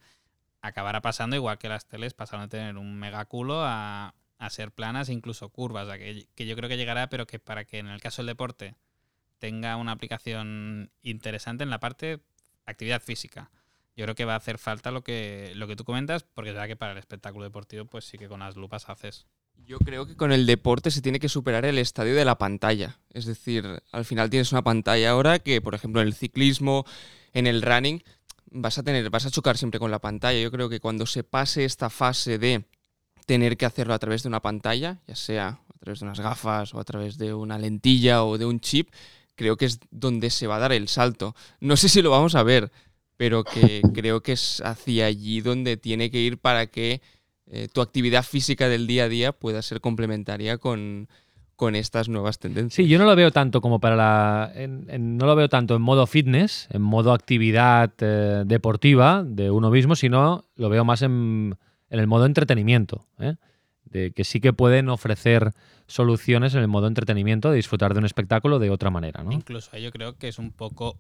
acabará 0.62 1.02
pasando 1.02 1.36
igual 1.36 1.58
que 1.58 1.70
las 1.70 1.86
teles 1.86 2.14
pasaron 2.14 2.46
de 2.46 2.58
tener 2.58 2.78
un 2.78 2.98
megaculo 2.98 3.62
a, 3.64 4.16
a 4.38 4.50
ser 4.50 4.72
planas 4.72 5.10
e 5.10 5.14
incluso 5.14 5.50
curvas. 5.50 5.88
que, 5.98 6.28
que 6.34 6.46
yo 6.46 6.56
creo 6.56 6.70
que 6.70 6.78
llegará, 6.78 7.10
pero 7.10 7.28
que 7.28 7.40
para 7.40 7.66
que 7.66 7.80
en 7.80 7.88
el 7.88 8.02
caso 8.02 8.22
del 8.22 8.28
deporte 8.28 8.76
tenga 9.40 9.76
una 9.78 9.92
aplicación 9.92 10.92
interesante 11.02 11.64
en 11.64 11.70
la 11.70 11.80
parte 11.80 12.20
actividad 12.66 13.02
física. 13.02 13.52
Yo 13.96 14.04
creo 14.04 14.16
que 14.16 14.26
va 14.26 14.34
a 14.34 14.38
hacer 14.38 14.58
falta 14.58 14.92
lo 14.92 15.04
que, 15.04 15.54
lo 15.56 15.68
que 15.68 15.76
tú 15.76 15.86
comentas, 15.86 16.24
porque 16.24 16.52
verdad 16.52 16.68
que 16.68 16.76
para 16.76 16.92
el 16.92 16.98
espectáculo 16.98 17.46
deportivo, 17.46 17.86
pues 17.86 18.06
sí 18.06 18.18
que 18.18 18.28
con 18.28 18.42
las 18.42 18.58
lupas 18.58 18.90
haces. 18.90 19.26
Yo 19.66 19.80
creo 19.80 20.06
que 20.06 20.18
con 20.18 20.34
el 20.34 20.46
deporte 20.46 20.92
se 20.92 21.02
tiene 21.02 21.20
que 21.20 21.30
superar 21.30 21.66
el 21.66 21.78
estadio 21.78 22.14
de 22.14 22.26
la 22.26 22.38
pantalla. 22.38 23.00
Es 23.12 23.26
decir, 23.26 23.82
al 23.92 24.06
final 24.06 24.30
tienes 24.30 24.52
una 24.52 24.64
pantalla 24.64 25.12
ahora 25.12 25.40
que, 25.40 25.62
por 25.62 25.76
ejemplo, 25.76 26.02
en 26.02 26.08
el 26.08 26.14
ciclismo, 26.14 26.86
en 27.34 27.48
el 27.48 27.62
running, 27.62 28.04
vas 28.52 28.78
a 28.78 28.84
tener, 28.84 29.10
vas 29.10 29.26
a 29.26 29.32
chocar 29.32 29.58
siempre 29.58 29.80
con 29.80 29.92
la 29.92 30.00
pantalla. 30.00 30.40
Yo 30.40 30.52
creo 30.52 30.68
que 30.70 30.80
cuando 30.80 31.06
se 31.06 31.24
pase 31.24 31.64
esta 31.64 31.90
fase 31.90 32.38
de 32.38 32.66
tener 33.26 33.58
que 33.58 33.66
hacerlo 33.66 33.94
a 33.94 34.00
través 34.00 34.24
de 34.24 34.30
una 34.30 34.42
pantalla, 34.42 35.00
ya 35.08 35.16
sea 35.16 35.48
a 35.48 35.78
través 35.80 36.00
de 36.00 36.06
unas 36.06 36.20
gafas 36.20 36.74
o 36.74 36.80
a 36.80 36.84
través 36.84 37.18
de 37.18 37.34
una 37.34 37.58
lentilla 37.58 38.24
o 38.24 38.38
de 38.38 38.46
un 38.46 38.60
chip, 38.60 38.90
creo 39.36 39.58
que 39.58 39.66
es 39.66 39.80
donde 39.92 40.30
se 40.30 40.48
va 40.48 40.58
a 40.58 40.60
dar 40.60 40.74
el 40.74 40.88
salto. 40.88 41.36
No 41.60 41.78
sé 41.78 41.90
si 41.90 42.02
lo 42.02 42.12
vamos 42.12 42.36
a 42.36 42.44
ver, 42.44 42.72
pero 43.18 43.44
que 43.44 43.82
creo 43.94 44.22
que 44.22 44.34
es 44.34 44.62
hacia 44.66 45.06
allí 45.06 45.42
donde 45.42 45.78
tiene 45.78 46.10
que 46.10 46.20
ir 46.20 46.38
para 46.38 46.68
que 46.68 47.02
eh, 47.48 47.68
tu 47.72 47.82
actividad 47.82 48.24
física 48.24 48.68
del 48.70 48.88
día 48.88 49.06
a 49.06 49.10
día 49.10 49.32
pueda 49.32 49.62
ser 49.62 49.82
complementaria 49.82 50.58
con, 50.58 51.08
con 51.56 51.76
estas 51.76 52.10
nuevas 52.10 52.40
tendencias. 52.40 52.76
Sí, 52.76 52.88
yo 52.88 52.98
no 52.98 53.06
lo 53.06 53.16
veo 53.16 53.32
tanto 53.32 53.62
como 53.62 53.80
para 53.80 53.96
la. 53.96 54.52
no 55.00 55.26
lo 55.26 55.36
veo 55.36 55.50
tanto 55.50 55.76
en 55.76 55.82
modo 55.82 56.08
fitness, 56.08 56.68
en 56.72 56.82
modo 56.82 57.14
actividad 57.14 57.94
eh, 58.00 58.44
deportiva 58.46 59.24
de 59.24 59.52
uno 59.52 59.70
mismo, 59.70 59.96
sino 59.96 60.46
lo 60.56 60.70
veo 60.70 60.84
más 60.84 61.02
en, 61.02 61.58
en 61.90 62.00
el 62.00 62.08
modo 62.08 62.26
entretenimiento. 62.26 63.06
¿eh? 63.20 63.36
De 63.86 64.12
que 64.12 64.24
sí 64.24 64.42
que 64.42 64.52
pueden 64.52 64.90
ofrecer 64.90 65.52
soluciones 65.88 66.54
en 66.56 66.62
el 66.62 66.68
modo 66.68 66.88
entretenimiento 66.88 67.50
de 67.52 67.58
disfrutar 67.58 67.94
de 67.94 68.00
un 68.00 68.06
espectáculo 68.06 68.60
de 68.60 68.70
otra 68.70 68.90
manera. 68.90 69.24
¿no? 69.24 69.32
Incluso 69.32 69.78
yo 69.78 69.92
creo 69.92 70.18
que 70.18 70.28
es 70.28 70.40
un 70.40 70.52
poco 70.52 70.98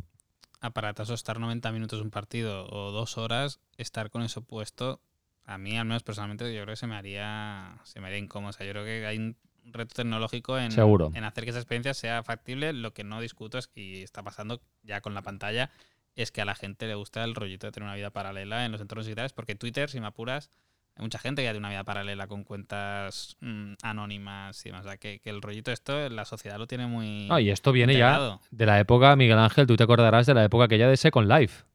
aparatoso 0.61 1.13
estar 1.13 1.39
90 1.39 1.71
minutos 1.71 2.01
un 2.01 2.11
partido 2.11 2.67
o 2.67 2.91
dos 2.91 3.17
horas, 3.17 3.59
estar 3.77 4.09
con 4.09 4.21
eso 4.21 4.41
puesto, 4.41 5.01
a 5.45 5.57
mí 5.57 5.77
al 5.77 5.85
menos 5.85 6.03
personalmente 6.03 6.53
yo 6.53 6.63
creo 6.63 6.73
que 6.73 6.79
se 6.79 6.87
me 6.87 6.95
haría, 6.95 7.79
se 7.83 7.99
me 7.99 8.07
haría 8.07 8.19
incómodo. 8.19 8.49
O 8.49 8.53
sea, 8.53 8.65
yo 8.65 8.71
creo 8.71 8.83
que 8.83 9.05
hay 9.05 9.17
un 9.17 9.37
reto 9.65 9.95
tecnológico 9.95 10.57
en, 10.57 10.71
en 10.71 11.23
hacer 11.23 11.43
que 11.43 11.49
esa 11.51 11.59
experiencia 11.59 11.93
sea 11.93 12.23
factible. 12.23 12.73
Lo 12.73 12.93
que 12.93 13.03
no 13.03 13.21
discuto 13.21 13.57
es 13.57 13.67
que 13.67 14.03
está 14.03 14.23
pasando 14.23 14.61
ya 14.83 15.01
con 15.01 15.13
la 15.13 15.21
pantalla, 15.21 15.69
es 16.15 16.31
que 16.31 16.41
a 16.41 16.45
la 16.45 16.55
gente 16.55 16.87
le 16.87 16.95
gusta 16.95 17.23
el 17.23 17.35
rollito 17.35 17.67
de 17.67 17.71
tener 17.71 17.87
una 17.87 17.95
vida 17.95 18.09
paralela 18.09 18.65
en 18.65 18.71
los 18.71 18.81
entornos 18.81 19.05
digitales, 19.05 19.33
porque 19.33 19.55
Twitter, 19.55 19.89
si 19.89 19.99
me 19.99 20.07
apuras, 20.07 20.49
hay 20.97 21.03
mucha 21.03 21.19
gente 21.19 21.41
que 21.41 21.45
ya 21.45 21.51
tiene 21.51 21.67
una 21.67 21.69
vida 21.69 21.83
paralela 21.83 22.27
con 22.27 22.43
cuentas 22.43 23.35
mm, 23.41 23.73
anónimas 23.83 24.65
y 24.65 24.69
demás. 24.69 24.85
O 24.85 24.89
sea, 24.89 24.97
que, 24.97 25.19
el 25.25 25.41
rollito 25.41 25.71
esto, 25.71 26.09
la 26.09 26.23
sociedad 26.23 26.57
lo 26.57 26.67
tiene 26.67 26.87
muy. 26.87 27.27
y 27.39 27.49
esto 27.49 27.71
viene 27.71 27.97
ya 27.97 28.39
de 28.51 28.65
la 28.65 28.79
época, 28.79 29.15
Miguel 29.15 29.39
Ángel, 29.39 29.67
tú 29.67 29.75
te 29.75 29.83
acordarás 29.83 30.25
de 30.25 30.33
la 30.33 30.45
época 30.45 30.65
aquella 30.65 30.87
de 30.87 30.95
Second 30.95 31.29
Life. 31.29 31.65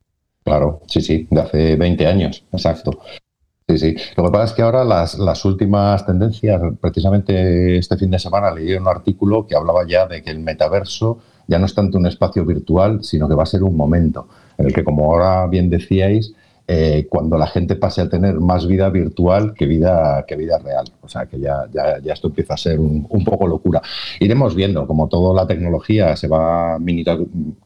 Claro, 0.45 0.81
sí, 0.87 1.03
sí, 1.03 1.29
de 1.31 1.41
hace 1.41 1.77
20 1.77 2.07
años, 2.07 2.45
exacto. 2.51 3.01
Sí, 3.69 3.79
sí. 3.79 3.95
Lo 4.17 4.25
que 4.25 4.31
pasa 4.31 4.45
es 4.45 4.53
que 4.53 4.63
ahora 4.63 4.85
las, 4.85 5.19
las 5.19 5.45
últimas 5.45 6.05
tendencias, 6.07 6.61
precisamente 6.81 7.77
este 7.77 7.97
fin 7.99 8.11
de 8.11 8.19
semana 8.19 8.51
leí 8.51 8.73
un 8.73 8.89
artículo 8.89 9.47
que 9.47 9.55
hablaba 9.55 9.87
ya 9.87 10.07
de 10.07 10.23
que 10.23 10.31
el 10.31 10.41
metaverso 10.41 11.19
ya 11.47 11.59
no 11.59 11.67
es 11.67 11.75
tanto 11.75 11.99
un 11.99 12.07
espacio 12.07 12.45
virtual, 12.47 13.05
sino 13.05 13.29
que 13.29 13.35
va 13.35 13.43
a 13.43 13.47
ser 13.47 13.63
un 13.63 13.77
momento 13.77 14.29
en 14.57 14.67
el 14.67 14.73
que, 14.73 14.83
como 14.83 15.13
ahora 15.13 15.47
bien 15.47 15.69
decíais, 15.69 16.33
eh, 16.67 17.07
cuando 17.09 17.37
la 17.37 17.47
gente 17.47 17.77
pase 17.77 18.01
a 18.01 18.09
tener 18.09 18.35
más 18.41 18.67
vida 18.67 18.89
virtual 18.91 19.55
que 19.55 19.67
vida, 19.67 20.25
que 20.27 20.37
vida 20.37 20.59
real. 20.59 20.85
O 21.01 21.09
sea, 21.09 21.27
que 21.27 21.41
ya, 21.41 21.67
ya, 21.73 21.99
ya 22.01 22.13
esto 22.13 22.29
empieza 22.29 22.55
a 22.55 22.57
ser 22.57 22.79
un, 22.79 23.07
poco 23.25 23.47
locura. 23.47 23.83
Iremos 24.21 24.55
viendo, 24.55 24.87
como 24.87 25.09
toda 25.09 25.35
la 25.35 25.47
tecnología 25.47 26.17
se 26.17 26.29
va 26.29 26.79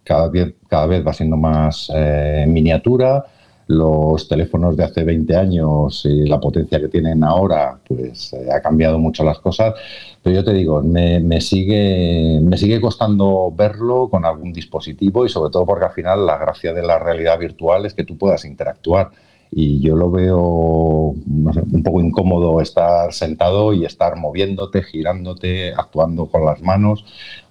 cada 0.05 0.29
vez, 0.29 0.55
cada 0.69 0.87
vez 0.87 1.07
va 1.07 1.13
siendo 1.13 1.37
más 1.37 1.91
eh, 1.95 2.47
miniatura, 2.49 3.25
los 3.67 4.29
teléfonos 4.29 4.77
de 4.77 4.85
hace 4.85 5.05
20 5.05 5.37
años 5.37 6.05
y 6.05 6.27
la 6.27 6.39
potencia 6.39 6.81
que 6.81 6.89
tienen 6.89 7.25
ahora, 7.25 7.79
pues 7.87 8.33
eh, 8.35 8.49
ha 8.53 8.61
cambiado 8.61 8.99
mucho 8.99 9.25
las 9.25 9.39
cosas. 9.39 9.75
Pero 10.23 10.37
yo 10.37 10.45
te 10.45 10.53
digo, 10.53 10.83
me, 10.83 11.41
sigue, 11.41 12.41
me 12.43 12.57
sigue 12.57 12.81
costando 12.81 13.53
verlo 13.57 14.09
con 14.09 14.25
algún 14.25 14.53
dispositivo 14.53 15.25
y 15.25 15.29
sobre 15.29 15.51
todo 15.51 15.67
porque 15.67 15.87
al 15.87 15.93
final 15.93 16.27
la 16.27 16.39
gracia 16.39 16.73
de 16.73 16.83
la 16.83 16.99
realidad 16.99 17.39
virtual 17.39 17.87
es 17.87 17.95
que 17.95 18.05
tú 18.05 18.17
puedas 18.19 18.45
interactuar. 18.45 19.11
Y 19.57 19.81
yo 19.81 19.95
lo 19.95 20.11
veo 20.11 20.41
un 20.41 21.83
poco 21.85 22.01
incómodo 22.01 22.61
estar 22.61 23.13
sentado 23.13 23.73
y 23.73 23.85
estar 23.85 24.17
moviéndote, 24.17 24.83
girándote, 24.83 25.73
actuando 25.73 26.27
con 26.27 26.45
las 26.45 26.61
manos. 26.61 27.05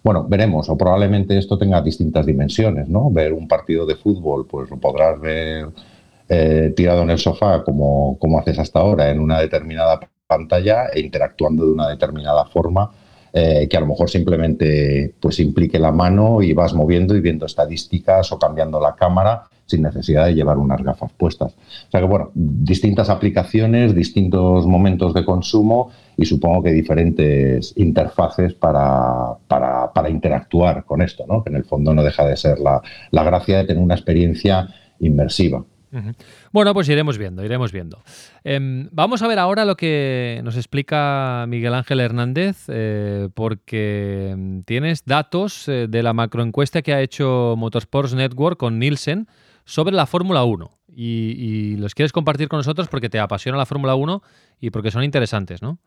Bueno, 0.04 0.26
veremos, 0.28 0.68
o 0.70 0.78
probablemente 0.78 1.38
esto 1.38 1.58
tenga 1.58 1.82
distintas 1.82 2.26
dimensiones, 2.26 2.90
¿no? 2.90 3.10
Ver 3.10 3.32
un 3.32 3.48
partido 3.48 3.86
de 3.86 3.96
fútbol, 3.96 4.46
pues 4.46 4.70
lo 4.70 4.78
podrás 4.78 5.22
ver 5.22 5.70
eh, 6.30 6.74
tirado 6.76 7.04
en 7.04 7.10
el 7.10 7.20
sofá 7.20 7.64
como, 7.64 8.18
como 8.20 8.40
haces 8.40 8.60
hasta 8.60 8.80
ahora 8.80 9.10
en 9.10 9.20
una 9.20 9.40
determinada 9.40 10.00
pantalla 10.28 10.88
e 10.94 11.00
interactuando 11.02 11.66
de 11.66 11.72
una 11.72 11.90
determinada 11.90 12.46
forma 12.46 12.92
eh, 13.36 13.68
que 13.68 13.78
a 13.78 13.80
lo 13.80 13.88
mejor 13.88 14.12
simplemente 14.12 15.16
pues 15.20 15.40
implique 15.40 15.80
la 15.80 15.92
mano 15.92 16.44
y 16.44 16.54
vas 16.54 16.76
moviendo 16.76 17.16
y 17.16 17.20
viendo 17.20 17.48
estadísticas 17.48 18.32
o 18.32 18.38
cambiando 18.38 18.80
la 18.80 18.94
cámara 18.94 19.46
sin 19.66 19.82
necesidad 19.82 20.28
de 20.28 20.36
llevar 20.36 20.60
unas 20.60 20.84
gafas 20.84 21.12
puestas. 21.14 21.54
O 21.54 21.92
sea 21.92 22.00
que 22.00 22.06
bueno, 22.06 22.30
distintas 22.36 23.10
aplicaciones, 23.10 23.96
distintos 23.96 24.68
momentos 24.68 25.16
de 25.16 25.26
consumo 25.26 25.90
y 26.16 26.26
supongo 26.26 26.62
que 26.62 26.72
diferentes 26.72 27.74
interfaces 27.76 28.54
para, 28.54 29.34
para, 29.48 29.92
para 29.92 30.10
interactuar 30.12 30.86
con 30.86 31.02
esto, 31.02 31.26
¿no? 31.28 31.44
que 31.44 31.50
en 31.50 31.56
el 31.56 31.66
fondo 31.66 31.92
no 31.92 32.04
deja 32.04 32.28
de 32.28 32.38
ser 32.38 32.60
la, 32.60 32.84
la 33.10 33.24
gracia 33.24 33.58
de 33.58 33.64
tener 33.64 33.82
una 33.82 33.96
experiencia 33.96 34.68
inmersiva. 35.00 35.66
Bueno, 36.52 36.74
pues 36.74 36.90
iremos 36.90 37.18
viendo, 37.18 37.44
iremos 37.44 37.72
viendo. 37.72 38.04
Em, 38.44 38.90
vamos 38.92 39.22
a 39.22 39.28
ver 39.28 39.40
ahora 39.40 39.66
lo 39.66 39.76
que 39.76 40.42
nos 40.44 40.56
explica 40.56 41.46
Miguel 41.48 41.74
Ángel 41.74 42.00
Hernández, 42.00 42.66
eh, 42.68 43.30
porque 43.34 44.32
em, 44.32 44.64
tienes 44.64 45.06
datos 45.06 45.68
eh, 45.68 45.88
de 45.88 46.04
la 46.04 46.14
macroencuesta 46.14 46.82
que 46.82 46.94
ha 46.94 47.02
hecho 47.02 47.56
Motorsports 47.58 48.14
Network 48.14 48.58
con 48.58 48.80
Nielsen 48.80 49.28
sobre 49.66 49.96
la 49.96 50.06
Fórmula 50.06 50.44
1. 50.44 50.70
Y, 50.96 51.04
y, 51.38 51.78
los 51.78 51.96
quieres 51.96 52.12
compartir 52.12 52.50
con 52.50 52.58
nosotros 52.58 52.88
porque 52.88 53.10
te 53.10 53.20
apasiona 53.20 53.58
la 53.58 53.66
Fórmula 53.66 53.96
1 53.96 54.22
y 54.60 54.70
porque 54.70 54.92
son 54.92 55.04
interesantes, 55.04 55.62
¿no? 55.62 55.80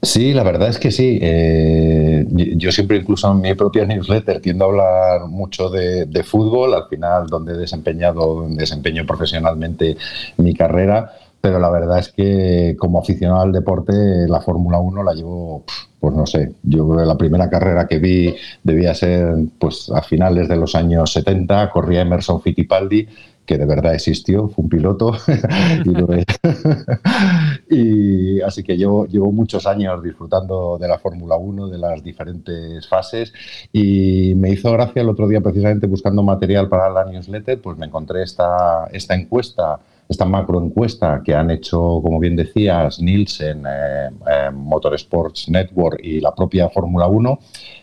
Sí, 0.00 0.32
la 0.32 0.44
verdad 0.44 0.68
es 0.68 0.78
que 0.78 0.92
sí. 0.92 1.18
Eh, 1.20 2.24
yo 2.56 2.70
siempre, 2.70 2.98
incluso 2.98 3.30
en 3.32 3.40
mi 3.40 3.54
propia 3.54 3.84
newsletter, 3.84 4.40
tiendo 4.40 4.64
a 4.64 4.68
hablar 4.68 5.28
mucho 5.28 5.70
de, 5.70 6.22
fútbol, 6.22 6.74
al 6.74 6.88
final 6.88 7.26
donde 7.26 7.54
he 7.54 7.56
desempeñado, 7.56 8.46
desempeño 8.48 9.04
profesionalmente 9.04 9.96
mi 10.36 10.54
carrera, 10.54 11.12
pero 11.40 11.58
la 11.58 11.70
verdad 11.70 11.98
es 11.98 12.12
que 12.12 12.76
como 12.78 13.00
aficionado 13.00 13.40
al 13.42 13.52
deporte, 13.52 13.92
la 14.28 14.40
Fórmula 14.40 14.78
1 14.78 15.02
la 15.02 15.14
llevo, 15.14 15.64
pues 15.98 16.14
no 16.14 16.26
sé, 16.26 16.52
yo 16.62 16.86
creo 16.86 17.00
que 17.00 17.06
la 17.06 17.18
primera 17.18 17.50
carrera 17.50 17.88
que 17.88 17.98
vi 17.98 18.36
debía 18.62 18.94
ser 18.94 19.34
pues 19.58 19.90
a 19.92 20.02
finales 20.02 20.48
de 20.48 20.56
los 20.56 20.76
años 20.76 21.12
70, 21.12 21.70
corría 21.70 22.02
Emerson 22.02 22.40
Fittipaldi, 22.40 23.08
que 23.48 23.56
de 23.56 23.64
verdad 23.64 23.94
existió, 23.94 24.48
fue 24.48 24.64
un 24.64 24.68
piloto. 24.68 25.12
y, 27.70 28.40
así 28.42 28.62
que 28.62 28.76
yo 28.76 29.06
llevo 29.06 29.32
muchos 29.32 29.66
años 29.66 30.02
disfrutando 30.02 30.76
de 30.78 30.86
la 30.86 30.98
Fórmula 30.98 31.36
1, 31.36 31.68
de 31.68 31.78
las 31.78 32.04
diferentes 32.04 32.86
fases, 32.86 33.32
y 33.72 34.34
me 34.36 34.50
hizo 34.50 34.70
gracia 34.70 35.00
el 35.00 35.08
otro 35.08 35.26
día 35.26 35.40
precisamente 35.40 35.86
buscando 35.86 36.22
material 36.22 36.68
para 36.68 36.90
la 36.90 37.06
newsletter, 37.06 37.58
pues 37.60 37.78
me 37.78 37.86
encontré 37.86 38.22
esta, 38.22 38.86
esta 38.92 39.14
encuesta 39.14 39.80
esta 40.08 40.24
macroencuesta 40.24 41.20
que 41.22 41.34
han 41.34 41.50
hecho, 41.50 42.00
como 42.02 42.18
bien 42.18 42.34
decías, 42.34 42.98
Nielsen, 42.98 43.64
eh, 43.66 44.08
eh, 44.26 44.50
Motorsports 44.50 45.50
Network 45.50 46.00
y 46.02 46.20
la 46.20 46.34
propia 46.34 46.70
Fórmula 46.70 47.06
1, 47.06 47.38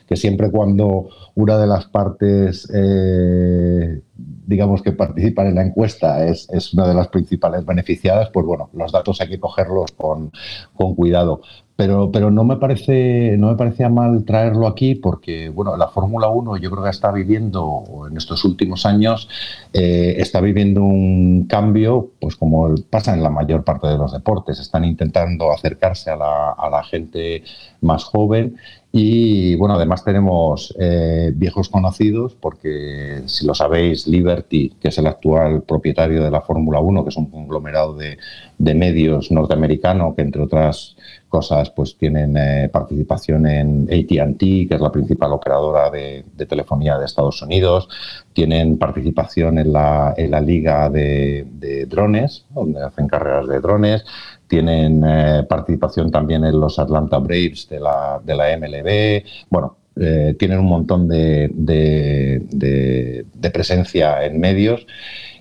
que 0.08 0.15
siempre 0.15 0.49
cuando 0.49 1.08
una 1.36 1.60
de 1.60 1.67
las 1.67 1.86
partes, 1.86 2.67
eh, 2.73 4.01
digamos, 4.47 4.81
que 4.81 4.91
participan 4.91 5.47
en 5.47 5.55
la 5.55 5.63
encuesta 5.63 6.25
es, 6.25 6.47
es, 6.51 6.73
una 6.73 6.88
de 6.88 6.93
las 6.93 7.08
principales 7.08 7.65
beneficiadas, 7.65 8.29
pues 8.29 8.45
bueno, 8.45 8.69
los 8.73 8.91
datos 8.91 9.21
hay 9.21 9.29
que 9.29 9.39
cogerlos 9.39 9.91
con, 9.91 10.31
con 10.73 10.95
cuidado. 10.95 11.41
Pero, 11.77 12.10
pero 12.10 12.31
no 12.31 12.45
me 12.45 12.55
parece, 12.55 13.36
no 13.38 13.49
me 13.49 13.58
parecía 13.58 13.89
mal 13.89 14.23
traerlo 14.23 14.65
aquí 14.65 14.95
porque, 14.95 15.49
bueno, 15.49 15.75
la 15.75 15.89
Fórmula 15.89 16.29
1 16.29 16.55
yo 16.58 16.71
creo 16.71 16.84
que 16.84 16.89
está 16.89 17.12
viviendo, 17.12 17.84
en 18.10 18.15
estos 18.15 18.45
últimos 18.45 18.86
años, 18.86 19.27
eh, 19.73 20.15
está 20.17 20.39
viviendo 20.39 20.84
un 20.84 21.47
cambio, 21.47 22.12
pues 22.21 22.38
como 22.38 22.73
pasa 22.89 23.13
en 23.13 23.21
la 23.23 23.29
mayor 23.29 23.65
parte 23.65 23.88
de 23.88 23.97
los 23.97 24.13
deportes. 24.13 24.60
Están 24.60 24.86
intentando 24.86 25.51
acercarse 25.51 26.12
a 26.12 26.15
la, 26.15 26.51
a 26.51 26.69
la 26.69 26.81
gente 26.84 27.43
más 27.81 28.05
joven 28.05 28.55
y 28.97 29.55
bueno, 29.58 29.75
además 29.75 30.05
tenemos 30.05 30.73
eh, 30.79 31.34
viejos 31.36 31.67
conocidos, 31.67 32.34
porque 32.39 33.23
si 33.25 33.45
lo 33.45 33.53
sabéis, 33.53 34.08
Liberty, 34.08 34.69
que 34.79 34.88
es 34.88 34.97
el 34.97 35.08
actual 35.08 35.63
propietario 35.63 36.23
de 36.23 36.31
la 36.31 36.39
Fórmula 36.39 36.79
1, 36.79 37.03
que 37.03 37.10
es 37.10 37.17
un 37.17 37.29
conglomerado 37.29 37.93
de, 37.93 38.17
medios 38.58 39.31
norteamericano, 39.31 40.15
que 40.15 40.21
entre 40.21 40.41
otras 40.41 40.95
cosas 41.27 41.71
pues 41.71 41.97
tienen 41.97 42.38
eh, 42.38 42.69
participación 42.71 43.45
en 43.47 43.84
ATT, 43.84 44.39
que 44.39 44.75
es 44.75 44.79
la 44.79 44.93
principal 44.93 45.34
operadora 45.34 45.89
de, 45.89 46.23
telefonía 46.47 46.97
de 46.97 47.03
Estados 47.03 47.41
Unidos, 47.41 47.89
tienen 48.31 48.77
participación 48.77 49.60
en 49.60 49.73
la, 49.73 50.13
en 50.15 50.31
la 50.31 50.39
liga 50.39 50.89
de, 50.89 51.45
de 51.51 51.86
drones, 51.86 52.45
donde 52.49 52.81
hacen 52.81 53.10
carreras 53.10 53.45
de 53.45 53.60
drones, 53.60 54.05
tienen 54.47 55.03
eh, 55.05 55.43
participación 55.47 56.12
también 56.12 56.43
en 56.45 56.60
los 56.60 56.77
Atlanta 56.79 57.17
Braves 57.19 57.67
de 57.69 57.79
la, 57.79 58.21
de 58.23 58.36
la 58.36 58.58
MLB, 58.58 59.23
bueno, 59.49 59.77
eh, 59.95 60.36
tienen 60.38 60.60
un 60.60 60.65
montón 60.65 61.08
de, 61.08 61.49
de, 61.53 63.49
presencia 63.51 64.25
en 64.25 64.39
medios 64.39 64.86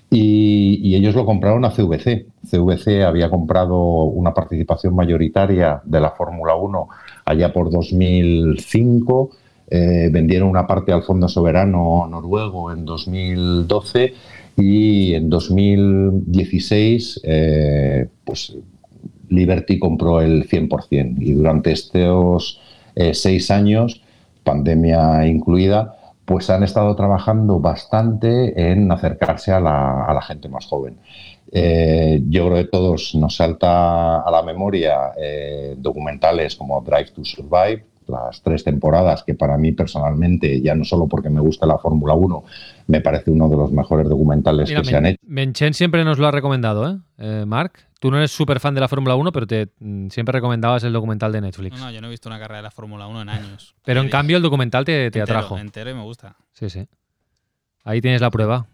y, 0.09 0.95
ellos 0.95 1.13
lo 1.13 1.25
compraron 1.25 1.65
a 1.65 1.71
CVC. 1.71 2.27
CVC 2.49 3.03
había 3.03 3.29
comprado 3.29 4.03
una 4.03 4.33
participación 4.33 4.95
mayoritaria 4.95 5.81
de 5.83 5.99
la 5.99 6.11
Fórmula 6.11 6.55
1 6.55 6.87
allá 7.25 7.51
por 7.51 7.69
2005. 7.69 9.29
Eh, 9.69 10.09
vendieron 10.11 10.47
una 10.47 10.65
parte 10.65 10.93
al 10.93 11.03
Fondo 11.03 11.27
Soberano 11.27 12.07
Noruego 12.09 12.71
en 12.71 12.85
2012 12.85 14.13
y 14.55 15.15
en 15.15 15.29
2016 15.29 17.21
pues 18.23 18.55
Liberty 19.35 19.77
compró 19.79 20.21
el 20.21 20.47
100% 20.47 21.15
y 21.19 21.33
durante 21.33 21.71
estos 21.71 22.61
eh, 22.95 23.13
seis 23.13 23.51
años, 23.51 24.01
pandemia 24.43 25.27
incluida, 25.27 25.95
pues 26.25 26.49
han 26.49 26.63
estado 26.63 26.95
trabajando 26.95 27.59
bastante 27.59 28.71
en 28.71 28.91
acercarse 28.91 29.51
a 29.51 29.59
la, 29.59 30.21
gente 30.27 30.49
más 30.49 30.65
joven. 30.65 30.97
Eh, 31.51 32.21
yo 32.27 32.47
creo 32.47 32.63
que 32.63 32.69
todos 32.69 33.13
nos 33.15 33.35
salta 33.35 34.21
a 34.21 34.31
la 34.31 34.41
memoria 34.41 35.11
eh, 35.17 35.75
documentales 35.77 36.55
como 36.55 36.81
Drive 36.81 37.11
to 37.11 37.23
Survive, 37.23 37.85
las 38.07 38.41
tres 38.41 38.63
temporadas, 38.63 39.23
que 39.23 39.33
para 39.33 39.57
mí 39.57 39.71
personalmente, 39.71 40.61
ya 40.61 40.75
no 40.75 40.83
solo 40.83 41.07
porque 41.07 41.29
me 41.29 41.41
gusta 41.41 41.65
la 41.65 41.77
Fórmula 41.77 42.13
1, 42.13 42.43
me 42.87 43.01
parece 43.01 43.31
uno 43.31 43.49
de 43.49 43.57
los 43.57 43.71
mejores 43.71 44.07
documentales 44.07 44.69
que 44.69 44.83
se 44.83 44.95
han 44.95 45.05
hecho. 45.07 45.19
Menchen 45.23 45.73
siempre 45.73 46.03
nos 46.03 46.19
lo 46.19 46.27
ha 46.27 46.31
recomendado, 46.31 46.89
¿eh? 46.89 46.97
eh 47.17 47.45
Mark, 47.45 47.73
tú 48.05 48.11
no 48.11 48.17
eres 48.17 48.29
súper 48.29 48.59
fan 48.59 48.75
de 48.75 48.81
la 48.81 48.87
Fórmula 48.87 49.15
1, 49.15 49.31
pero 49.31 49.47
te 49.47 49.69
mm, 49.79 50.09
siempre 50.09 50.33
recomendabas 50.33 50.83
el 50.83 50.93
documental 50.93 51.31
de 51.31 51.41
Netflix. 51.41 51.79
No, 51.79 51.89
yo 51.89 52.01
no 52.01 52.05
he 52.05 52.11
visto 52.11 52.29
una 52.29 52.37
carrera 52.37 52.57
de 52.57 52.61
la 52.61 52.69
Fórmula 52.69 53.07
1 53.07 53.23
en 53.23 53.29
años. 53.29 53.73
pero 53.83 53.99
en 54.01 54.09
cambio 54.09 54.37
el 54.37 54.43
documental 54.43 54.85
te, 54.85 55.09
te 55.09 55.23
atrajo. 55.23 55.57
Entero 55.57 55.89
y 55.89 55.95
me 55.95 56.03
gusta. 56.03 56.35
Sí, 56.53 56.69
sí. 56.69 56.87
Ahí 57.83 58.01
tienes 58.01 58.21
la 58.21 58.29
prueba. 58.29 58.67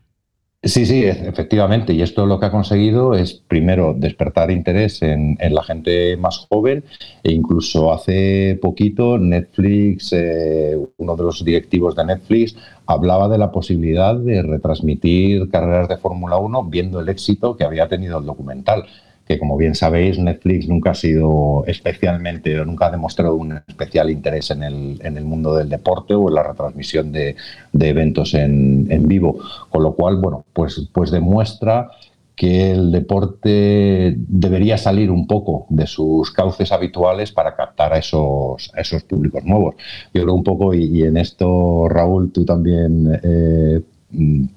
Sí, 0.63 0.85
sí, 0.85 1.05
efectivamente. 1.05 1.93
Y 1.93 2.01
esto 2.01 2.25
lo 2.25 2.41
que 2.41 2.47
ha 2.47 2.51
conseguido 2.51 3.15
es, 3.15 3.33
primero, 3.33 3.95
despertar 3.97 4.51
interés 4.51 5.01
en, 5.01 5.37
la 5.39 5.63
gente 5.63 6.17
más 6.17 6.45
joven 6.49 6.83
e 7.23 7.31
incluso 7.31 7.93
hace 7.93 8.59
poquito 8.61 9.17
Netflix, 9.17 10.11
eh, 10.11 10.77
uno 10.97 11.15
de 11.15 11.23
los 11.23 11.45
directivos 11.45 11.95
de 11.95 12.03
Netflix, 12.03 12.57
hablaba 12.85 13.29
de 13.29 13.37
la 13.37 13.49
posibilidad 13.49 14.13
de 14.13 14.41
retransmitir 14.41 15.49
carreras 15.49 15.87
de 15.87 15.97
Fórmula 15.97 16.35
1 16.35 16.65
viendo 16.65 16.99
el 16.99 17.07
éxito 17.07 17.55
que 17.55 17.63
había 17.63 17.87
tenido 17.87 18.19
el 18.19 18.25
documental 18.25 18.85
que 19.31 19.39
como 19.39 19.55
bien 19.55 19.75
sabéis, 19.75 20.19
Netflix 20.19 20.67
nunca 20.67 20.91
ha 20.91 20.95
sido 20.95 21.63
especialmente 21.65 22.59
o 22.59 22.65
nunca 22.65 22.87
ha 22.87 22.91
demostrado 22.91 23.35
un 23.35 23.61
especial 23.65 24.09
interés 24.09 24.51
en 24.51 24.63
el, 24.63 24.99
en 25.03 25.17
el 25.17 25.23
mundo 25.23 25.55
del 25.55 25.69
deporte 25.69 26.13
o 26.13 26.27
en 26.27 26.35
la 26.35 26.43
retransmisión 26.43 27.11
de, 27.13 27.35
eventos 27.73 28.33
en, 28.33 28.87
en, 28.89 29.07
vivo. 29.07 29.39
Con 29.69 29.83
lo 29.83 29.93
cual, 29.93 30.17
bueno, 30.17 30.43
pues, 30.53 30.89
pues 30.91 31.11
demuestra 31.11 31.89
que 32.35 32.71
el 32.71 32.91
deporte 32.91 34.15
debería 34.17 34.77
salir 34.77 35.11
un 35.11 35.27
poco 35.27 35.65
de 35.69 35.87
sus 35.87 36.31
cauces 36.31 36.71
habituales 36.71 37.31
para 37.31 37.55
captar 37.55 37.93
a 37.93 37.99
esos, 37.99 38.71
a 38.75 38.81
esos 38.81 39.03
públicos 39.03 39.45
nuevos. 39.45 39.75
Yo 40.13 40.23
creo 40.23 40.33
un 40.33 40.43
poco, 40.43 40.73
y, 40.73 41.03
en 41.03 41.17
esto, 41.17 41.87
Raúl, 41.87 42.31
tú 42.31 42.43
también 42.43 43.19
eh, 43.23 43.81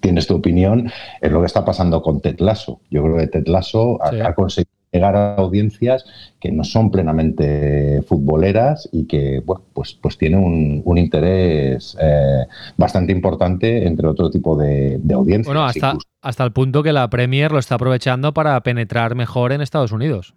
tienes 0.00 0.26
tu 0.26 0.36
opinión, 0.36 0.90
es 1.20 1.32
lo 1.32 1.40
que 1.40 1.46
está 1.46 1.64
pasando 1.64 2.02
con 2.02 2.20
Ted 2.20 2.38
Lasso. 2.40 2.80
Yo 2.90 3.02
creo 3.02 3.16
que 3.16 3.26
Ted 3.26 3.46
Lasso 3.46 3.98
ha, 4.02 4.34
conseguido 4.34 4.70
llegar 4.92 5.16
a 5.16 5.34
audiencias 5.34 6.04
que 6.40 6.52
no 6.52 6.62
son 6.64 6.90
plenamente 6.90 8.02
futboleras 8.02 8.88
y 8.92 9.06
que 9.06 9.42
bueno, 9.44 9.64
pues, 9.72 9.98
pues 10.00 10.16
tiene 10.16 10.36
un, 10.36 10.98
interés 10.98 11.96
eh, 12.00 12.44
bastante 12.76 13.12
importante 13.12 13.86
entre 13.86 14.06
otro 14.06 14.30
tipo 14.30 14.56
de, 14.56 15.00
audiencias. 15.12 15.46
Bueno, 15.46 15.64
hasta, 15.64 15.96
hasta 16.22 16.44
el 16.44 16.52
punto 16.52 16.82
que 16.82 16.92
la 16.92 17.08
Premier 17.10 17.50
lo 17.50 17.58
está 17.58 17.74
aprovechando 17.74 18.32
para 18.32 18.60
penetrar 18.62 19.14
mejor 19.14 19.52
en 19.52 19.60
Estados 19.60 19.92
Unidos. 19.92 20.34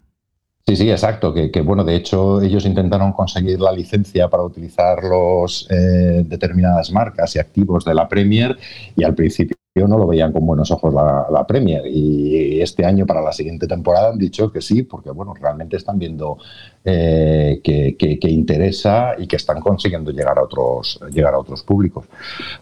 Sí, 0.69 0.75
sí, 0.75 0.91
exacto. 0.91 1.33
Que, 1.33 1.61
bueno, 1.61 1.85
de 1.85 1.95
hecho, 1.95 2.41
ellos 2.41 2.65
intentaron 2.65 3.13
conseguir 3.13 3.61
la 3.61 3.71
licencia 3.71 4.27
para 4.27 4.43
utilizar 4.43 5.01
los 5.01 5.65
eh, 5.69 6.23
determinadas 6.25 6.91
marcas 6.91 7.33
y 7.37 7.39
activos 7.39 7.85
de 7.85 7.93
la 7.93 8.09
Premier 8.09 8.57
y 8.93 9.05
al 9.05 9.15
principio 9.15 9.55
no 9.85 9.97
lo 9.97 10.07
veían 10.07 10.31
con 10.31 10.45
buenos 10.45 10.71
ojos 10.71 10.93
la, 10.93 11.45
Premier. 11.45 11.85
Y 11.85 12.61
este 12.61 12.85
año, 12.85 13.05
para 13.05 13.21
la 13.21 13.33
siguiente 13.33 13.67
temporada, 13.67 14.09
han 14.11 14.17
dicho 14.17 14.49
que 14.49 14.61
sí, 14.61 14.83
porque 14.83 15.11
bueno, 15.11 15.33
realmente 15.33 15.75
están 15.75 15.99
viendo 15.99 16.37
eh, 16.85 17.59
que, 17.61 18.17
interesa 18.29 19.15
y 19.17 19.27
que 19.27 19.35
están 19.35 19.59
consiguiendo 19.59 20.11
llegar 20.11 20.39
a 20.39 20.43
otros, 20.43 20.99
llegar 21.11 21.33
a 21.33 21.39
otros 21.39 21.63
públicos. 21.63 22.05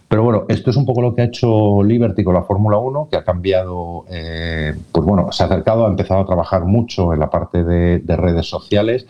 Pero 0.08 0.24
bueno, 0.24 0.46
esto 0.50 0.72
es 0.72 0.78
un 0.78 0.86
poco 0.86 1.02
lo 1.02 1.14
que 1.14 1.22
ha 1.22 1.26
hecho 1.26 1.84
Liberty 1.84 2.24
con 2.24 2.34
la 2.34 2.44
Fórmula 2.44 2.78
1, 2.78 3.10
que 3.12 3.18
ha 3.18 3.24
cambiado, 3.24 4.06
eh, 4.10 4.74
pues 4.92 5.06
bueno, 5.06 5.32
se 5.32 5.44
ha 5.44 5.46
acercado, 5.46 5.86
ha 5.86 5.90
empezado 5.90 6.22
a 6.22 6.26
trabajar 6.26 6.66
mucho 6.66 7.14
en 7.14 7.20
la 7.20 7.30
parte 7.30 7.64
de 7.64 8.16
redes 8.16 8.48
sociales 8.48 9.06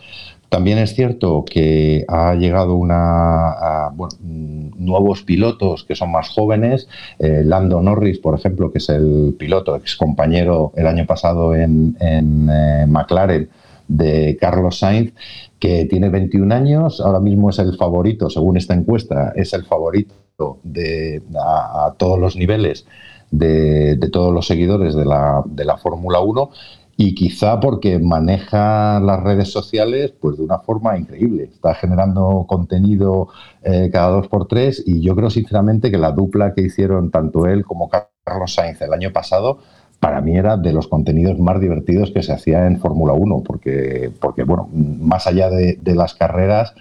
también 0.48 0.78
es 0.78 0.94
cierto 0.94 1.44
que 1.44 2.04
ha 2.08 2.34
llegado 2.34 2.76
una, 2.76 3.90
nuevos 4.76 5.22
pilotos 5.22 5.84
que 5.84 5.96
son 5.96 6.12
más 6.12 6.28
jóvenes. 6.28 6.88
Eh, 7.18 7.42
Lando 7.44 7.82
Norris, 7.82 8.18
por 8.18 8.38
ejemplo, 8.38 8.70
que 8.70 8.78
es 8.78 8.88
el 8.88 9.34
piloto 9.38 9.76
ex 9.76 9.96
compañero 9.96 10.72
el 10.76 10.86
año 10.86 11.06
pasado 11.06 11.54
en, 11.54 11.96
eh, 12.00 12.86
McLaren 12.88 13.48
de 13.88 14.36
Carlos 14.40 14.78
Sainz, 14.78 15.12
que 15.58 15.84
tiene 15.86 16.10
21 16.10 16.54
años, 16.54 17.00
ahora 17.00 17.20
mismo 17.20 17.50
es 17.50 17.58
el 17.58 17.76
favorito, 17.76 18.30
según 18.30 18.56
esta 18.56 18.74
encuesta, 18.74 19.32
es 19.36 19.52
el 19.52 19.64
favorito 19.64 20.14
de, 20.62 21.22
a, 21.40 21.94
todos 21.96 22.18
los 22.18 22.36
niveles 22.36 22.86
de, 23.30 23.98
todos 24.12 24.34
los 24.34 24.46
seguidores 24.46 24.94
de 24.94 25.04
la, 25.04 25.42
de 25.46 25.64
la 25.64 25.76
Fórmula 25.76 26.20
1 26.20 26.50
y 26.96 27.14
quizá 27.14 27.60
porque 27.60 27.98
maneja 27.98 29.00
las 29.00 29.22
redes 29.22 29.50
sociales 29.52 30.14
pues 30.18 30.38
de 30.38 30.44
una 30.44 30.58
forma 30.58 30.96
increíble. 30.96 31.44
Está 31.44 31.74
generando 31.74 32.46
contenido 32.48 33.28
eh, 33.62 33.90
cada 33.92 34.08
dos 34.08 34.28
por 34.28 34.48
tres 34.48 34.82
y 34.86 35.02
yo 35.02 35.14
creo 35.14 35.30
sinceramente 35.30 35.90
que 35.90 35.98
la 35.98 36.12
dupla 36.12 36.54
que 36.54 36.62
hicieron 36.62 37.10
tanto 37.10 37.46
él 37.46 37.64
como 37.64 37.90
Carlos 37.90 38.54
Sainz 38.54 38.80
el 38.80 38.94
año 38.94 39.12
pasado 39.12 39.58
para 40.00 40.20
mí 40.20 40.36
era 40.36 40.56
de 40.56 40.72
los 40.72 40.88
contenidos 40.88 41.38
más 41.38 41.60
divertidos 41.60 42.10
que 42.10 42.22
se 42.22 42.32
hacía 42.32 42.66
en 42.66 42.78
Fórmula 42.78 43.14
1, 43.14 43.42
porque, 43.44 44.12
porque, 44.20 44.44
bueno, 44.44 44.68
más 44.72 45.26
allá 45.26 45.48
de, 45.48 45.78
de 45.80 45.94
las 45.94 46.14
carreras, 46.14 46.74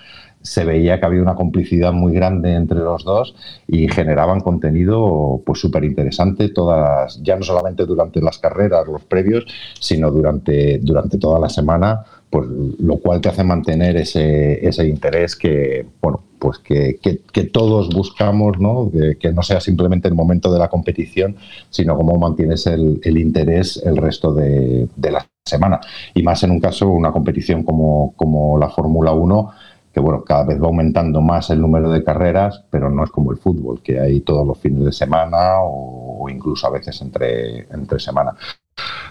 se 0.45 0.63
veía 0.63 0.99
que 0.99 1.05
había 1.05 1.21
una 1.21 1.36
complicidad 1.36 1.91
muy 1.91 2.13
grande 2.13 2.53
entre 2.53 2.77
los 2.77 3.03
dos 3.03 3.36
y 3.67 3.88
generaban 3.89 4.41
contenido 4.41 5.41
pues 5.43 5.60
súper 5.60 5.84
interesante 5.84 6.49
todas 6.49 7.21
ya 7.23 7.36
no 7.36 7.43
solamente 7.43 7.86
durante 7.86 8.21
las 8.21 8.38
carreras 8.38 8.88
los 8.88 9.03
previos 9.03 9.45
sino 9.79 10.12
durante 10.12 10.77
durante 10.79 11.17
toda 11.17 11.39
la 11.39 11.49
semana 11.49 12.03
pues 12.29 12.47
lo 12.79 12.97
cual 12.97 13.21
te 13.21 13.29
hace 13.29 13.43
mantener 13.43 13.97
ese, 13.97 14.65
ese 14.67 14.88
interés 14.88 15.36
que 15.36 15.88
bueno 16.01 16.21
pues 16.38 16.60
que, 16.60 16.99
que, 16.99 17.43
todos 17.45 17.89
buscamos 17.89 18.60
¿no? 18.60 18.91
Que, 19.19 19.31
no 19.31 19.41
sea 19.41 19.60
simplemente 19.60 20.08
el 20.08 20.13
momento 20.13 20.53
de 20.53 20.60
la 20.60 20.67
competición 20.67 21.38
sino 21.71 21.97
cómo 21.97 22.19
mantienes 22.19 22.67
el, 22.67 22.99
el 23.03 23.17
interés 23.17 23.81
el 23.84 23.97
resto 23.97 24.31
de, 24.34 24.88
de 24.95 25.12
la 25.12 25.25
semana 25.43 25.79
y 26.13 26.21
más 26.23 26.43
en 26.43 26.51
un 26.51 26.60
caso 26.60 26.89
una 26.89 27.12
competición 27.12 27.63
como, 27.63 28.13
como 28.15 28.60
la 28.60 28.69
Fórmula 28.69 29.12
1 29.12 29.51
que 29.95 30.01
bueno, 30.01 30.25
cada 30.25 30.43
vez 30.43 30.62
va 30.62 30.65
aumentando 30.65 31.21
más 31.21 31.49
el 31.51 31.62
número 31.62 31.89
de 31.89 32.03
carreras, 32.03 32.65
pero 32.69 32.89
no 32.89 33.05
es 33.05 33.12
como 33.12 33.31
el 33.31 33.38
fútbol, 33.38 33.81
que 33.81 33.97
hay 33.97 34.19
todos 34.19 34.45
los 34.45 34.60
fines 34.60 34.84
de 34.84 34.91
semana 34.91 35.62
o, 35.62 36.27
incluso 36.29 36.67
a 36.67 36.71
veces 36.71 37.01
entre, 37.01 37.60
entre 37.73 37.97
semana. 37.99 38.36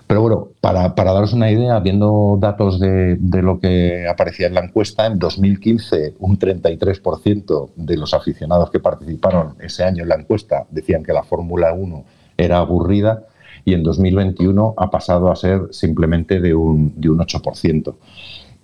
Pero 0.06 0.20
bueno, 0.20 0.48
para, 0.60 0.94
para, 0.94 1.14
daros 1.14 1.32
una 1.32 1.50
idea, 1.50 1.80
viendo 1.80 2.36
datos 2.38 2.78
de, 2.78 3.16
de, 3.18 3.40
lo 3.40 3.58
que 3.60 4.06
aparecía 4.06 4.46
en 4.46 4.52
la 4.52 4.60
encuesta, 4.60 5.06
en 5.06 5.18
2015 5.18 6.16
un 6.18 6.38
33% 6.38 7.70
de 7.76 7.96
los 7.96 8.12
aficionados 8.12 8.70
que 8.70 8.78
participaron 8.78 9.56
ese 9.60 9.84
año 9.84 10.02
en 10.02 10.10
la 10.10 10.16
encuesta 10.16 10.66
decían 10.68 11.02
que 11.02 11.14
la 11.14 11.22
Fórmula 11.22 11.72
1 11.72 12.04
era 12.36 12.58
aburrida 12.58 13.24
y 13.64 13.72
en 13.72 13.82
2021 13.82 14.74
ha 14.76 14.90
pasado 14.90 15.32
a 15.32 15.36
ser 15.36 15.68
simplemente 15.70 16.40
de 16.40 16.54
un, 16.54 16.92
de 17.00 17.08
un 17.08 17.20
8% 17.20 17.94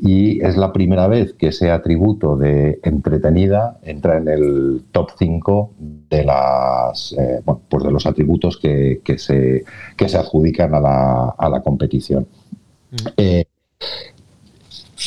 y 0.02 0.42
es 0.42 0.56
la 0.56 0.72
primera 0.72 1.06
vez 1.08 1.34
que 1.34 1.48
ese 1.48 1.70
atributo 1.70 2.36
de 2.36 2.80
entretenida 2.82 3.78
entra 3.82 4.16
en 4.16 4.28
el 4.28 4.82
top 4.92 5.10
5 5.18 5.74
de 6.08 6.24
las 6.24 7.14
eh, 7.18 7.42
pues 7.68 7.84
de 7.84 7.90
los 7.90 8.06
atributos 8.06 8.56
que, 8.56 9.02
que, 9.04 9.18
se, 9.18 9.64
que 9.96 10.08
se 10.08 10.16
adjudican 10.16 10.74
a 10.74 10.80
la, 10.80 11.34
a 11.36 11.48
la 11.50 11.60
competición. 11.60 12.26
Mm. 12.90 12.96
Eh, 13.16 13.44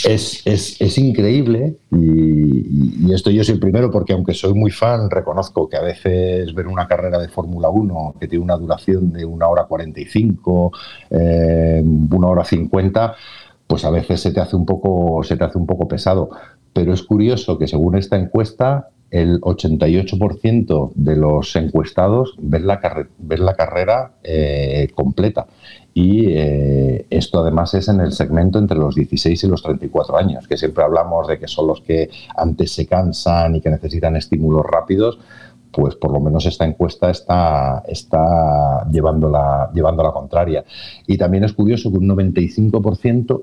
es, 0.06 0.42
es, 0.46 0.82
es, 0.82 0.98
increíble 0.98 1.78
y, 1.92 3.06
y, 3.08 3.14
esto 3.14 3.30
yo 3.30 3.44
soy 3.44 3.54
el 3.56 3.60
primero 3.60 3.92
porque 3.92 4.14
aunque 4.14 4.34
soy 4.34 4.54
muy 4.54 4.72
fan, 4.72 5.10
reconozco 5.10 5.70
que 5.70 5.78
a 5.78 5.82
veces 5.82 6.54
ver 6.54 6.68
una 6.68 6.88
carrera 6.88 7.20
de 7.20 7.30
Fórmula 7.30 7.70
1 7.70 8.16
que 8.20 8.28
tiene 8.28 8.44
una 8.44 8.56
duración 8.56 9.14
de 9.14 9.24
una 9.24 9.48
hora 9.48 9.66
45, 9.66 10.72
eh, 11.12 11.84
una 11.84 12.28
hora 12.28 12.44
50, 12.44 13.16
pues 13.74 13.86
a 13.86 13.90
veces 13.90 14.22
se 14.22 14.30
te 14.30 14.40
hace 14.40 14.56
un 14.56 14.68
poco, 14.68 15.24
se 15.24 15.36
te 15.36 15.46
hace 15.46 15.58
un 15.58 15.66
poco 15.66 15.88
pesado. 15.88 16.30
Pero 16.74 16.94
es 16.94 17.02
curioso 17.02 17.58
que 17.58 17.66
según 17.66 17.96
esta 17.96 18.18
encuesta, 18.18 18.90
el 19.10 19.42
88% 19.42 20.92
de 20.94 21.16
los 21.16 21.56
encuestados 21.56 22.36
ven 22.38 22.68
la, 22.68 22.80
la 23.18 23.56
carrera 23.56 24.12
eh, 24.24 24.90
completa. 24.94 25.48
Y 25.92 26.36
eh, 26.36 27.08
esto 27.10 27.40
además 27.40 27.74
es 27.74 27.88
en 27.88 28.00
el 28.00 28.12
segmento 28.12 28.60
entre 28.60 28.78
los 28.78 28.94
16 28.94 29.44
y 29.44 29.48
los 29.48 29.64
34 29.64 30.18
años, 30.18 30.48
que 30.48 30.56
siempre 30.56 30.84
hablamos 30.84 31.28
de 31.28 31.40
que 31.40 31.48
son 31.48 31.66
los 31.66 31.82
que 31.82 32.12
antes 32.36 32.76
se 32.76 32.86
cansan 32.86 33.56
y 33.56 33.62
que 33.62 33.72
necesitan 33.72 34.16
estímulos 34.16 34.68
rápidos, 34.68 35.18
pues 35.72 35.96
por 35.96 36.14
lo 36.14 36.20
menos 36.20 36.46
esta 36.46 36.66
encuesta 36.66 37.10
está, 37.10 37.82
está 37.88 38.88
llevando, 38.92 39.30
la, 39.30 39.72
llevando 39.74 40.04
la 40.04 40.12
contraria. 40.12 40.64
Y 41.08 41.18
también 41.18 41.44
es 41.44 41.54
curioso 41.54 41.92
que 41.92 41.98
un 41.98 42.08
95% 42.08 43.42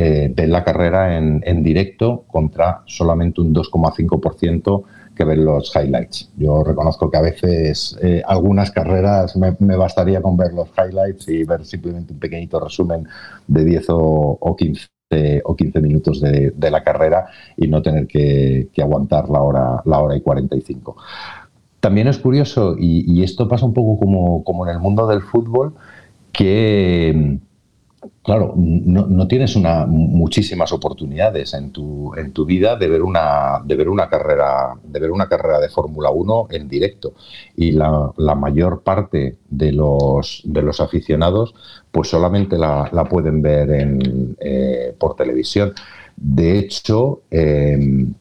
eh, 0.00 0.32
ven 0.32 0.52
la 0.52 0.62
carrera 0.62 1.16
en, 1.16 1.62
directo 1.64 2.22
contra 2.28 2.82
solamente 2.86 3.40
un 3.40 3.52
2,5% 3.52 4.84
que 5.12 5.24
ven 5.24 5.44
los 5.44 5.74
highlights. 5.74 6.30
Yo 6.36 6.62
reconozco 6.62 7.10
que 7.10 7.16
a 7.16 7.20
veces 7.20 7.98
eh, 8.00 8.22
algunas 8.24 8.70
carreras 8.70 9.36
me, 9.36 9.76
bastaría 9.76 10.22
con 10.22 10.36
ver 10.36 10.52
los 10.54 10.68
highlights 10.78 11.28
y 11.28 11.42
ver 11.42 11.64
simplemente 11.64 12.12
un 12.12 12.20
pequeñito 12.20 12.60
resumen 12.60 13.08
de 13.48 13.64
10 13.64 13.86
o, 13.88 14.56
15 14.56 15.42
o 15.42 15.56
15 15.56 15.80
minutos 15.80 16.20
de, 16.20 16.70
la 16.70 16.84
carrera 16.84 17.26
y 17.56 17.66
no 17.66 17.82
tener 17.82 18.06
que, 18.06 18.68
aguantar 18.80 19.28
la 19.28 19.42
hora, 19.42 19.82
la 19.84 19.98
hora 19.98 20.16
y 20.16 20.20
45. 20.20 20.96
También 21.80 22.06
es 22.06 22.18
curioso, 22.18 22.76
y, 22.78 23.20
esto 23.24 23.48
pasa 23.48 23.66
un 23.66 23.74
poco 23.74 23.98
como, 23.98 24.44
como 24.44 24.64
en 24.64 24.76
el 24.76 24.78
mundo 24.78 25.08
del 25.08 25.22
fútbol, 25.22 25.74
que 26.30 27.40
Claro, 28.22 28.52
no, 28.56 29.26
tienes 29.26 29.56
una, 29.56 29.86
muchísimas 29.86 30.72
oportunidades 30.72 31.54
en 31.54 31.72
tu, 31.72 32.12
vida 32.46 32.76
de 32.76 32.88
ver 32.88 33.02
una, 33.02 33.62
carrera, 34.10 34.74
de 35.60 35.68
Fórmula 35.70 36.10
1 36.10 36.48
en 36.50 36.68
directo. 36.68 37.14
Y 37.56 37.72
la, 37.72 38.12
mayor 38.36 38.82
parte 38.82 39.38
de 39.48 39.72
los, 39.72 40.44
aficionados, 40.80 41.54
pues 41.90 42.08
solamente 42.08 42.58
la, 42.58 43.06
pueden 43.08 43.40
ver 43.40 43.70
en, 43.70 44.36
eh, 44.40 44.94
por 44.98 45.16
televisión. 45.16 45.72
De 46.16 46.58
hecho, 46.58 47.22
em, 47.30 48.12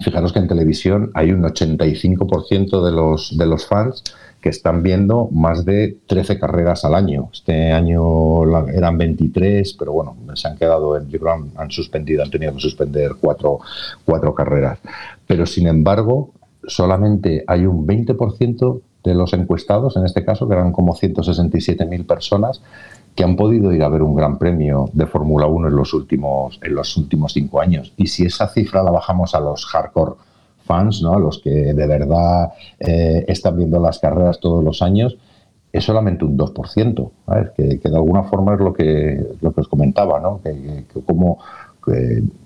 fijaros 0.00 0.32
que 0.32 0.38
en 0.38 0.48
televisión 0.48 1.10
hay 1.14 1.32
un 1.32 1.42
85% 1.42 2.84
de 2.84 2.92
los, 2.92 3.36
de 3.36 3.46
los 3.46 3.66
fans 3.66 4.04
que 4.40 4.48
están 4.50 4.82
viendo 4.82 5.28
más 5.32 5.64
de 5.64 5.96
13 6.06 6.38
carreras 6.38 6.84
al 6.84 6.94
año. 6.94 7.28
Este 7.32 7.72
año 7.72 8.44
eran 8.68 8.96
23, 8.96 9.72
pero 9.74 9.92
bueno, 9.92 10.16
se 10.34 10.46
han 10.46 10.56
quedado, 10.56 10.96
en, 10.96 11.08
yo 11.08 11.18
creo 11.18 11.32
han, 11.56 11.70
suspendido, 11.70 12.22
han 12.22 12.30
tenido 12.30 12.54
que 12.54 12.60
suspender 12.60 13.12
cuatro, 13.20 13.58
cuatro 14.04 14.34
carreras. 14.34 14.78
Pero 15.26 15.44
sin 15.44 15.66
embargo, 15.66 16.30
solamente 16.66 17.42
hay 17.46 17.66
un 17.66 17.86
20% 17.86 18.80
de 19.04 19.14
los 19.14 19.32
encuestados, 19.32 19.96
en 19.96 20.04
este 20.04 20.24
caso, 20.24 20.48
que 20.48 20.54
eran 20.54 20.72
como 20.72 20.94
167.000 20.94 22.06
personas, 22.06 22.62
que 23.18 23.24
han 23.24 23.34
podido 23.34 23.72
ir 23.72 23.82
a 23.82 23.88
ver 23.88 24.00
un 24.00 24.14
gran 24.14 24.38
premio 24.38 24.90
de 24.92 25.04
Fórmula 25.04 25.48
1 25.48 25.66
en 25.66 25.74
los 25.74 25.92
últimos 25.92 26.60
en 26.62 26.72
los 26.72 26.96
últimos 26.96 27.32
cinco 27.32 27.60
años. 27.60 27.92
Y 27.96 28.06
si 28.06 28.24
esa 28.24 28.46
cifra 28.46 28.80
la 28.84 28.92
bajamos 28.92 29.34
a 29.34 29.40
los 29.40 29.66
hardcore 29.66 30.12
fans, 30.62 31.02
¿no? 31.02 31.18
los 31.18 31.40
que 31.40 31.50
de 31.50 31.86
verdad 31.88 32.52
eh, 32.78 33.24
están 33.26 33.56
viendo 33.56 33.80
las 33.80 33.98
carreras 33.98 34.38
todos 34.38 34.62
los 34.62 34.82
años, 34.82 35.18
es 35.72 35.82
solamente 35.82 36.24
un 36.24 36.38
2%, 36.38 37.10
Que, 37.56 37.80
que, 37.80 37.88
de 37.88 37.96
alguna 37.96 38.22
forma 38.22 38.54
es 38.54 38.60
lo 38.60 38.72
que, 38.72 39.20
lo 39.40 39.50
que 39.50 39.62
os 39.62 39.68
comentaba, 39.68 40.20
¿no? 40.20 40.40
que, 40.40 40.84
como 41.04 41.38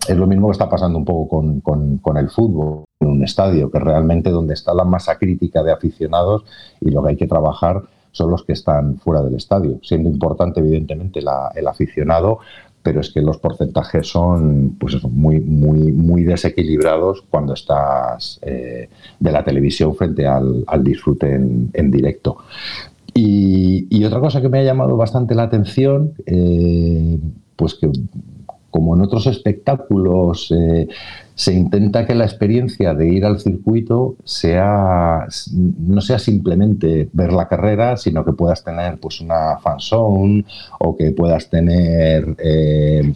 es 0.08 0.16
lo 0.16 0.26
mismo 0.26 0.48
que 0.48 0.52
está 0.52 0.70
pasando 0.70 0.98
un 0.98 1.04
poco 1.04 1.28
con, 1.60 1.60
con, 1.98 2.16
el 2.16 2.30
fútbol, 2.30 2.84
en 3.00 3.08
un 3.08 3.24
estadio, 3.24 3.70
que 3.70 3.78
realmente 3.78 4.30
donde 4.30 4.54
está 4.54 4.72
la 4.72 4.84
masa 4.84 5.18
crítica 5.18 5.62
de 5.62 5.72
aficionados 5.72 6.44
y 6.80 6.90
lo 6.90 7.02
que 7.02 7.10
hay 7.10 7.16
que 7.16 7.26
trabajar 7.26 7.82
son 8.12 8.30
los 8.30 8.44
que 8.44 8.52
están 8.52 8.98
fuera 8.98 9.22
del 9.22 9.34
estadio, 9.34 9.80
siendo 9.82 10.08
importante 10.08 10.60
evidentemente 10.60 11.20
el 11.20 11.66
aficionado, 11.66 12.38
pero 12.82 13.00
es 13.00 13.10
que 13.10 13.20
los 13.20 13.38
porcentajes 13.38 14.08
son 14.08 14.76
pues 14.78 15.02
muy, 15.04 15.40
muy, 15.40 15.92
muy 15.92 16.24
desequilibrados 16.24 17.24
cuando 17.30 17.54
estás 17.54 18.38
eh, 18.42 18.88
de 19.18 19.32
la 19.32 19.44
televisión 19.44 19.94
frente 19.94 20.26
al, 20.26 20.64
disfrute 20.80 21.34
en, 21.34 21.90
directo. 21.90 22.38
Y, 23.14 24.04
otra 24.04 24.20
cosa 24.20 24.40
que 24.40 24.48
me 24.48 24.58
ha 24.58 24.64
llamado 24.64 24.96
bastante 24.96 25.34
la 25.34 25.44
atención, 25.44 26.14
eh, 26.26 27.18
pues 27.56 27.74
que 27.74 27.90
como 28.72 28.96
en 28.96 29.02
otros 29.02 29.26
espectáculos 29.26 30.50
eh, 30.50 30.88
se 31.34 31.52
intenta 31.52 32.06
que 32.06 32.14
la 32.14 32.24
experiencia 32.24 32.94
de 32.94 33.08
ir 33.08 33.24
al 33.24 33.38
circuito 33.38 34.16
sea 34.24 35.26
no 35.78 36.00
sea 36.00 36.18
simplemente 36.18 37.08
ver 37.12 37.32
la 37.32 37.48
carrera, 37.48 37.96
sino 37.96 38.24
que 38.24 38.32
puedas 38.32 38.64
tener 38.64 38.98
pues 38.98 39.20
una 39.20 39.58
fanzone 39.58 40.44
o 40.80 40.96
que 40.96 41.12
puedas 41.12 41.50
tener 41.50 42.34
eh, 42.38 43.12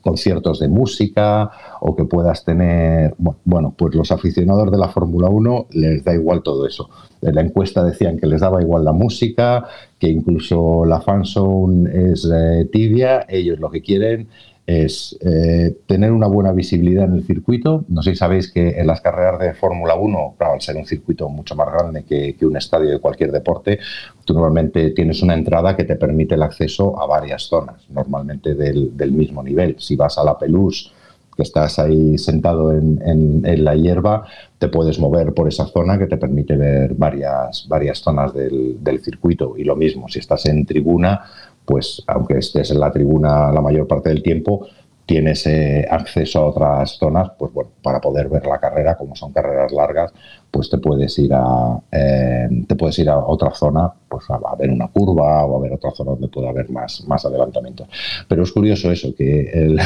conciertos 0.00 0.60
de 0.60 0.68
música 0.68 1.50
o 1.80 1.96
que 1.96 2.04
puedas 2.04 2.44
tener 2.44 3.14
bueno, 3.18 3.74
pues 3.76 3.94
los 3.96 4.12
aficionados 4.12 4.70
de 4.70 4.78
la 4.78 4.88
Fórmula 4.88 5.28
1 5.28 5.66
les 5.70 6.04
da 6.04 6.14
igual 6.14 6.42
todo 6.42 6.66
eso. 6.66 6.88
En 7.20 7.34
la 7.34 7.42
encuesta 7.42 7.82
decían 7.82 8.16
que 8.16 8.26
les 8.26 8.40
daba 8.40 8.62
igual 8.62 8.84
la 8.84 8.92
música, 8.92 9.64
que 9.98 10.08
incluso 10.08 10.84
la 10.84 11.00
fanzone 11.00 12.12
es 12.12 12.28
eh, 12.32 12.68
tibia, 12.70 13.26
ellos 13.28 13.58
lo 13.58 13.70
que 13.70 13.82
quieren 13.82 14.28
es 14.70 15.18
eh, 15.20 15.74
tener 15.86 16.12
una 16.12 16.28
buena 16.28 16.52
visibilidad 16.52 17.04
en 17.04 17.14
el 17.14 17.24
circuito. 17.24 17.84
No 17.88 18.02
sé 18.02 18.10
si 18.10 18.16
sabéis 18.16 18.52
que 18.52 18.78
en 18.78 18.86
las 18.86 19.00
carreras 19.00 19.40
de 19.40 19.54
Fórmula 19.54 19.96
1, 19.96 20.34
claro, 20.38 20.54
al 20.54 20.60
ser 20.60 20.76
un 20.76 20.86
circuito 20.86 21.28
mucho 21.28 21.56
más 21.56 21.72
grande 21.72 22.04
que, 22.04 22.36
un 22.46 22.56
estadio 22.56 22.90
de 22.90 23.00
cualquier 23.00 23.32
deporte, 23.32 23.80
tú 24.24 24.32
normalmente 24.34 24.90
tienes 24.90 25.22
una 25.22 25.34
entrada 25.34 25.76
que 25.76 25.84
te 25.84 25.96
permite 25.96 26.36
el 26.36 26.42
acceso 26.42 27.00
a 27.02 27.06
varias 27.06 27.42
zonas, 27.42 27.84
normalmente 27.90 28.54
del, 28.54 28.92
mismo 29.12 29.42
nivel. 29.42 29.74
Si 29.78 29.96
vas 29.96 30.18
a 30.18 30.24
la 30.24 30.38
Pelouse, 30.38 30.90
que 31.36 31.42
estás 31.42 31.78
ahí 31.78 32.16
sentado 32.16 32.72
en, 32.72 33.64
la 33.64 33.74
hierba, 33.74 34.26
te 34.58 34.68
puedes 34.68 34.98
mover 34.98 35.32
por 35.34 35.48
esa 35.48 35.66
zona 35.66 35.98
que 35.98 36.06
te 36.06 36.16
permite 36.16 36.56
ver 36.56 36.94
varias, 36.94 37.66
varias 37.68 37.98
zonas 37.98 38.32
del 38.34 39.00
circuito. 39.02 39.54
Y 39.56 39.64
lo 39.64 39.74
mismo, 39.74 40.08
si 40.08 40.18
estás 40.20 40.46
en 40.46 40.64
tribuna, 40.64 41.22
pues 41.70 42.02
aunque 42.08 42.38
estés 42.38 42.72
en 42.72 42.80
la 42.80 42.90
tribuna 42.90 43.52
la 43.52 43.60
mayor 43.60 43.86
parte 43.86 44.08
del 44.08 44.24
tiempo, 44.24 44.66
tienes 45.06 45.46
eh, 45.46 45.86
acceso 45.88 46.40
a 46.40 46.46
otras 46.46 46.90
zonas, 46.98 47.30
pues 47.38 47.52
bueno, 47.52 47.70
para 47.80 48.00
poder 48.00 48.28
ver 48.28 48.44
la 48.46 48.58
carrera, 48.58 48.96
como 48.96 49.14
son 49.14 49.32
carreras 49.32 49.70
largas, 49.70 50.12
pues 50.50 50.68
te 50.68 50.78
puedes 50.78 51.18
ir 51.18 51.32
a 51.32 51.80
eh, 51.92 52.48
te 52.66 52.74
puedes 52.74 52.98
ir 52.98 53.08
a 53.08 53.18
otra 53.18 53.54
zona 53.54 53.92
pues 54.10 54.24
a, 54.28 54.56
ver 54.56 54.70
una 54.70 54.88
curva 54.88 55.44
o 55.44 55.56
a 55.56 55.60
ver 55.60 55.72
otra 55.72 55.92
zona 55.92 56.10
donde 56.10 56.26
pueda 56.26 56.50
haber 56.50 56.68
más, 56.70 57.04
más 57.06 57.24
adelantamientos. 57.24 57.86
Pero 58.26 58.42
es 58.42 58.50
curioso 58.50 58.90
eso, 58.90 59.14
que 59.14 59.76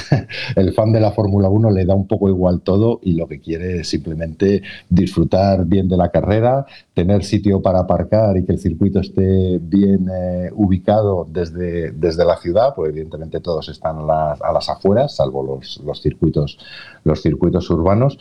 el, 0.57 0.73
fan 0.75 0.93
de 0.93 1.01
la 1.01 1.13
Fórmula 1.13 1.51
1 1.51 1.71
le 1.71 1.85
da 1.85 1.95
un 1.95 2.07
poco 2.07 2.31
igual 2.31 2.63
todo 2.63 3.01
y 3.03 3.13
lo 3.13 3.29
que 3.29 3.41
quiere 3.41 3.81
es 3.81 3.89
simplemente 3.89 4.63
disfrutar 4.89 5.67
bien 5.67 5.89
de 5.89 5.99
la 5.99 6.09
carrera, 6.09 6.65
tener 6.95 7.23
sitio 7.23 7.61
para 7.61 7.81
aparcar 7.81 8.37
y 8.39 8.47
que 8.47 8.53
el 8.53 8.59
circuito 8.59 9.01
esté 9.01 9.59
bien 9.59 10.09
eh, 10.11 10.51
ubicado 10.55 11.29
desde, 11.31 11.91
desde 11.93 12.25
la 12.25 12.39
ciudad, 12.39 12.75
pues 12.75 12.89
evidentemente 12.89 13.41
todos 13.41 13.69
están 13.69 13.99
a 13.99 14.03
las, 14.03 14.43
a 14.43 14.53
las 14.53 14.71
afueras, 14.71 15.17
salvo 15.17 15.43
los, 15.43 15.83
los 15.85 16.01
circuitos 16.01 16.59
los 17.05 17.21
circuitos 17.21 17.69
urbanos 17.69 18.19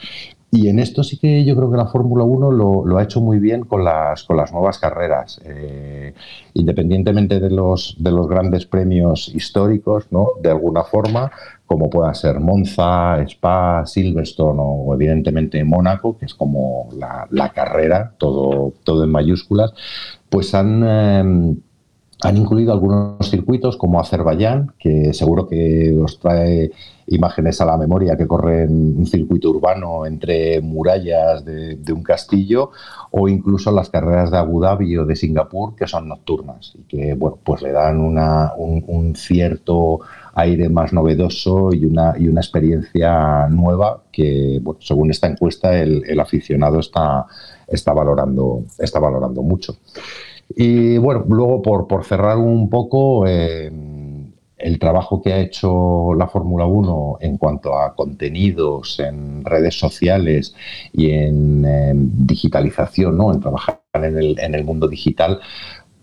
y 0.55 0.67
en 0.67 0.77
esto 0.77 1.01
sí 1.03 1.17
que 1.17 1.43
yo 1.43 1.55
creo 1.55 1.71
que 1.71 1.77
la 1.77 1.87
Fórmula 1.87 2.23
1 2.23 2.51
lo, 2.51 2.97
ha 2.99 3.03
hecho 3.03 3.19
muy 3.21 3.39
bien 3.39 3.63
con 3.63 3.83
las, 3.83 4.23
con 4.23 4.37
las 4.37 4.51
nuevas 4.51 4.77
carreras. 4.77 5.41
Eh, 5.43 6.13
independientemente 6.53 7.39
de 7.39 7.49
los, 7.49 7.95
de 7.97 8.11
los 8.11 8.27
grandes 8.27 8.67
premios 8.67 9.31
históricos, 9.33 10.05
¿no? 10.11 10.27
de 10.43 10.51
alguna 10.51 10.83
forma, 10.83 11.31
como 11.65 11.89
puedan 11.89 12.13
ser 12.13 12.39
Monza, 12.39 13.19
Spa, 13.23 13.83
Silverstone 13.87 14.59
o 14.61 14.93
evidentemente 14.93 15.63
Mónaco, 15.63 16.19
que 16.19 16.25
es 16.25 16.35
como 16.35 16.87
la, 17.31 17.49
carrera, 17.49 18.13
todo, 18.19 18.73
todo 18.83 19.05
en 19.05 19.09
mayúsculas, 19.09 19.73
pues 20.29 20.53
han... 20.53 20.83
Eh, 20.85 21.55
han 22.23 22.37
incluido 22.37 22.73
algunos 22.73 23.29
circuitos 23.29 23.77
como 23.77 23.99
Azerbaiyán, 23.99 24.73
que 24.79 25.13
seguro 25.13 25.47
que 25.47 25.97
os 26.01 26.19
trae 26.19 26.71
imágenes 27.07 27.59
a 27.59 27.65
la 27.65 27.77
memoria 27.77 28.15
que 28.15 28.27
corren 28.27 28.97
un 28.97 29.05
circuito 29.05 29.49
urbano 29.49 30.05
entre 30.05 30.61
murallas 30.61 31.43
de, 31.43 31.93
un 31.93 32.01
castillo, 32.01 32.71
o 33.11 33.27
incluso 33.27 33.71
las 33.71 33.89
carreras 33.89 34.31
de 34.31 34.37
Abu 34.37 34.61
Dhabi 34.61 34.97
o 34.97 35.05
de 35.05 35.15
Singapur, 35.15 35.75
que 35.75 35.87
son 35.87 36.07
nocturnas 36.07 36.73
y 36.75 36.83
que 36.83 37.13
bueno, 37.13 37.39
pues 37.43 37.61
le 37.61 37.71
dan 37.71 37.99
un, 37.99 39.15
cierto 39.15 39.99
aire 40.35 40.69
más 40.69 40.93
novedoso 40.93 41.69
y 41.73 41.85
una, 41.85 42.15
y 42.17 42.27
una 42.27 42.41
experiencia 42.41 43.47
nueva 43.49 44.01
que, 44.11 44.61
según 44.79 45.11
esta 45.11 45.27
encuesta, 45.27 45.77
el, 45.77 46.19
aficionado 46.19 46.79
está, 46.79 47.25
está, 47.67 47.93
valorando, 47.93 48.63
está 48.79 48.99
valorando 48.99 49.41
mucho. 49.43 49.77
Y 50.49 50.97
bueno, 50.97 51.25
luego 51.27 51.61
por, 51.61 51.87
por 51.87 52.03
cerrar 52.05 52.37
un 52.37 52.69
poco, 52.69 53.25
eh, 53.27 53.71
el 54.63 54.79
trabajo 54.79 55.21
que 55.21 55.33
ha 55.33 55.39
hecho 55.39 56.13
la 56.17 56.27
Fórmula 56.27 56.65
1 56.65 57.17
en 57.19 57.37
cuanto 57.37 57.77
a 57.77 57.95
contenidos 57.95 58.99
en 58.99 59.43
redes 59.43 59.77
sociales 59.77 60.55
y 60.93 61.11
en, 61.11 62.25
digitalización, 62.25 63.17
¿no? 63.17 63.33
en 63.33 63.41
trabajar 63.41 63.81
en 63.93 64.17
el, 64.17 64.39
en 64.39 64.55
el, 64.55 64.63
mundo 64.63 64.87
digital, 64.87 65.39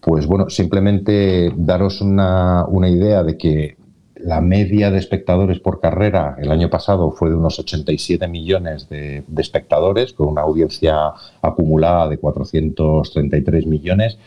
pues 0.01 0.27
bueno, 0.27 0.51
simplemente 0.51 1.53
daros 1.57 2.03
una, 2.03 2.67
una 2.67 2.89
idea 2.89 3.23
de 3.23 3.39
que 3.39 3.77
la 4.25 4.41
media 4.41 4.91
de 4.91 4.99
espectadores 4.99 5.61
por 5.61 5.81
carrera 5.81 6.37
el 6.39 6.51
año 6.51 6.71
pasado 6.71 7.11
fue 7.11 7.31
de 7.31 7.37
unos 7.37 7.59
87 7.59 8.29
millones 8.29 8.89
de, 8.89 9.23
espectadores, 9.39 10.13
con 10.13 10.29
una 10.29 10.43
audiencia 10.43 11.13
acumulada 11.43 12.09
de 12.09 12.19
433 12.19 13.67
millones. 13.67 14.19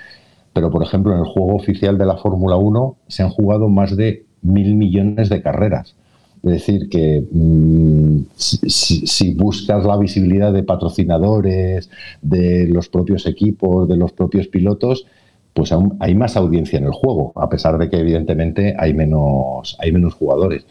Pero, 0.54 0.70
por 0.70 0.84
ejemplo, 0.84 1.14
en 1.14 1.20
el 1.20 1.26
juego 1.26 1.56
oficial 1.56 1.98
de 1.98 2.06
la 2.06 2.18
Fórmula 2.18 2.56
1 2.56 2.96
se 3.08 3.24
han 3.24 3.30
jugado 3.30 3.70
más 3.70 3.96
de 3.96 4.26
mil 4.42 4.76
millones 4.76 5.30
de 5.30 5.42
carreras. 5.42 5.96
Es 6.44 6.52
decir, 6.52 6.90
que 6.90 7.24
mm, 7.32 8.24
si, 8.36 9.34
buscas 9.34 9.86
la 9.86 9.98
visibilidad 9.98 10.52
de 10.52 10.64
patrocinadores, 10.64 11.90
de 12.22 12.68
los 12.68 12.90
propios 12.90 13.26
equipos, 13.26 13.88
de 13.88 13.96
los 13.96 14.12
propios 14.12 14.48
pilotos, 14.48 15.06
pues 15.54 15.72
aún 15.72 15.98
hay 16.00 16.16
más 16.16 16.36
audiencia 16.36 16.80
en 16.80 16.86
el 16.86 16.92
juego, 16.92 17.32
a 17.36 17.50
pesar 17.50 17.78
de 17.78 17.90
que 17.90 18.00
evidentemente 18.00 18.76
hay 18.78 18.94
menos, 18.94 19.78
hay 19.80 19.92
menos 19.92 20.16
jugadores. 20.16 20.66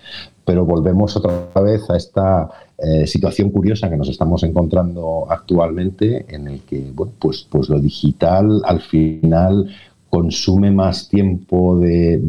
Pero 0.44 0.64
volvemos 0.64 1.16
otra 1.16 1.62
vez 1.62 1.88
a 1.88 1.96
esta 1.96 2.50
eh, 2.78 3.06
situación 3.06 3.50
curiosa 3.50 3.88
que 3.88 3.96
nos 3.96 4.08
estamos 4.08 4.42
encontrando 4.42 5.26
actualmente, 5.30 6.26
en 6.28 6.48
el 6.48 6.60
que 6.62 6.92
pues, 7.20 7.46
pues 7.48 7.68
lo 7.68 7.78
digital 7.78 8.60
al 8.64 8.80
final 8.80 9.68
consume 10.10 10.70
más 10.70 11.08
tiempo 11.08 11.78
de, 11.78 12.20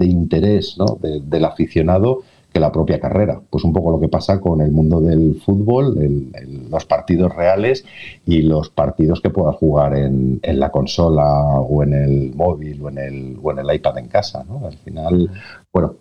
interés 0.00 0.76
del 1.24 1.44
aficionado 1.44 2.22
que 2.52 2.60
la 2.60 2.70
propia 2.70 3.00
carrera. 3.00 3.40
Pues 3.50 3.64
un 3.64 3.72
poco 3.72 3.90
lo 3.90 4.00
que 4.00 4.08
pasa 4.08 4.40
con 4.40 4.60
el 4.60 4.70
mundo 4.70 5.00
del 5.00 5.40
fútbol, 5.44 5.96
los 6.70 6.84
partidos 6.84 7.34
reales 7.34 7.84
y 8.26 8.42
los 8.42 8.70
partidos 8.70 9.20
que 9.20 9.30
puedas 9.30 9.56
jugar 9.56 9.96
en, 9.96 10.40
la 10.42 10.70
consola 10.70 11.60
o 11.60 11.82
en 11.82 11.94
el 11.94 12.34
móvil 12.34 12.82
o 12.82 12.88
en 12.88 12.98
el, 12.98 13.38
o 13.42 13.52
en 13.52 13.58
el 13.58 13.74
iPad 13.74 13.98
en 13.98 14.08
casa. 14.08 14.44
Al 14.64 14.76
final, 14.78 15.30
bueno, 15.72 15.94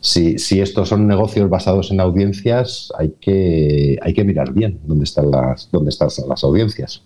si, 0.00 0.38
si, 0.38 0.60
estos 0.60 0.88
son 0.88 1.06
negocios 1.06 1.48
basados 1.48 1.90
en 1.90 2.00
audiencias, 2.00 2.92
hay 2.98 3.14
que, 3.20 3.98
hay 4.02 4.14
que 4.14 4.24
mirar 4.24 4.52
bien 4.52 4.78
dónde 4.84 5.04
están 5.04 5.30
las, 5.30 5.70
dónde 5.70 5.90
están 5.90 6.08
las 6.28 6.44
audiencias. 6.44 7.02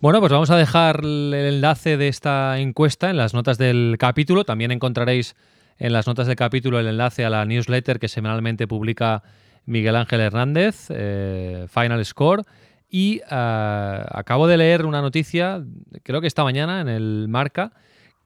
Bueno, 0.00 0.18
pues 0.18 0.32
vamos 0.32 0.50
a 0.50 0.56
dejar 0.56 1.00
el 1.04 1.32
enlace 1.32 1.96
de 1.96 2.08
esta 2.08 2.58
encuesta 2.58 3.08
en 3.08 3.16
las 3.16 3.34
notas 3.34 3.56
del 3.56 3.96
capítulo. 3.98 4.44
También 4.44 4.72
encontraréis 4.72 5.36
en 5.78 5.92
las 5.92 6.06
notas 6.06 6.26
del 6.26 6.36
capítulo 6.36 6.78
el 6.78 6.86
enlace 6.86 7.24
a 7.24 7.30
la 7.30 7.44
newsletter 7.44 7.98
que 7.98 8.08
semanalmente 8.08 8.66
publica 8.66 9.22
Miguel 9.64 9.96
Ángel 9.96 10.20
Hernández, 10.20 10.86
eh, 10.90 11.66
Final 11.68 12.04
Score. 12.04 12.42
Y 12.88 13.22
eh, 13.30 14.04
acabo 14.10 14.46
de 14.46 14.58
leer 14.58 14.84
una 14.84 15.00
noticia, 15.00 15.64
creo 16.02 16.20
que 16.20 16.26
esta 16.26 16.44
mañana 16.44 16.80
en 16.80 16.88
el 16.88 17.26
Marca, 17.28 17.72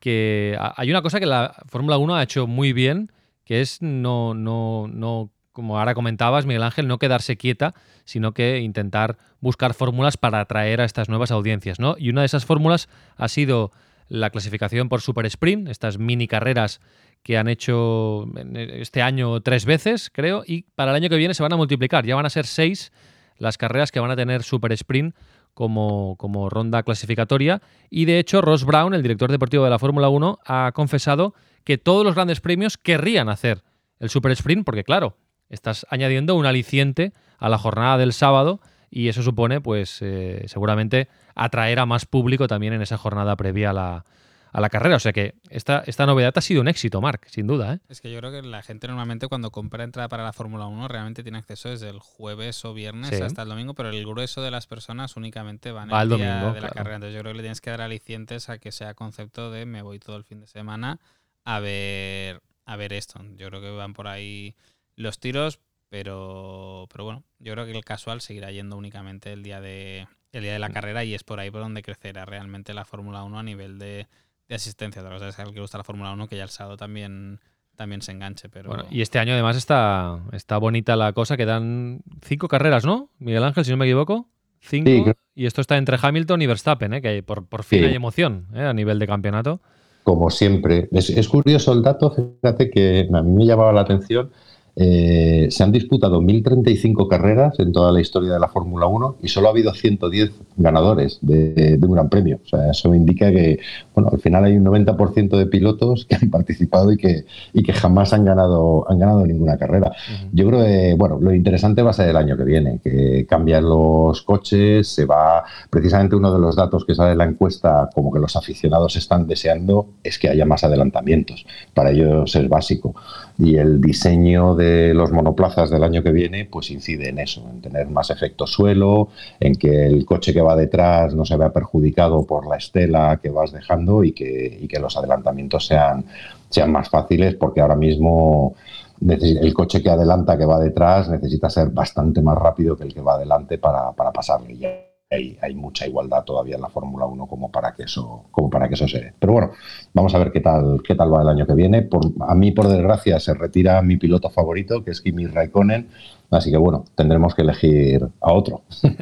que 0.01 0.59
hay 0.77 0.91
una 0.91 1.03
cosa 1.03 1.21
que 1.21 1.27
la 1.27 1.55
Fórmula 1.69 1.99
1 1.99 2.17
ha 2.17 2.23
hecho 2.23 2.47
muy 2.47 2.73
bien, 2.73 3.13
que 3.45 3.61
es 3.61 3.81
no, 3.81 4.35
no, 4.35 4.89
no, 4.89 5.31
como 5.53 5.79
ahora 5.79 5.95
comentabas, 5.95 6.47
Miguel 6.47 6.65
Ángel, 6.65 6.89
no 6.89 6.99
quedarse 6.99 7.37
quieta, 7.37 7.75
sino 8.05 8.33
que 8.33 8.59
intentar 8.59 9.17
buscar 9.41 9.73
fórmulas 9.73 10.17
para 10.17 10.41
atraer 10.41 10.81
a 10.81 10.85
estas 10.85 11.09
nuevas 11.09 11.31
audiencias. 11.31 11.79
¿no? 11.79 11.95
Y 11.99 12.11
una 12.11 12.23
de 12.23 12.27
esas 12.27 12.45
fórmulas 12.45 12.89
ha 13.17 13.29
sido 13.29 13.71
la 14.09 14.31
clasificación 14.31 14.88
por 14.88 15.01
Super 15.01 15.27
Sprint, 15.27 15.69
estas 15.69 15.99
mini 15.99 16.29
carreras 16.29 16.81
que 17.23 17.37
han 17.37 17.49
hecho 17.49 18.27
este 18.55 19.03
año 19.03 19.40
tres 19.40 19.64
veces, 19.64 20.11
creo, 20.12 20.45
y 20.47 20.62
para 20.75 20.92
el 20.92 20.97
año 20.97 21.09
que 21.09 21.16
viene 21.16 21.35
se 21.35 21.42
van 21.42 21.53
a 21.53 21.57
multiplicar. 21.57 22.07
Ya 22.07 22.14
van 22.14 22.27
a 22.27 22.31
ser 22.31 22.47
seis 22.47 22.92
las 23.38 23.59
carreras 23.59 23.90
que 23.90 24.01
van 24.01 24.11
a 24.11 24.16
tener 24.16 24.42
Super 24.42 24.73
Sprint 24.73 25.14
como, 25.55 26.16
como 26.19 26.49
ronda 26.49 26.83
clasificatoria. 26.83 27.62
Y 27.90 28.05
de 28.05 28.19
hecho, 28.19 28.42
Ross 28.42 28.64
Brown, 28.64 28.95
el 28.95 29.03
director 29.03 29.31
deportivo 29.31 29.64
de 29.64 29.71
la 29.71 29.79
Fórmula 29.79 30.09
1, 30.09 30.38
ha 30.45 30.71
confesado 30.73 31.35
que 31.64 31.79
todos 31.79 32.05
los 32.05 32.14
grandes 32.14 32.40
premios 32.40 32.77
querrían 32.77 33.29
hacer 33.29 33.64
el 33.99 34.11
Super 34.11 34.33
Sprint, 34.33 34.64
porque 34.64 34.85
claro, 34.85 35.16
estás 35.49 35.87
añadiendo 35.90 36.35
un 36.35 36.47
aliciente 36.47 37.12
a 37.38 37.49
la 37.49 37.59
jornada 37.59 37.99
del 37.99 38.12
sábado 38.12 38.61
y 38.90 39.09
eso 39.09 39.22
supone, 39.22 39.61
pues, 39.61 39.99
eh, 40.03 40.44
seguramente 40.46 41.09
atraer 41.35 41.79
a 41.81 41.87
más 41.87 42.07
público 42.07 42.49
también 42.49 42.72
en 42.72 42.83
esa 42.83 42.96
jornada 42.96 43.37
previa 43.37 43.70
a 43.70 43.72
la, 43.72 44.05
a 44.53 44.61
la 44.61 44.70
carrera. 44.70 44.96
O 44.96 45.01
sea 45.01 45.12
que 45.12 45.35
esta, 45.51 45.83
esta 45.87 46.07
novedad 46.07 46.33
ha 46.35 46.40
sido 46.40 46.61
un 46.62 46.68
éxito, 46.68 47.01
Mark, 47.01 47.27
sin 47.29 47.46
duda. 47.46 47.75
¿eh? 47.75 47.79
Es 47.88 48.01
que 48.01 48.11
yo 48.11 48.18
creo 48.18 48.33
que 48.33 48.42
la 48.42 48.62
gente 48.62 48.88
normalmente 48.88 49.29
cuando 49.29 49.51
compra 49.51 49.85
entrada 49.85 50.09
para 50.09 50.25
la 50.25 50.33
Fórmula 50.33 50.66
1 50.66 50.88
realmente 50.88 51.22
tiene 51.22 51.38
acceso 51.38 51.68
desde 51.68 51.90
el 51.90 51.99
jueves 51.99 52.64
o 52.64 52.72
viernes 52.72 53.20
hasta 53.20 53.42
el 53.42 53.49
domingo, 53.49 53.75
pero 53.75 53.90
el 53.90 54.07
grueso 54.07 54.42
de 54.42 54.51
las 54.51 54.66
personas 54.66 55.16
únicamente 55.16 55.72
van 55.72 55.90
el 55.90 56.09
día 56.09 56.38
domingo, 56.38 56.55
de 56.55 56.61
la 56.62 56.70
carrera. 56.70 56.96
Entonces 56.96 57.14
yo 57.14 57.20
creo 57.20 57.33
que 57.33 57.37
le 57.37 57.42
tienes 57.42 57.61
que 57.61 57.70
dar 57.70 57.83
alicientes 57.83 58.49
a 58.49 58.59
que 58.59 58.72
sea 58.72 58.94
concepto 58.94 59.51
de 59.51 59.66
me 59.66 59.83
voy 59.83 59.99
todo 59.99 60.16
el 60.16 60.25
fin 60.25 60.40
de 60.40 60.46
semana 60.46 61.00
a 61.44 61.61
ver, 61.61 62.42
a 62.67 62.77
ver 62.77 62.92
esto. 62.92 63.21
Yo 63.37 63.48
creo 63.48 63.61
que 63.61 63.71
van 63.71 63.94
por 63.94 64.08
ahí 64.08 64.56
los 64.96 65.21
tiros, 65.21 65.61
pero, 65.89 66.87
pero 66.93 67.05
bueno, 67.05 67.25
yo 67.39 67.53
creo 67.53 67.65
que 67.67 67.73
el 67.73 67.85
casual 67.85 68.21
seguirá 68.21 68.51
yendo 68.51 68.77
únicamente 68.77 69.33
el 69.33 69.43
día 69.43 69.61
de, 69.61 70.07
el 70.33 70.43
día 70.43 70.53
de 70.53 70.59
la 70.59 70.69
mm. 70.69 70.73
carrera 70.73 71.05
y 71.05 71.15
es 71.15 71.25
por 71.25 71.41
ahí 71.41 71.51
por 71.51 71.61
donde 71.61 71.83
crecerá 71.83 72.25
realmente 72.25 72.75
la 72.75 72.85
Fórmula 72.85 73.23
1 73.23 73.39
a 73.39 73.43
nivel 73.43 73.79
de, 73.79 74.07
de 74.49 74.55
asistencia. 74.55 75.03
Otra 75.03 75.15
cosa 75.15 75.29
es 75.29 75.37
que 75.37 75.45
le 75.45 75.61
gusta 75.61 75.79
la 75.79 75.85
Fórmula 75.85 76.13
1, 76.13 76.29
que 76.29 76.37
ya 76.37 76.43
el 76.43 76.51
sábado 76.51 76.77
también, 76.77 77.41
también 77.77 78.03
se 78.03 78.13
enganche. 78.13 78.49
Pero... 78.49 78.87
y 78.91 79.03
este 79.03 79.19
año 79.19 79.33
además 79.33 79.57
está, 79.57 80.21
está 80.33 80.59
bonita 80.59 80.97
la 80.97 81.13
cosa, 81.13 81.37
que 81.37 81.47
dan 81.47 82.01
cinco 82.23 82.49
carreras, 82.49 82.85
¿no? 82.85 83.11
Miguel 83.19 83.45
Ángel, 83.45 83.65
si 83.65 83.71
no 83.71 83.77
me 83.77 83.87
equivoco. 83.87 84.29
Cinco. 84.61 85.13
Y 85.35 85.47
esto 85.47 85.61
está 85.61 85.77
entre 85.77 85.99
Hamilton 86.01 86.43
y 86.43 86.47
Verstappen, 86.47 86.95
¿eh? 86.95 87.03
que 87.03 87.23
por, 87.23 87.47
por 87.47 87.63
fin 87.63 87.85
hay 87.85 87.95
emoción 87.95 88.49
¿eh? 88.55 88.63
a 88.63 88.73
nivel 88.73 88.99
de 88.99 89.07
campeonato. 89.07 89.61
Como 90.03 90.31
siempre. 90.31 90.89
Es, 90.93 91.29
curioso 91.29 91.73
el 91.73 91.83
dato, 91.83 92.11
fíjate 92.11 92.71
que 92.71 93.09
a 93.13 93.23
mí 93.23 93.33
me 93.33 93.45
llamaba 93.45 93.73
la 93.73 93.83
atención. 93.83 94.31
Eh, 94.79 95.46
se 95.50 95.64
han 95.64 95.72
disputado 95.72 96.20
1.035 96.20 97.08
carreras 97.08 97.58
en 97.60 97.72
toda 97.72 97.90
la 97.92 98.00
historia 98.02 98.35
de 98.35 98.38
la 98.38 98.48
Fórmula 98.48 98.87
1 98.87 99.16
y 99.22 99.29
solo 99.29 99.48
ha 99.48 99.50
habido 99.52 99.72
110 99.72 100.33
ganadores 100.58 101.18
de, 101.22 101.79
un 101.81 101.92
gran 101.92 102.10
premio. 102.10 102.40
O 102.44 102.48
sea, 102.48 102.70
eso 102.70 102.94
indica 102.94 103.31
que, 103.33 103.58
bueno, 103.94 104.10
al 104.12 104.20
final 104.20 104.44
hay 104.44 104.56
un 104.56 104.66
90% 104.66 105.38
de 105.38 105.46
pilotos 105.46 106.04
que 106.04 106.16
han 106.16 106.31
participado 106.31 106.92
y 106.92 106.98
que, 106.98 107.24
y 107.54 107.62
que 107.62 107.72
jamás 107.72 108.12
han 108.12 108.27
ganado, 108.27 108.85
han 108.90 108.98
ganado 108.98 109.27
ninguna 109.27 109.56
carrera. 109.56 109.92
Yo 110.33 110.46
creo 110.46 110.62
que, 110.62 110.94
bueno, 110.98 111.18
lo 111.20 111.33
interesante 111.35 111.81
va 111.81 111.90
a 111.90 111.94
ser 111.94 112.10
el 112.10 112.16
año 112.16 112.37
que 112.37 112.44
viene, 112.44 112.79
que 112.85 113.27
cambian 113.27 113.64
los 113.64 114.20
coches, 114.22 114.88
se 114.88 115.06
va, 115.06 115.42
precisamente 115.70 116.16
uno 116.16 116.33
de 116.33 116.38
los 116.38 116.54
datos 116.54 116.85
que 116.85 116.94
sale 116.94 117.12
en 117.12 117.18
la 117.18 117.24
encuesta, 117.24 117.88
como 117.94 118.12
que 118.12 118.18
los 118.18 118.37
aficionados 118.37 118.96
están 118.96 119.27
deseando, 119.27 119.88
es 120.04 120.18
que 120.18 120.29
haya 120.29 120.44
más 120.44 120.64
adelantamientos. 120.64 121.46
Para 121.72 121.92
ellos 121.92 122.37
es 122.37 122.46
básico. 122.46 122.94
Y 123.39 123.57
el 123.57 123.81
diseño 123.81 124.55
de 124.55 124.95
los 124.95 125.13
monoplazas 125.13 125.69
del 125.69 125.85
año 125.85 126.03
que 126.03 126.11
viene, 126.11 126.47
pues 126.47 126.71
incide 126.71 127.11
en 127.11 127.19
eso, 127.19 127.47
en 127.51 127.61
tener 127.61 127.89
más 127.89 128.11
efecto 128.11 128.47
suelo, 128.47 129.09
en 129.39 129.55
que 129.57 129.87
el 129.87 130.07
coche 130.07 130.33
que 130.33 130.41
va 130.41 130.57
detrás 130.57 131.15
no 131.15 131.25
se 131.27 131.37
vea 131.37 131.53
perjudicado 131.53 132.25
por 132.25 132.47
la 132.47 132.57
estela 132.57 133.19
que 133.23 133.29
vas 133.31 133.53
dejando 133.53 134.05
y 134.05 134.13
que, 134.13 134.67
que 134.69 134.81
los 134.81 134.97
adelantamientos 134.97 135.67
sean, 135.67 136.05
sean 136.49 136.73
más 136.73 136.89
fáciles, 136.89 137.35
porque 137.35 137.61
ahora 137.61 137.77
mismo 137.77 138.55
el 139.01 139.53
coche 139.53 139.83
que 139.83 139.91
adelanta, 139.91 140.39
que 140.39 140.47
va 140.47 140.59
detrás, 140.59 141.09
necesita 141.11 141.51
ser 141.51 141.69
bastante 141.69 142.23
más 142.23 142.39
rápido 142.39 142.77
que 142.77 142.85
el 142.85 142.95
que 142.95 143.03
va 143.03 143.15
adelante 143.15 143.59
para, 143.59 143.93
para 143.93 144.13
pasarle. 144.13 144.86
Hay, 145.09 145.54
mucha 145.54 145.87
igualdad 145.87 146.25
todavía 146.25 146.57
en 146.57 146.63
la 146.63 146.69
Fórmula 146.69 147.07
1 147.07 147.29
como 147.29 147.48
para 147.52 147.73
que 147.75 147.85
eso 147.85 148.25
como 148.33 148.50
para 148.50 148.67
que 148.67 148.75
eso 148.75 148.88
se 148.88 148.98
dé. 148.98 149.15
Pero 149.17 149.35
bueno, 149.35 149.52
vamos 149.94 150.13
a 150.17 150.19
ver 150.19 150.33
qué 150.33 150.40
tal 150.40 150.81
qué 150.85 150.96
tal 150.96 151.15
va 151.15 151.23
el 151.23 151.29
año 151.29 151.46
que 151.46 151.54
viene. 151.54 151.83
Por, 151.83 152.13
a 152.27 152.35
mí 152.35 152.50
por 152.50 152.67
desgracia 152.67 153.21
se 153.21 153.33
retira 153.33 153.81
mi 153.83 153.98
piloto 153.98 154.31
favorito, 154.31 154.83
que 154.83 154.90
es 154.90 155.00
Kimi 155.00 155.27
Raikkonen, 155.27 155.88
así 156.33 156.50
que 156.50 156.57
bueno, 156.57 156.85
tendremos 156.96 157.37
que 157.37 157.42
elegir 157.42 158.04
a 158.21 158.33
otro. 158.33 158.63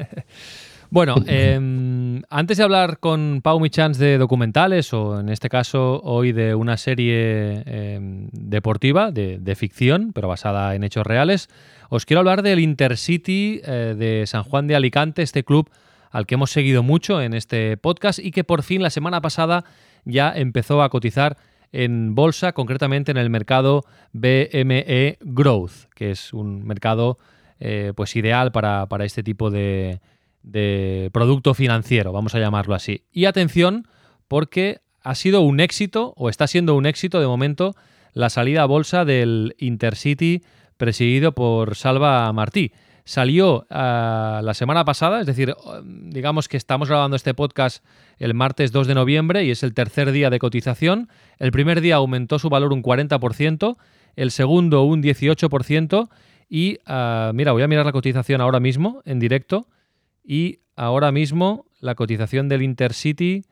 Bueno, 0.91 1.17
em, 1.27 2.23
antes 2.31 2.57
de 2.57 2.63
hablar 2.63 3.01
con 3.01 3.41
Pau 3.43 3.59
Michans 3.59 3.99
de 3.99 4.17
documentales, 4.17 4.93
o 4.93 5.19
en 5.19 5.29
este 5.29 5.49
caso 5.49 6.01
hoy 6.05 6.31
de 6.31 6.55
una 6.55 6.77
serie 6.77 7.65
em, 7.67 8.29
deportiva, 8.31 9.11
de, 9.11 9.55
ficción, 9.57 10.13
pero 10.15 10.29
basada 10.29 10.77
en 10.77 10.85
hechos 10.85 11.05
reales, 11.05 11.49
os 11.89 12.07
quiero 12.07 12.21
hablar 12.21 12.43
del 12.43 12.61
Intercity 12.61 13.61
eh, 13.65 13.97
de 13.99 14.25
San 14.29 14.45
Juan 14.45 14.69
de 14.69 14.77
Alicante, 14.77 15.23
este 15.23 15.43
club 15.43 15.69
al 16.15 16.27
que 16.27 16.37
hemos 16.37 16.53
seguido 16.53 16.85
mucho 16.85 17.21
en 17.21 17.35
este 17.35 17.77
podcast 17.77 18.21
y 18.21 18.31
que 18.31 18.45
por 18.45 18.63
fin 18.63 18.85
la 18.85 18.91
semana 18.91 19.21
pasada 19.21 19.65
ya 20.05 20.33
empezó 20.33 20.81
a 20.81 20.89
cotizar 20.89 21.37
en 21.73 22.15
bolsa, 22.15 22.53
concretamente 22.53 23.11
en 23.11 23.17
el 23.17 23.31
mercado 23.31 23.83
BME 24.13 25.19
Growth, 25.23 25.91
que 25.93 26.13
es 26.13 26.33
un 26.33 26.65
mercado 26.65 27.19
eh, 27.59 27.93
pues 27.97 28.15
ideal 28.15 28.53
para, 28.53 28.87
este 29.01 29.25
tipo 29.25 29.51
de, 29.51 30.01
de 30.45 31.11
producto 31.13 31.53
financiero, 31.53 32.13
vamos 32.13 32.37
a 32.37 32.39
llamarlo 32.39 32.77
así. 32.77 33.03
Y 33.11 33.25
atención, 33.25 33.89
porque 34.29 34.83
ha 35.03 35.17
sido 35.17 35.41
un 35.41 35.59
éxito, 35.59 36.15
o 36.17 36.29
está 36.29 36.47
siendo 36.47 36.77
un 36.77 36.87
éxito 36.87 37.19
de 37.19 37.27
momento, 37.27 37.75
la 38.13 38.31
salida 38.31 38.63
a 38.63 38.67
bolsa 38.67 39.05
del 39.05 39.57
Intercity 39.59 40.45
presidido 40.77 41.33
por 41.33 41.75
Salva 41.75 42.33
Martí 42.33 42.71
salió 43.05 43.67
ah, 43.71 44.41
la 44.43 44.55
semana 44.55 44.85
pasada, 44.85 45.21
es 45.21 45.27
decir, 45.27 45.55
digamos 45.85 46.49
que 46.49 46.57
estamos 46.57 46.89
grabando 46.89 47.15
este 47.17 47.35
podcast 47.35 47.85
el 48.19 48.35
martes 48.35 48.73
2 48.73 48.87
de 48.87 48.95
noviembre 48.95 49.45
y 49.45 49.51
es 49.51 49.63
el 49.63 49.75
tercer 49.75 50.11
día 50.13 50.31
de 50.31 50.39
cotización. 50.39 51.11
El 51.39 51.53
primer 51.53 51.83
día 51.83 51.97
aumentó 51.97 52.39
su 52.39 52.49
valor 52.49 52.73
un 52.73 52.83
40%, 52.83 53.77
el 54.17 54.31
segundo 54.31 54.85
un 54.85 55.03
18% 55.03 56.09
y 56.49 56.79
ah, 56.87 57.33
mira, 57.35 57.53
voy 57.53 57.63
a 57.63 57.69
mirar 57.69 57.85
la 57.85 57.93
cotización 57.93 58.41
ahora 58.41 58.61
mismo 58.61 59.03
en 59.05 59.19
directo 59.19 59.69
y 60.25 60.61
ahora 60.77 61.13
mismo 61.13 61.67
la 61.81 61.95
cotización 61.95 62.49
del 62.49 62.63
Intercity 62.63 63.45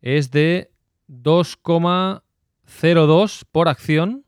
es 0.00 0.30
de 0.30 0.70
2,02 1.08 3.42
por 3.50 3.68
acción 3.68 4.24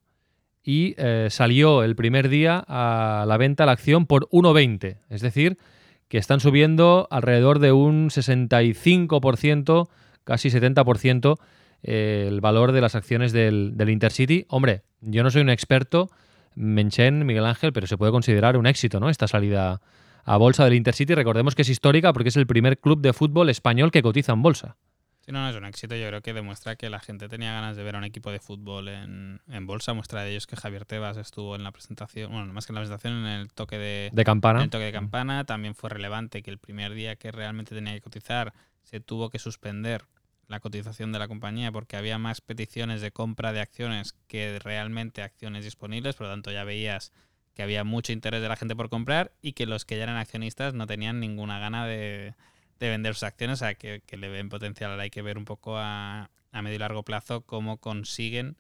y 0.65 0.95
eh, 0.97 1.29
salió 1.31 1.83
el 1.83 1.97
primer 1.97 2.29
día 2.29 2.65
a 2.67 3.25
la 3.27 3.37
venta 3.37 3.67
la 3.67 3.73
acción 3.73 4.07
por 4.07 4.29
1,20. 4.31 4.99
Es 5.11 5.21
decir, 5.21 5.59
que 6.09 6.19
están 6.19 6.41
subiendo 6.41 7.09
alrededor 7.11 7.59
de 7.59 7.73
un 7.73 8.11
65%, 8.11 9.89
casi 10.25 10.51
70% 10.51 11.39
eh, 11.83 12.27
el 12.29 12.41
valor 12.41 12.73
de 12.73 12.81
las 12.81 12.95
acciones 12.95 13.33
del, 13.33 13.75
Intercity. 13.89 14.47
Hombre, 14.49 14.83
yo 15.01 15.23
no 15.23 15.31
soy 15.31 15.43
un 15.43 15.51
experto, 15.51 16.11
Menchen, 16.55 17.27
Miguel 17.27 17.47
Ángel, 17.47 17.73
pero 17.73 17.87
se 17.87 17.97
puede 17.97 18.13
considerar 18.13 18.57
un 18.57 18.67
éxito, 18.67 19.01
¿no? 19.01 19.09
Esta 19.09 19.27
salida 19.27 19.81
a 20.25 20.37
bolsa 20.37 20.65
del 20.65 20.75
Intercity. 20.75 21.15
Recordemos 21.15 21.55
que 21.55 21.63
es 21.63 21.69
histórica 21.69 22.13
porque 22.13 22.29
es 22.29 22.37
el 22.37 22.47
primer 22.47 22.79
club 22.79 23.01
de 23.01 23.13
fútbol 23.13 23.49
español 23.51 23.91
que 23.91 24.03
cotiza 24.03 24.33
en 24.33 24.43
bolsa. 24.43 24.77
Sí, 25.25 25.31
no, 25.31 25.49
es 25.49 25.55
un 25.55 25.65
éxito. 25.65 25.95
Yo 25.95 26.09
creo 26.09 26.21
que 26.21 26.33
demuestra 26.33 26.75
que 26.75 26.91
la 26.91 26.99
gente 26.99 27.29
tenía 27.29 27.53
ganas 27.53 27.77
de 27.77 27.85
ver 27.85 27.95
a 27.95 27.99
un 27.99 28.05
equipo 28.05 28.33
de 28.33 28.41
fútbol 28.41 28.89
en, 28.89 29.41
bolsa. 29.63 29.95
Muestra 29.95 30.23
de 30.23 30.33
ellos 30.33 30.49
que 30.49 30.57
Javier 30.57 30.85
Tebas 30.85 31.17
estuvo 31.17 31.55
en 31.55 31.63
la 31.63 31.71
presentación, 31.71 32.33
bueno, 32.33 32.53
más 32.53 32.67
que 32.67 32.73
en 32.73 32.75
la 32.75 32.81
presentación, 32.81 33.19
en 33.19 33.27
el 33.27 33.53
toque 33.53 33.79
de, 33.79 34.11
de 34.13 34.25
campana. 34.25 34.65
el 34.65 34.71
toque 34.71 34.87
de 34.87 34.93
campana. 34.93 35.45
También 35.45 35.77
fue 35.77 35.91
relevante 35.91 36.43
que 36.43 36.51
el 36.51 36.59
primer 36.59 36.93
día 36.93 37.15
que 37.15 37.31
realmente 37.31 37.73
tenía 37.73 37.93
que 37.95 38.01
cotizar 38.01 38.53
se 38.83 38.99
tuvo 38.99 39.31
que 39.31 39.39
suspender 39.39 40.05
la 40.49 40.59
cotización 40.59 41.13
de 41.13 41.21
la 41.21 41.29
compañía 41.29 41.71
porque 41.71 41.97
había 41.97 42.19
más 42.19 42.41
peticiones 42.41 43.01
de 43.01 43.13
compra 43.13 43.53
de 43.53 43.61
acciones 43.61 44.15
que 44.27 44.59
realmente 44.59 45.23
acciones 45.23 45.65
disponibles. 45.65 46.17
Por 46.17 46.27
lo 46.27 46.33
tanto, 46.33 46.51
ya 46.51 46.65
veías 46.65 47.13
que 47.55 47.63
había 47.63 47.85
mucho 47.85 48.13
interés 48.13 48.43
de 48.43 48.49
la 48.49 48.57
gente 48.57 48.75
por 48.75 48.89
comprar 48.89 49.33
y 49.41 49.53
que 49.53 49.67
los 49.67 49.85
que 49.85 49.97
ya 49.97 50.03
eran 50.03 50.17
accionistas 50.17 50.75
no 50.75 50.87
tenían 50.87 51.21
ninguna 51.21 51.59
gana 51.59 51.87
de 51.87 52.35
de 52.83 52.91
vender 52.91 53.15
sus 53.15 53.23
acciones, 53.23 53.61
o 53.61 53.65
sea, 53.65 53.75
que, 53.75 54.03
le 54.11 54.29
ven 54.29 54.49
potencial. 54.49 54.99
hay 54.99 55.11
que 55.11 55.23
ver 55.23 55.39
un 55.39 55.45
poco 55.45 55.77
a, 55.79 56.31
medio 56.53 56.75
y 56.75 56.79
largo 56.79 57.05
plazo 57.05 57.43
cómo 57.43 57.79
consiguen 57.79 58.57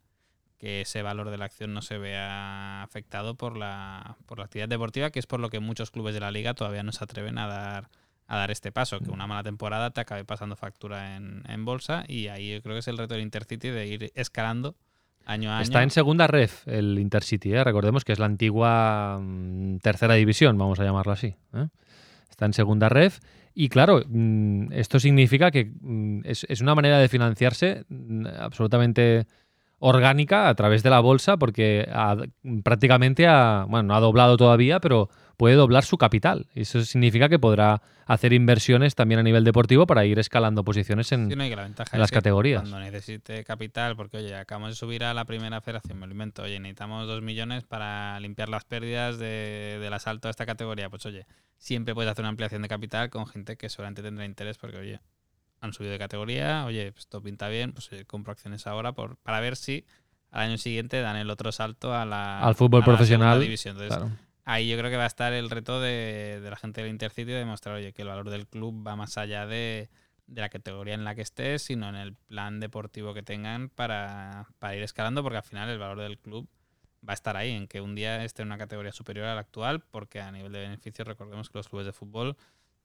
que 0.59 0.83
ese 0.83 1.03
valor 1.03 1.31
de 1.31 1.39
la 1.39 1.47
acción 1.47 1.75
no 1.75 1.83
se 1.83 1.99
vea 1.99 2.85
afectado 2.85 3.35
por 3.35 3.57
la, 3.57 4.17
por 4.27 4.39
la 4.39 4.45
actividad 4.45 4.69
deportiva, 4.69 5.11
que 5.11 5.19
es 5.19 5.27
por 5.27 5.41
lo 5.41 5.51
que 5.51 5.59
muchos 5.59 5.91
clubes 5.91 6.15
de 6.15 6.21
la 6.21 6.31
liga 6.31 6.55
todavía 6.55 6.85
no 6.85 6.93
se 6.93 7.03
atreven 7.03 7.37
a 7.37 7.49
dar 7.49 7.89
a 8.29 8.37
dar 8.37 8.51
este 8.51 8.73
paso, 8.73 9.01
que 9.01 9.11
una 9.11 9.27
mala 9.27 9.43
temporada 9.43 9.91
te 9.91 10.01
acabe 10.01 10.25
pasando 10.25 10.57
factura 10.57 11.17
en, 11.17 11.65
bolsa 11.67 12.05
y 12.09 12.29
ahí 12.29 12.55
yo 12.55 12.63
creo 12.63 12.77
que 12.77 12.79
es 12.79 12.89
el 12.89 12.97
reto 12.97 13.13
del 13.13 13.25
Intercity 13.25 13.69
de 13.69 13.87
ir 13.87 14.13
escalando 14.15 14.75
año 15.27 15.51
a 15.51 15.57
año. 15.57 15.65
Está 15.65 15.83
en 15.83 15.91
segunda 15.91 16.29
ref 16.29 16.67
el 16.67 16.99
Intercity, 16.99 17.53
¿eh? 17.53 17.63
recordemos 17.63 18.05
que 18.05 18.13
es 18.13 18.19
la 18.19 18.27
antigua 18.27 19.19
mm, 19.21 19.79
tercera 19.79 20.15
división, 20.15 20.57
vamos 20.57 20.81
a 20.81 20.85
llamarlo 20.85 21.13
así. 21.13 21.35
¿eh? 21.53 21.67
En 22.47 22.53
segunda 22.53 22.89
ref 22.89 23.21
y 23.55 23.69
claro, 23.69 24.03
mm, 24.07 24.73
esto 24.73 24.99
significa 24.99 25.51
que 25.51 25.71
mm, 25.81 26.21
es, 26.25 26.61
una 26.61 26.75
manera 26.75 26.99
de 26.99 27.09
financiarse 27.09 27.85
mm, 27.89 28.27
absolutamente 28.39 29.27
orgánica 29.79 30.49
a 30.49 30.55
través 30.55 30.83
de 30.83 30.91
la 30.91 31.01
bolsa 31.01 31.37
porque 31.37 31.89
prácticamente 32.63 33.27
ha, 33.27 33.67
bueno, 33.69 33.89
no 33.89 33.95
ha 33.97 34.01
doblado 34.01 34.37
todavía, 34.37 34.81
pero 34.81 35.09
puede 35.37 35.55
doblar 35.55 35.85
su 35.85 35.99
capital. 35.99 36.47
Y 36.55 36.63
eso 36.63 36.85
significa 36.85 37.29
que 37.29 37.39
podrá 37.39 37.83
hacer 38.07 38.33
inversiones 38.33 38.95
también 38.95 39.21
a 39.21 39.23
nivel 39.23 39.45
deportivo 39.45 39.87
para 39.87 40.05
ir 40.05 40.19
escalando 40.19 40.65
posiciones 40.65 41.13
en, 41.13 41.29
las 41.93 42.11
categorías. 42.11 42.63
Cuando 42.63 42.81
necesite 42.81 43.45
capital, 43.45 43.97
porque 43.97 44.19
oye, 44.19 44.35
acabamos 44.35 44.71
de 44.71 44.75
subir 44.77 45.05
a 45.05 45.15
la 45.15 45.25
primera 45.25 45.61
federación, 45.61 45.99
me 45.99 46.05
alimento, 46.05 46.43
oye, 46.43 46.59
necesitamos 46.61 47.07
dos 47.07 47.23
millones 47.23 47.65
para 47.65 48.19
limpiar 48.21 48.49
las 48.49 48.65
pérdidas 48.65 49.19
de, 49.19 49.79
del 49.81 49.93
asalto 49.93 50.29
a 50.29 50.31
esta 50.31 50.47
categoría. 50.47 50.91
Pues 50.91 51.07
oye, 51.07 51.27
siempre 51.57 51.95
puedes 51.95 52.11
hacer 52.11 52.23
una 52.23 52.31
ampliación 52.31 52.63
de 52.63 52.69
capital 52.69 53.11
con 53.11 53.27
gente 53.27 53.57
que 53.57 53.69
seguramente 53.69 54.03
tendrá 54.03 54.25
interés 54.25 54.59
porque, 54.59 54.77
oye, 54.77 55.01
han 55.61 55.73
subido 55.73 55.93
de 55.93 55.99
categoría, 55.99 56.65
oye, 56.67 56.91
pues 56.93 57.05
esto 57.05 57.23
pinta 57.23 57.49
bien, 57.49 57.73
pues 57.73 57.89
compro 58.07 58.33
acciones 58.33 58.67
ahora 58.67 58.93
por, 58.93 59.17
para 59.19 59.41
ver 59.41 59.57
si 59.57 59.87
al 60.33 60.49
año 60.49 60.59
siguiente 60.59 61.01
dan 61.01 61.17
el 61.17 61.31
otro 61.31 61.53
salto 61.53 61.95
a 61.95 62.05
la, 62.05 62.41
al 62.41 62.55
fútbol 62.55 62.83
profesional. 62.83 63.41
división. 63.41 63.77
Ahí 64.45 64.69
yo 64.69 64.79
creo 64.79 64.91
que 64.91 64.97
va 64.97 65.05
a 65.05 65.09
estar 65.09 65.33
el 65.33 65.51
reto 65.51 65.81
de, 65.81 66.41
la 66.43 66.57
gente 66.57 66.83
del 66.83 66.91
Intercity 66.91 67.31
de 67.31 67.39
demostrar, 67.39 67.77
oye, 67.77 67.93
que 67.93 68.03
el 68.03 68.09
valor 68.09 68.31
del 68.31 68.47
club 68.47 68.87
va 68.87 68.97
más 68.97 69.19
allá 69.19 69.47
de, 69.47 69.89
la 70.27 70.49
categoría 70.49 70.95
en 70.95 71.05
la 71.05 71.15
que 71.15 71.23
estés, 71.23 71.63
sino 71.63 71.89
en 71.89 71.97
el 71.97 72.15
plan 72.15 72.61
deportivo 72.61 73.13
que 73.15 73.23
tengan 73.23 73.69
para, 73.69 74.49
para 74.59 74.77
ir 74.77 74.83
escalando, 74.83 75.23
porque 75.23 75.39
al 75.39 75.43
final 75.43 75.69
el 75.69 75.79
valor 75.79 76.01
del 76.01 76.19
club 76.19 76.49
va 77.07 77.13
a 77.13 77.15
estar 77.15 77.37
ahí, 77.37 77.51
en 77.51 77.67
que 77.67 77.81
un 77.81 77.95
día 77.95 78.25
esté 78.25 78.43
en 78.43 78.49
una 78.49 78.59
categoría 78.59 78.93
superior 78.93 79.27
a 79.27 79.35
la 79.35 79.41
actual, 79.41 79.81
porque 79.81 80.21
a 80.21 80.31
nivel 80.31 80.53
de 80.53 80.61
beneficios 80.61 81.07
recordemos 81.07 81.51
que 81.51 81.59
los 81.59 81.69
clubes 81.69 81.87
de 81.87 81.93
fútbol 81.93 82.37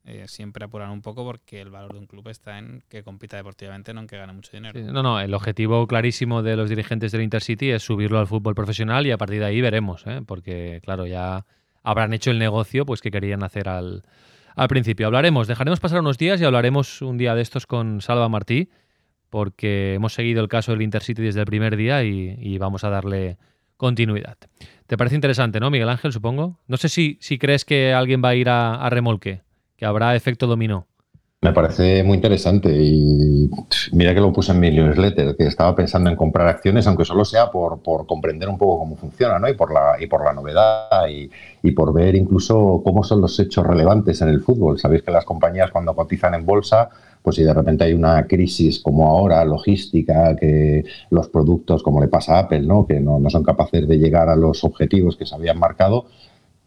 eh, 0.07 0.23
siempre 0.27 0.63
apuran 0.63 0.89
un 0.89 1.01
poco 1.01 1.25
porque 1.25 1.59
el 1.59 1.69
valor 1.69 1.91
de 1.91 1.99
un 1.99 2.07
club 2.07 2.29
está 2.29 2.57
en 2.59 2.81
que 2.87 3.03
compita 3.03 3.35
deportivamente, 3.35 3.93
no 3.93 3.99
en 3.99 4.07
que 4.07 4.17
gane 4.17 4.31
mucho 4.31 4.51
dinero. 4.53 4.79
no, 4.93 5.03
no, 5.03 5.19
el 5.19 5.33
objetivo 5.33 5.85
clarísimo 5.85 6.41
de 6.41 6.55
los 6.55 6.69
dirigentes 6.69 7.11
del 7.11 7.23
Intercity 7.23 7.71
es 7.71 7.83
subirlo 7.83 8.17
al 8.17 8.25
fútbol 8.25 8.55
profesional 8.55 9.05
y 9.05 9.11
a 9.11 9.17
partir 9.17 9.39
de 9.39 9.45
ahí 9.45 9.59
veremos, 9.59 10.07
¿eh? 10.07 10.21
porque 10.25 10.79
claro, 10.81 11.07
ya 11.07 11.45
habrán 11.83 12.13
hecho 12.13 12.31
el 12.31 12.39
negocio 12.39 12.85
pues 12.85 13.01
que 13.01 13.11
querían 13.11 13.43
hacer 13.43 13.67
al, 13.67 14.03
al 14.55 14.69
principio. 14.69 15.07
Hablaremos, 15.07 15.45
dejaremos 15.45 15.81
pasar 15.81 15.99
unos 15.99 16.17
días 16.17 16.39
y 16.39 16.45
hablaremos 16.45 17.01
un 17.01 17.17
día 17.17 17.35
de 17.35 17.41
estos 17.41 17.67
con 17.67 17.99
Salva 17.99 18.29
Martí, 18.29 18.69
porque 19.29 19.95
hemos 19.95 20.13
seguido 20.13 20.41
el 20.41 20.47
caso 20.47 20.71
del 20.71 20.83
Intercity 20.83 21.21
desde 21.21 21.41
el 21.41 21.45
primer 21.47 21.75
día 21.75 22.05
y 22.05 22.57
vamos 22.59 22.85
a 22.85 22.89
darle 22.89 23.37
continuidad. 23.75 24.37
¿Te 24.87 24.95
parece 24.95 25.15
interesante, 25.15 25.59
no, 25.59 25.69
Miguel 25.69 25.89
Ángel, 25.89 26.13
supongo? 26.13 26.61
No 26.65 26.77
sé 26.77 26.87
si, 26.87 27.17
si 27.19 27.37
crees 27.37 27.65
que 27.65 27.93
alguien 27.93 28.21
va 28.23 28.29
a 28.29 28.35
ir 28.35 28.47
a 28.47 28.89
remolque, 28.89 29.41
que 29.77 29.85
habrá 29.85 30.15
efecto 30.15 30.47
dominó. 30.47 30.87
Me 31.39 31.53
parece 31.53 32.03
muy 32.03 32.15
interesante 32.15 32.69
y 32.71 33.47
mira 33.91 34.11
que 34.15 34.19
lo 34.19 34.33
puse 34.33 34.51
en 34.51 34.59
mi 34.59 34.71
newsletter, 34.71 35.35
que 35.37 35.45
estaba 35.45 35.75
pensando 35.75 36.09
en 36.09 36.15
comprar 36.15 36.47
acciones, 36.47 36.87
aunque 36.87 37.05
solo 37.05 37.23
sea 37.23 37.51
por, 37.51 37.83
por 37.83 38.07
comprender 38.07 38.49
un 38.49 38.57
poco 38.57 38.79
cómo 38.79 38.95
funciona, 38.95 39.37
¿no? 39.37 39.47
Y 39.47 39.53
por 39.53 39.71
la, 39.71 39.97
y 39.99 40.07
por 40.07 40.25
la 40.25 40.33
novedad 40.33 41.07
y, 41.07 41.29
y, 41.61 41.71
por 41.73 41.93
ver 41.93 42.15
incluso 42.15 42.81
cómo 42.83 43.03
son 43.03 43.21
los 43.21 43.39
hechos 43.39 43.67
relevantes 43.67 44.19
en 44.23 44.29
el 44.29 44.41
fútbol. 44.41 44.79
Sabéis 44.79 45.03
que 45.03 45.11
las 45.11 45.25
compañías 45.25 45.69
cuando 45.69 45.95
cotizan 45.95 46.33
en 46.33 46.43
bolsa, 46.43 46.89
pues 47.21 47.35
si 47.35 47.43
de 47.43 47.53
repente 47.53 47.83
hay 47.83 47.93
una 47.93 48.25
crisis 48.25 48.79
como 48.79 49.07
ahora, 49.07 49.45
logística, 49.45 50.35
que 50.35 50.85
los 51.11 51.27
productos, 51.27 51.83
como 51.83 52.01
le 52.01 52.07
pasa 52.07 52.37
a 52.37 52.39
Apple, 52.39 52.61
¿no? 52.61 52.87
Que 52.87 52.99
no, 52.99 53.19
no 53.19 53.29
son 53.29 53.43
capaces 53.43 53.87
de 53.87 53.99
llegar 53.99 54.27
a 54.29 54.35
los 54.35 54.63
objetivos 54.63 55.15
que 55.15 55.27
se 55.27 55.35
habían 55.35 55.59
marcado, 55.59 56.07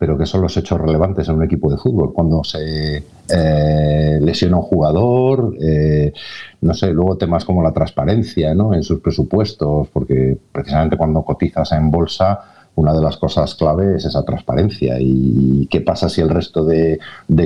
pero 0.01 0.17
que 0.17 0.25
son 0.25 0.41
los 0.41 0.57
hechos 0.57 0.81
relevantes 0.81 1.29
en 1.29 1.35
un 1.35 1.45
equipo 1.45 1.71
de 1.71 1.77
fútbol. 1.77 2.15
Cuando 2.15 2.43
se 2.43 3.05
eh, 3.29 4.19
lesiona 4.19 4.57
un 4.57 4.63
jugador, 4.63 5.55
eh, 5.61 6.11
no 6.63 6.73
sé, 6.73 6.91
luego 6.91 7.19
temas 7.19 7.45
como 7.45 7.63
la 7.63 7.71
transparencia 7.71 8.55
¿no? 8.55 8.73
en 8.73 8.83
sus 8.83 9.01
presupuestos, 9.01 9.89
porque 9.93 10.39
precisamente 10.51 10.97
cuando 10.97 11.23
cotizas 11.23 11.71
en 11.73 11.91
bolsa 11.91 12.50
una 12.81 12.95
de 12.95 13.03
las 13.03 13.19
cosas 13.19 13.55
clave 13.55 13.97
es 13.97 14.05
esa 14.07 14.25
transparencia. 14.25 14.97
¿Y 14.99 15.67
qué 15.71 15.83
pasa 15.83 16.09
si 16.09 16.21
el 16.21 16.31
resto 16.31 16.65
de, 16.65 16.99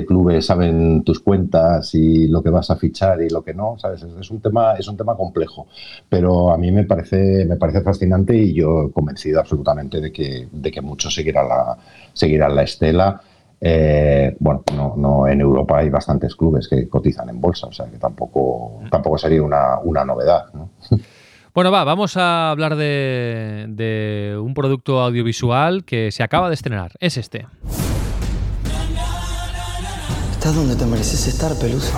clubes 0.07 0.45
saben 0.45 1.03
tus 1.03 1.19
cuentas 1.19 1.93
y 1.93 2.27
lo 2.27 2.41
que 2.41 2.49
vas 2.49 2.69
a 2.69 2.77
fichar 2.77 3.21
y 3.21 3.29
lo 3.29 3.43
que 3.43 3.53
no? 3.53 3.77
¿Sabes? 3.77 4.03
Es, 4.03 4.31
un 4.31 4.39
tema, 4.39 4.73
es 4.73 4.87
un 4.87 4.95
tema 4.95 5.15
complejo. 5.15 5.67
Pero 6.07 6.51
a 6.51 6.57
mí 6.57 6.71
me 6.71 6.85
parece, 6.85 7.45
me 7.45 7.57
parece 7.57 7.81
fascinante 7.81 8.35
y 8.35 8.53
yo 8.53 8.91
convencido 8.91 9.39
absolutamente 9.39 9.99
de 9.99 10.11
que, 10.11 10.47
de 10.51 10.71
que 10.71 10.81
muchos 10.81 11.13
seguirán 11.13 11.49
la, 11.49 11.77
seguirán 12.13 12.55
la 12.55 12.63
estela. 12.63 13.21
Eh, 13.59 14.35
bueno, 14.39 14.63
no, 14.75 14.95
no, 14.95 15.27
en 15.27 15.41
Europa 15.41 15.79
hay 15.79 15.89
bastantes 15.89 16.35
clubes 16.35 16.67
que 16.67 16.87
cotizan 16.87 17.29
en 17.29 17.41
bolsa, 17.41 17.67
o 17.67 17.71
sea 17.71 17.87
que 17.87 17.97
tampoco, 17.97 18.81
tampoco 18.91 19.17
sería 19.17 19.41
una, 19.41 19.79
una 19.79 20.05
novedad. 20.05 20.45
¿no? 20.53 20.69
Bueno, 21.55 21.71
va, 21.71 21.85
vamos 21.85 22.17
a 22.17 22.51
hablar 22.51 22.75
de, 22.75 24.37
un 24.41 24.53
producto 24.53 24.99
audiovisual 24.99 25.85
que 25.85 26.11
se 26.11 26.21
acaba 26.21 26.49
de 26.49 26.55
estrenar. 26.55 26.91
Es 26.99 27.15
este. 27.15 27.47
Estás 30.33 30.53
donde 30.53 30.75
te 30.75 30.85
mereces 30.85 31.27
estar, 31.27 31.57
Pelusa. 31.57 31.97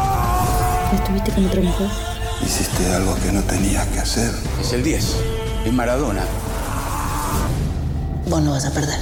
¿Estuviste 0.93 1.31
con 1.31 1.47
otra 1.47 1.61
mujer? 1.61 1.87
Hiciste 2.45 2.93
algo 2.93 3.15
que 3.15 3.31
no 3.31 3.41
tenías 3.41 3.87
que 3.87 3.97
hacer. 3.97 4.31
Es 4.61 4.73
el 4.73 4.83
10. 4.83 5.23
Es 5.65 5.73
Maradona. 5.73 6.21
Vos 8.27 8.43
no 8.43 8.51
vas 8.51 8.65
a 8.67 8.71
perder. 8.71 8.99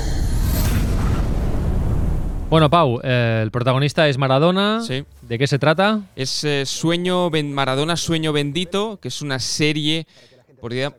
Bueno, 2.49 2.69
Pau, 2.69 3.01
eh, 3.03 3.41
el 3.43 3.51
protagonista 3.51 4.07
es 4.07 4.17
Maradona. 4.17 4.79
Sí. 4.87 5.03
¿De 5.21 5.37
qué 5.37 5.47
se 5.47 5.59
trata? 5.59 6.03
Es 6.15 6.45
eh, 6.45 6.65
Sueño 6.65 7.29
Maradona 7.29 7.97
Sueño 7.97 8.31
Bendito, 8.31 8.99
que 9.01 9.09
es 9.09 9.21
una 9.21 9.39
serie 9.39 10.07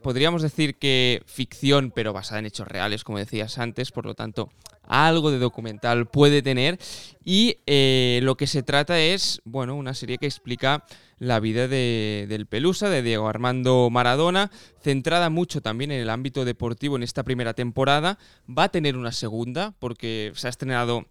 podríamos 0.03 0.43
decir 0.43 0.77
que 0.77 1.23
ficción, 1.27 1.91
pero 1.95 2.12
basada 2.12 2.41
en 2.41 2.47
hechos 2.47 2.69
reales, 2.69 3.05
como 3.05 3.19
decías 3.19 3.59
antes, 3.59 3.93
por 3.93 4.07
lo 4.07 4.14
tanto, 4.14 4.51
algo 4.83 5.31
de 5.31 5.39
documental 5.39 6.07
puede 6.07 6.43
tener. 6.43 6.79
Y 7.25 7.59
eh, 7.67 8.21
lo 8.23 8.37
que 8.37 8.47
se 8.47 8.62
trata 8.62 9.01
es, 9.01 9.41
bueno, 9.45 9.75
una 9.75 9.95
serie 9.95 10.19
que 10.19 10.27
explica 10.27 10.85
la 11.19 11.41
vida 11.41 11.67
de, 11.67 12.27
del 12.29 12.47
Pelusa, 12.47 12.89
de 12.89 13.03
Diego 13.03 13.29
Armando 13.29 13.89
Maradona, 13.91 14.51
centrada 14.81 15.31
mucho 15.31 15.61
también 15.61 15.91
en 15.91 16.01
el 16.01 16.11
ámbito 16.11 16.45
deportivo 16.45 16.97
en 16.97 17.03
esta 17.03 17.25
primera 17.25 17.55
temporada. 17.55 18.19
Va 18.47 18.64
a 18.64 18.69
tener 18.69 18.97
una 18.97 19.12
segunda, 19.12 19.75
porque 19.79 20.33
se 20.35 20.47
ha 20.47 20.51
estrenado 20.51 21.07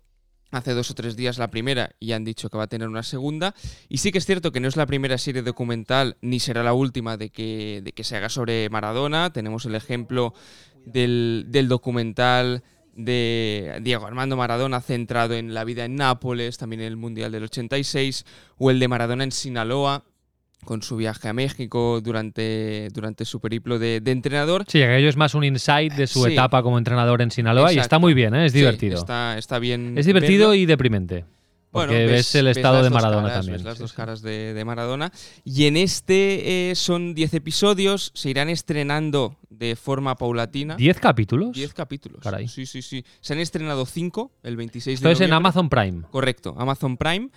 hace 0.52 0.74
dos 0.74 0.92
o 0.92 0.96
tres 0.96 1.16
días 1.16 1.38
la 1.38 1.50
primera 1.50 1.92
y 2.00 2.14
han 2.14 2.24
dicho 2.24 2.50
que 2.50 2.58
va 2.58 2.64
a 2.64 2.68
tener 2.68 2.88
una 2.88 3.04
segunda. 3.04 3.56
Y 3.90 3.98
sí 3.98 4.12
que 4.12 4.20
es 4.20 4.26
cierto 4.26 4.52
que 4.52 4.60
no 4.60 4.68
es 4.68 4.76
la 4.76 4.86
primera 4.86 5.18
serie 5.18 5.42
documental 5.42 6.18
ni 6.22 6.40
será 6.40 6.64
la 6.64 6.74
última 6.74 7.18
de 7.18 7.30
que, 7.30 7.82
de 7.84 7.92
que 7.92 8.04
se 8.04 8.16
haga 8.16 8.30
sobre 8.30 8.70
Maradona. 8.70 9.32
Tenemos 9.32 9.66
el 9.66 9.76
ejemplo 9.76 10.34
del, 10.86 11.46
del 11.50 11.68
documental 11.68 12.64
de 12.96 13.80
Diego 13.82 14.06
Armando 14.06 14.38
Maradona 14.38 14.80
centrado 14.82 15.34
en 15.34 15.54
la 15.54 15.66
vida 15.66 15.86
en 15.86 15.96
Nápoles, 15.96 16.58
también 16.58 16.82
en 16.82 16.88
el 16.88 16.98
Mundial 16.98 17.32
del 17.32 17.44
86, 17.44 18.26
o 18.58 18.72
el 18.72 18.80
de 18.80 18.88
Maradona 18.88 19.26
en 19.26 19.32
Sinaloa, 19.32 20.06
con 20.64 20.82
su 20.82 20.98
viaje 20.98 21.28
a 21.28 21.34
México 21.34 22.02
durante, 22.02 22.90
durante 22.94 23.26
su 23.26 23.40
periplo 23.40 23.80
de, 23.80 24.02
entrenador. 24.06 24.66
Sí, 24.68 24.82
aquello 24.82 25.10
es 25.10 25.18
más 25.18 25.36
un 25.36 25.44
insight 25.44 25.94
de 25.94 26.08
su 26.08 26.26
etapa 26.26 26.64
como 26.64 26.78
entrenador 26.78 27.22
en 27.22 27.32
Sinaloa 27.32 27.74
y 27.74 27.80
está 27.80 28.00
muy 28.00 28.14
bien, 28.14 28.34
¿eh? 28.36 28.46
es 28.46 28.54
divertido. 28.54 28.98
está, 28.98 29.38
está, 29.38 29.60
bien. 29.60 29.98
Es 29.98 30.06
divertido 30.06 30.54
y 30.54 30.66
deprimente. 30.66 31.26
Porque 31.76 32.06
ves, 32.06 32.34
el 32.36 32.48
estado 32.48 32.82
de 32.82 32.90
Maradona 32.90 33.34
también. 33.34 33.62
las 33.64 33.78
dos 33.78 33.92
caras 33.92 34.22
de, 34.22 34.64
Maradona. 34.66 35.12
Y 35.44 35.66
en 35.66 35.76
este 35.76 36.72
eh, 36.72 36.76
son 36.76 37.14
10 37.14 37.34
episodios, 37.34 38.12
se 38.16 38.30
irán 38.30 38.50
estrenando 38.50 39.36
de 39.50 39.76
forma 39.76 40.16
paulatina. 40.16 40.78
¿10 40.78 40.96
capítulos? 40.96 41.52
10 41.52 41.74
capítulos. 41.74 42.22
Sí, 42.48 42.66
sí, 42.66 42.82
sí. 42.82 43.04
Se 43.20 43.34
han 43.34 43.40
estrenado 43.40 43.86
5 43.86 44.32
el 44.44 44.56
26 44.56 44.94
Esto 44.96 45.08
de 45.10 45.14
Esto 45.14 45.24
es 45.24 45.28
en 45.28 45.34
Amazon 45.34 45.68
Prime. 45.68 46.04
Correcto, 46.12 46.56
Amazon 46.58 46.96
Prime. 46.96 47.30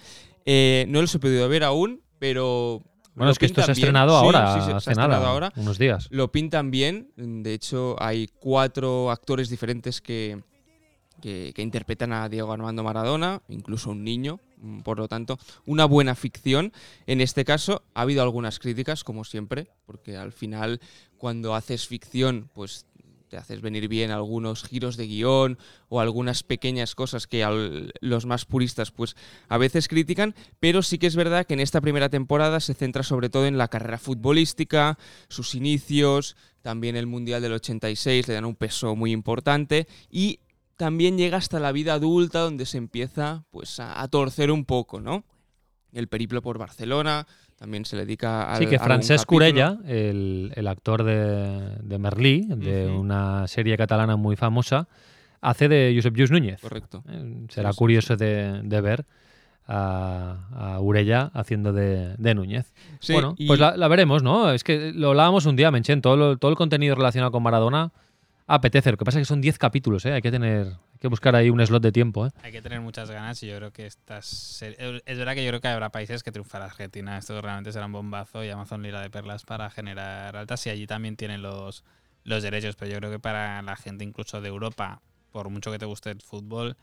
Eh, 0.47 0.87
no 0.89 1.01
los 1.01 1.13
he 1.15 1.19
podido 1.19 1.49
ver 1.49 1.65
aún, 1.65 2.01
pero 2.21 2.85
bueno, 3.19 3.31
es 3.31 3.39
que 3.39 3.47
esto 3.47 3.63
se 3.63 3.71
ha 3.71 3.75
estrenado 3.75 4.17
ahora, 4.17 4.55
hace 4.77 4.95
nada, 4.95 5.29
ahora. 5.29 5.53
unos 5.57 5.79
días. 5.79 6.09
Lo 6.11 6.33
pintan 6.33 6.71
bien. 6.71 7.11
De 7.17 7.53
hecho, 7.53 7.97
hay 7.99 8.29
cuatro 8.39 9.11
actores 9.11 9.51
diferentes 9.51 10.01
que, 10.01 10.43
que, 11.21 11.53
interpretan 11.59 12.13
a 12.13 12.29
Diego 12.29 12.53
Armando 12.53 12.83
Maradona, 12.83 13.43
incluso 13.49 13.91
un 13.91 14.05
niño. 14.05 14.41
Por 14.83 14.99
lo 14.99 15.09
tanto, 15.09 15.39
una 15.67 15.85
buena 15.85 16.15
ficción. 16.15 16.73
En 17.07 17.21
este 17.21 17.45
caso, 17.45 17.83
ha 17.95 18.03
habido 18.03 18.23
algunas 18.23 18.59
críticas, 18.59 19.05
como 19.05 19.25
siempre, 19.25 19.69
porque 19.87 20.17
al 20.17 20.33
final, 20.33 20.81
cuando 21.17 21.55
haces 21.55 21.87
ficción, 21.87 22.51
pues 22.55 22.87
te 23.29 23.37
haces 23.37 23.61
venir 23.61 23.89
bien 23.89 24.11
algunos 24.11 24.65
giros 24.65 24.97
de 24.97 25.07
guion 25.07 25.59
o 25.89 26.01
algunas 26.01 26.43
pequeñas 26.43 26.95
cosas 26.95 27.27
que 27.27 27.45
los 28.01 28.27
más 28.27 28.45
puristas 28.45 28.91
pues 28.91 29.17
a 29.49 29.59
veces 29.59 29.89
critican, 29.89 30.35
pero 30.61 30.83
sí 30.83 30.99
que 30.99 31.07
es 31.07 31.17
verdad 31.17 31.47
que 31.47 31.55
en 31.55 31.61
esta 31.61 31.81
primera 31.81 32.09
temporada 32.09 32.61
se 32.61 32.75
centra 32.75 33.03
sobre 33.03 33.29
todo 33.29 33.47
en 33.47 33.59
la 33.59 33.69
carrera 33.69 33.99
futbolística, 33.99 34.99
sus 35.29 35.55
inicios, 35.55 36.37
también 36.63 36.97
el 36.97 37.07
Mundial 37.07 37.43
del 37.43 37.53
86 37.53 38.29
le 38.29 38.35
dan 38.35 38.45
un 38.45 38.57
peso 38.57 38.97
muy 38.97 39.13
importante 39.13 39.87
y 40.11 40.41
también 40.77 41.19
llega 41.19 41.39
hasta 41.39 41.61
la 41.61 41.73
vida 41.73 41.95
adulta 41.95 42.41
donde 42.41 42.67
se 42.67 42.79
empieza 42.79 43.45
pues 43.51 43.81
a, 43.81 44.01
a 44.01 44.09
torcer 44.09 44.51
un 44.51 44.65
poco, 44.65 45.01
¿no? 45.01 45.25
El 45.93 46.09
periplo 46.09 46.43
por 46.43 46.59
Barcelona, 46.59 47.27
también 47.59 47.85
se 47.85 47.97
le 47.97 48.05
dedica 48.05 48.53
a. 48.53 48.57
Sí, 48.57 48.67
que 48.67 48.79
Francesc 48.79 49.27
Curella, 49.27 49.79
el, 49.87 50.53
el, 50.55 50.69
actor 50.69 51.03
de, 51.03 51.77
de 51.83 51.99
Merlí, 51.99 52.47
de 52.49 52.89
una 52.89 53.49
serie 53.49 53.77
catalana 53.77 54.17
muy 54.17 54.37
famosa, 54.37 54.87
hace 55.41 55.69
de 55.69 55.93
Josep 55.95 56.15
Lluís 56.15 56.31
Núñez. 56.31 56.61
Correcto. 56.61 57.03
Eh, 57.09 57.47
será 57.49 57.73
curioso 57.73 58.17
De, 58.17 58.61
de, 58.63 58.81
ver 58.81 59.05
a, 59.67 60.37
a 60.55 60.81
Urella 60.81 61.31
haciendo 61.35 61.73
de, 61.73 62.15
de 62.17 62.35
Núñez. 62.35 62.73
bueno, 63.09 63.35
pues 63.47 63.59
la, 63.59 63.77
la, 63.77 63.89
veremos, 63.89 64.23
¿no? 64.23 64.53
Es 64.53 64.63
que 64.63 64.93
lo 64.93 65.09
hablábamos 65.09 65.45
un 65.47 65.57
día, 65.57 65.71
Menchen, 65.73 66.01
todo, 66.01 66.37
todo 66.39 66.51
el 66.51 66.57
contenido 66.57 66.95
relacionado 66.95 67.33
con 67.33 67.43
Maradona 67.43 67.91
apetece. 68.49 68.91
Lo 68.91 68.97
que 68.97 69.05
pasa 69.05 69.21
es 69.21 69.23
que 69.23 69.29
son 69.29 69.41
10 69.41 69.59
capítulos, 69.59 70.05
¿eh? 70.07 70.15
Hay 70.15 70.23
que 70.23 70.31
tener 70.33 70.67
hay 70.67 70.99
que 70.99 71.09
buscar 71.09 71.37
ahí 71.37 71.51
un 71.51 71.65
slot 71.65 71.83
de 71.83 71.93
tiempo. 71.93 72.27
¿eh? 72.27 72.31
Hay 72.43 72.51
que 72.51 72.61
tener 72.61 72.81
muchas 72.81 73.09
ganas 73.09 73.41
y 73.45 73.47
yo 73.47 73.57
creo 73.57 73.73
que 73.73 73.87
estas. 73.87 74.63
Es 74.63 75.19
verdad 75.19 75.35
que 75.35 75.45
yo 75.45 75.51
creo 75.51 75.61
que 75.61 75.69
habrá 75.69 75.91
países 75.91 76.25
que 76.25 76.33
triunfará 76.33 76.65
Argentina. 76.65 77.19
Esto 77.19 77.41
realmente 77.41 77.71
será 77.73 77.87
un 77.87 77.93
bombazo 77.93 78.43
y 78.43 78.51
Amazon 78.51 78.83
lira 78.83 79.01
de 79.01 79.11
perlas 79.11 79.45
para 79.45 79.71
generar 79.71 80.35
altas 80.35 80.67
y 80.67 80.71
allí 80.71 80.89
también 80.89 81.17
tienen 81.17 81.43
los, 81.43 81.85
los 82.25 82.43
derechos. 82.43 82.75
Pero 82.75 82.91
yo 82.91 82.99
creo 82.99 83.11
que 83.13 83.21
para 83.21 83.63
la 83.63 83.77
gente 83.77 84.03
incluso 84.03 84.41
de 84.41 84.49
Europa, 84.49 85.03
por 85.31 85.51
mucho 85.51 85.71
que 85.71 85.79
te 85.79 85.87
guste 85.87 86.11
el 86.11 86.21
fútbol, 86.21 86.77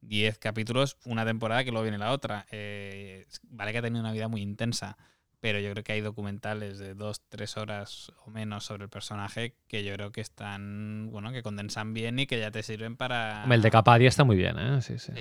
10 0.00 0.38
capítulos, 0.38 0.96
una 1.04 1.26
temporada 1.26 1.64
que 1.64 1.70
luego 1.70 1.82
viene 1.82 1.98
la 1.98 2.12
otra. 2.12 2.46
Eh, 2.50 3.26
vale 3.42 3.72
que 3.72 3.78
ha 3.78 3.82
tenido 3.82 4.00
una 4.00 4.12
vida 4.12 4.28
muy 4.28 4.40
intensa 4.40 4.96
pero 5.40 5.60
yo 5.60 5.70
creo 5.72 5.84
que 5.84 5.92
hay 5.92 6.00
documentales 6.00 6.78
de 6.78 6.94
dos, 6.94 7.22
tres 7.28 7.56
horas 7.56 8.12
o 8.24 8.30
menos 8.30 8.64
sobre 8.64 8.84
el 8.84 8.90
personaje 8.90 9.54
que 9.68 9.84
yo 9.84 9.94
creo 9.94 10.12
que 10.12 10.20
están, 10.20 11.10
bueno, 11.10 11.32
que 11.32 11.42
condensan 11.42 11.94
bien 11.94 12.18
y 12.18 12.26
que 12.26 12.40
ya 12.40 12.50
te 12.50 12.62
sirven 12.62 12.96
para... 12.96 13.44
El 13.48 13.62
de 13.62 13.70
Capadia 13.70 14.08
está 14.08 14.24
muy 14.24 14.36
bien, 14.36 14.58
¿eh? 14.58 14.82
Sí, 14.82 14.98
sí. 14.98 15.12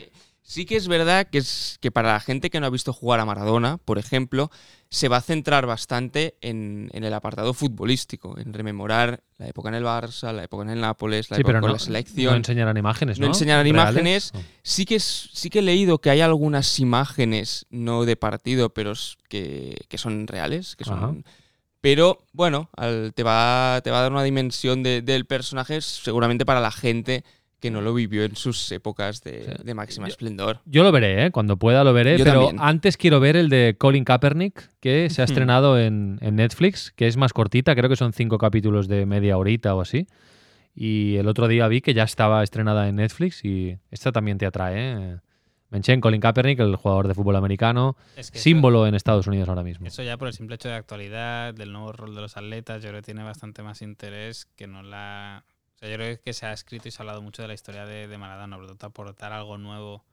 Sí 0.49 0.65
que 0.65 0.77
es 0.77 0.87
verdad 0.87 1.27
que, 1.27 1.39
es, 1.39 1.77
que 1.81 1.91
para 1.91 2.13
la 2.13 2.21
gente 2.21 2.49
que 2.49 2.61
no 2.61 2.67
ha 2.67 2.69
visto 2.69 2.93
jugar 2.93 3.19
a 3.19 3.25
Maradona, 3.25 3.79
por 3.79 3.97
ejemplo, 3.97 4.49
se 4.89 5.09
va 5.09 5.17
a 5.17 5.21
centrar 5.21 5.65
bastante 5.65 6.37
en, 6.39 6.89
el 6.93 7.13
apartado 7.13 7.53
futbolístico, 7.53 8.39
en 8.39 8.53
rememorar 8.53 9.25
la 9.37 9.49
época 9.49 9.67
en 9.67 9.75
el 9.75 9.83
Barça, 9.83 10.31
la 10.31 10.45
época 10.45 10.63
en 10.63 10.69
el 10.69 10.79
Nápoles, 10.79 11.29
la 11.29 11.35
época 11.41 11.59
con 11.59 11.73
la 11.73 11.79
selección. 11.79 12.31
No 12.31 12.37
enseñarán 12.37 12.77
imágenes, 12.77 13.19
¿no? 13.19 13.25
No 13.25 13.33
enseñarán 13.33 13.67
imágenes. 13.67 14.31
Sí, 14.63 14.85
que 14.85 15.01
sí 15.01 15.49
que 15.49 15.59
he 15.59 15.61
leído 15.61 15.99
que 15.99 16.11
hay 16.11 16.21
algunas 16.21 16.79
imágenes, 16.79 17.65
no 17.69 18.05
de 18.05 18.15
partido, 18.15 18.69
pero 18.73 18.93
que, 19.27 19.75
son 19.97 20.27
reales, 20.27 20.77
que 20.77 20.85
son 20.85 21.25
Pero 21.81 22.23
bueno, 22.31 22.69
al- 22.77 23.11
te, 23.13 23.23
va, 23.23 23.81
te 23.83 23.91
va 23.91 23.99
a 23.99 24.01
dar 24.03 24.13
una 24.13 24.23
dimensión 24.23 24.81
de- 24.81 25.01
del 25.01 25.25
personaje 25.25 25.81
seguramente 25.81 26.45
para 26.45 26.61
la 26.61 26.71
gente 26.71 27.25
que 27.59 27.71
no 27.71 27.81
lo 27.81 27.93
vivió 27.93 28.23
en 28.23 28.35
sus 28.35 28.71
épocas 28.71 29.23
de, 29.23 29.43
Sí. 29.57 29.63
de 29.63 29.73
máxima 29.73 30.07
Yo- 30.07 30.11
esplendor. 30.11 30.59
Yo 30.65 30.83
lo 30.83 30.91
veré, 30.91 31.25
¿eh? 31.25 31.31
cuando 31.31 31.57
pueda 31.57 31.83
lo 31.83 31.91
veré, 31.93 32.17
Yo 32.17 32.23
pero 32.25 32.45
también. 32.45 32.63
antes 32.63 32.97
quiero 32.97 33.19
ver 33.19 33.35
el 33.35 33.49
de 33.49 33.75
Colin 33.77 34.03
Kaepernick, 34.03 34.69
que 34.79 35.09
se 35.09 35.21
ha 35.21 35.25
estrenado 35.25 35.79
en, 35.79 36.19
en 36.21 36.35
Netflix, 36.35 36.91
que 36.95 37.07
es 37.07 37.17
más 37.17 37.33
cortita, 37.33 37.73
creo 37.75 37.89
que 37.89 37.95
son 37.95 38.13
cinco 38.13 38.37
capítulos 38.37 38.87
de 38.87 39.05
media 39.07 39.37
horita 39.37 39.73
o 39.75 39.81
así. 39.81 40.05
Y 40.75 41.15
el 41.15 41.27
otro 41.27 41.47
día 41.47 41.67
vi 41.67 41.81
que 41.81 41.95
ya 41.95 42.03
estaba 42.03 42.43
estrenada 42.43 42.87
en 42.87 42.97
Netflix 42.97 43.43
y 43.43 43.77
esta 43.89 44.11
también 44.11 44.37
te 44.37 44.45
atrae. 44.45 44.75
¿eh? 45.13 45.17
Menchen, 45.71 45.99
Colin 45.99 46.21
Kaepernick, 46.21 46.59
el 46.59 46.75
jugador 46.75 47.07
de 47.07 47.15
fútbol 47.15 47.35
americano, 47.35 47.97
Es 48.15 48.29
que 48.31 48.37
eso- 48.37 48.43
símbolo 48.43 48.85
en 48.87 48.93
Estados 48.93 49.25
Unidos 49.27 49.49
ahora 49.49 49.63
mismo. 49.63 49.87
Eso 49.87 50.03
ya 50.03 50.15
por 50.17 50.27
el 50.27 50.33
simple 50.35 50.55
hecho 50.55 50.69
de 50.69 50.75
actualidad, 50.75 51.53
del 51.55 51.71
nuevo 51.73 51.91
rol 51.91 52.13
de 52.13 52.21
los 52.21 52.37
atletas, 52.37 52.83
yo 52.83 52.89
creo 52.89 53.01
que 53.01 53.05
tiene 53.05 53.23
bastante 53.23 53.63
más 53.63 53.81
interés 53.81 54.45
que 54.55 54.67
no 54.67 54.83
la... 54.83 55.43
O 55.77 55.79
sea, 55.79 55.89
yo 55.89 55.95
creo 55.95 56.21
que 56.21 56.33
se 56.33 56.45
ha 56.45 56.53
escrito 56.53 56.87
y 56.87 56.91
se 56.91 57.01
ha 57.01 57.03
hablado 57.03 57.21
mucho 57.21 57.41
de 57.43 57.47
la 57.47 57.53
historia 57.53 57.85
de, 57.85 58.07
de 58.07 58.17
Maradona, 58.17 58.55
por 58.57 58.63
lo 58.65 58.69
tanto, 58.71 58.87
aportar 58.87 59.31
algo 59.33 59.57
nuevo 59.57 60.03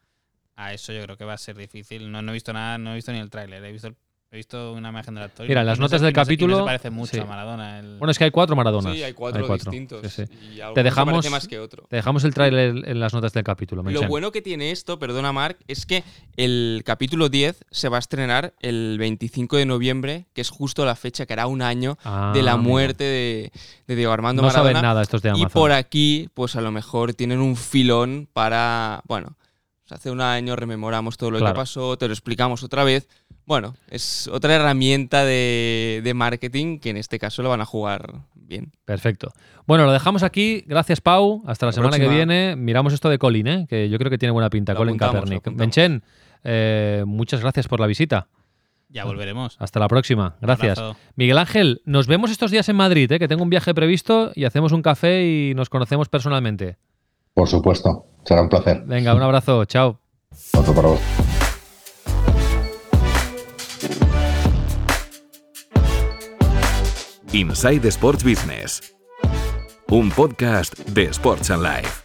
a 0.57 0.73
eso 0.75 0.93
yo 0.93 1.03
creo 1.05 1.17
que 1.17 1.25
va 1.25 1.35
a 1.35 1.39
ser 1.39 1.57
difícil. 1.57 2.11
No, 2.13 2.23
no 2.23 2.33
he 2.33 2.35
visto 2.35 2.53
nada, 2.53 2.79
no 2.79 2.93
he 2.93 2.97
visto 2.97 3.13
ni 3.13 3.19
el 3.19 3.31
tráiler, 3.31 3.65
he 3.65 3.73
visto, 3.73 3.89
el- 3.89 3.97
he 4.35 4.39
visto 4.39 4.73
una 4.73 4.89
imagen 4.89 5.15
del 5.15 5.25
actor. 5.25 5.47
y 5.47 5.49
Mira, 5.49 5.63
no- 5.63 5.67
las 5.67 5.79
y 5.79 5.81
no 5.81 5.85
notas 5.87 6.01
del 6.01 6.11
y 6.11 6.13
no 6.13 6.15
y 6.15 6.21
no 6.21 6.25
capítulo- 6.25 6.59
se 6.59 6.65
parece 6.65 6.91
mucho 6.91 7.13
sí. 7.13 7.21
a 7.21 7.25
Maradona. 7.25 7.79
el- 7.79 7.99
Bueno, 7.99 8.11
es 8.11 8.19
que 8.19 8.25
hay 8.25 8.31
cuatro 8.31 8.57
Maradonas. 8.57 8.93
Sí, 8.95 9.03
hay 9.03 9.13
cuatro, 9.13 9.47
distintos. 9.55 10.13
Sí, 10.13 10.27
sí. 10.27 10.33
y 10.61 10.75
Te 10.75 10.83
dejamos, 10.83 11.31
más 11.31 11.47
que 11.49 11.59
otro. 11.61 11.85
te 11.89 11.97
dejamos 11.97 12.25
el 12.25 12.35
tráiler 12.35 12.83
en 12.89 13.01
las 13.01 13.15
notas 13.15 13.33
del 13.33 13.45
capítulo. 13.45 13.83
Lo 13.85 14.09
bueno 14.09 14.33
que 14.33 14.43
tiene 14.43 14.71
esto, 14.73 14.99
perdona 14.99 15.33
Marc, 15.33 15.59
es 15.69 15.87
que 15.87 16.03
el 16.37 16.83
capítulo 16.85 17.29
10 17.29 17.65
se 17.71 17.89
va 17.89 17.97
a 17.97 18.01
estrenar 18.01 18.55
el 18.61 18.97
25 18.99 19.57
de 19.57 19.67
noviembre, 19.67 20.27
que 20.35 20.41
es 20.41 20.51
justo 20.51 20.85
la 20.85 20.97
fecha 20.97 21.27
que 21.27 21.33
hará 21.33 21.47
un 21.47 21.63
año 21.63 21.97
Ah, 22.05 22.33
de 22.35 22.43
la 22.43 22.53
amigo. 22.53 22.71
muerte 22.71 23.05
de, 23.05 23.53
de 23.87 23.97
Diego 23.97 24.13
Armando 24.13 24.43
No 24.43 24.49
Maradona. 24.49 24.71
saben 24.73 24.83
nada 24.83 25.03
estos 25.03 25.23
de 25.23 25.29
y 25.29 25.33
Amazon. 25.33 25.51
por 25.53 25.73
aquí, 25.73 26.29
pues 26.35 26.57
a 26.57 26.61
lo 26.61 26.73
mejor 26.73 27.15
tienen 27.15 27.39
un 27.41 27.57
filón 27.57 28.29
para, 28.33 29.03
bueno, 29.07 29.37
pues 29.87 30.01
hace 30.01 30.11
un 30.11 30.21
año 30.23 30.57
rememoramos 30.57 31.19
todo 31.19 31.31
lo 31.31 31.39
Claro. 31.39 31.53
que 31.55 31.59
pasó, 31.59 31.99
te 31.99 32.07
lo 32.09 32.15
explicamos 32.15 32.63
otra 32.63 32.85
vez. 32.85 33.07
Bueno, 33.47 33.75
es 33.89 34.29
otra 34.29 34.55
herramienta 34.55 35.25
de, 35.25 36.01
de 36.03 36.15
marketing 36.15 36.79
que 36.79 36.91
en 36.91 36.97
este 36.97 37.19
caso 37.19 37.43
lo 37.43 37.51
van 37.51 37.61
a 37.61 37.67
jugar 37.67 38.23
bien. 38.35 38.73
Perfecto. 38.85 39.33
Bueno, 39.67 39.85
lo 39.85 39.93
dejamos 39.93 40.23
aquí. 40.23 40.65
Gracias, 40.67 41.01
Pau. 41.01 41.43
Hasta 41.47 41.67
la, 41.67 41.69
La 41.71 41.73
semana 41.75 41.99
que 41.99 42.09
viene. 42.09 42.57
Miramos 42.57 42.93
esto 42.93 43.09
de 43.09 43.19
Colin, 43.19 43.47
¿eh? 43.47 43.67
que 43.69 43.89
yo 43.89 43.99
creo 43.99 44.11
que 44.11 44.19
tiene 44.19 44.33
buena 44.33 44.51
pinta. 44.51 44.73
Lo 44.73 44.79
Colin 44.79 44.97
Kaepernick. 44.97 45.47
Menchen, 45.49 46.03
eh, 46.43 47.05
muchas 47.07 47.41
gracias 47.41 47.69
por 47.69 47.81
la 47.81 47.87
visita. 47.87 48.29
Ya 48.89 49.05
volveremos. 49.05 49.57
Hasta 49.59 49.81
la 49.81 49.89
próxima. 49.89 50.37
Gracias. 50.41 50.81
Miguel 51.17 51.39
Ángel, 51.39 51.83
nos 51.85 52.07
vemos 52.07 52.31
estos 52.31 52.51
días 52.51 52.69
en 52.69 52.77
Madrid, 52.77 53.11
¿eh? 53.11 53.19
que 53.19 53.27
tengo 53.27 53.43
un 53.43 53.51
viaje 53.51 53.75
previsto 53.75 54.31
y 54.35 54.45
hacemos 54.45 54.73
un 54.73 54.83
café 54.83 55.27
y 55.27 55.55
nos 55.55 55.69
conocemos 55.69 56.09
personalmente. 56.09 56.77
Por 57.33 57.49
supuesto, 57.49 58.07
será 58.25 58.43
un 58.43 58.49
placer. 58.49 58.85
Venga, 58.87 59.15
un 59.15 59.23
abrazo. 59.23 59.65
Chao. 59.65 59.99
Otro 60.53 60.75
para 60.75 60.89
vos. 60.89 61.01
Inside 67.35 67.91
Sports 67.91 68.23
Business. 68.23 68.95
Un 69.89 70.11
podcast 70.11 70.79
de 70.91 71.11
Sports 71.11 71.51
and 71.51 71.65
Life. 71.65 72.05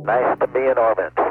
Nice 0.06 0.36
to 0.38 0.46
be 0.46 0.60
in 0.60 0.78
orbit. 0.78 1.27